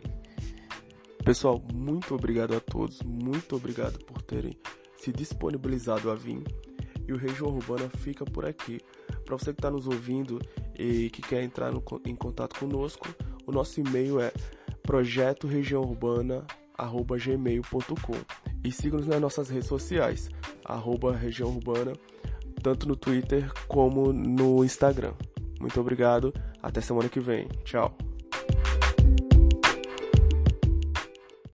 Pessoal, 1.25 1.65
muito 1.73 2.15
obrigado 2.15 2.55
a 2.55 2.61
todos, 2.61 3.01
muito 3.01 3.57
obrigado 3.57 3.99
por 4.05 4.21
terem 4.21 4.59
se 4.99 5.11
disponibilizado 5.11 6.11
a 6.11 6.15
vir. 6.15 6.43
E 7.09 7.15
o 7.15 7.17
Região 7.17 7.49
Urbana 7.49 7.89
fica 7.97 8.27
por 8.27 8.45
aqui. 8.45 8.79
Para 9.25 9.39
você 9.39 9.55
que 9.55 9.59
está 9.59 9.71
nos 9.71 9.87
ouvindo 9.87 10.39
e 10.79 11.09
que 11.09 11.23
quer 11.23 11.43
entrar 11.43 11.73
no, 11.73 11.83
em 12.05 12.15
contato 12.15 12.61
conosco, 12.61 13.09
o 13.47 13.51
nosso 13.51 13.81
e-mail 13.81 14.21
é 14.21 14.31
projetoregiãourbana@gmail.com 16.77 18.17
e 18.65 18.73
siga-nos 18.73 19.07
nas 19.07 19.21
nossas 19.21 19.49
redes 19.49 19.69
sociais, 19.69 20.31
arroba 20.65 21.15
Região 21.15 21.51
Urbana, 21.51 21.93
tanto 22.63 22.89
no 22.89 22.97
Twitter 22.97 23.53
como 23.69 24.13
no 24.13 24.65
Instagram. 24.65 25.13
Muito 25.61 25.81
obrigado, 25.81 26.33
até 26.63 26.81
semana 26.81 27.09
que 27.09 27.21
vem. 27.21 27.49
Tchau. 27.65 27.97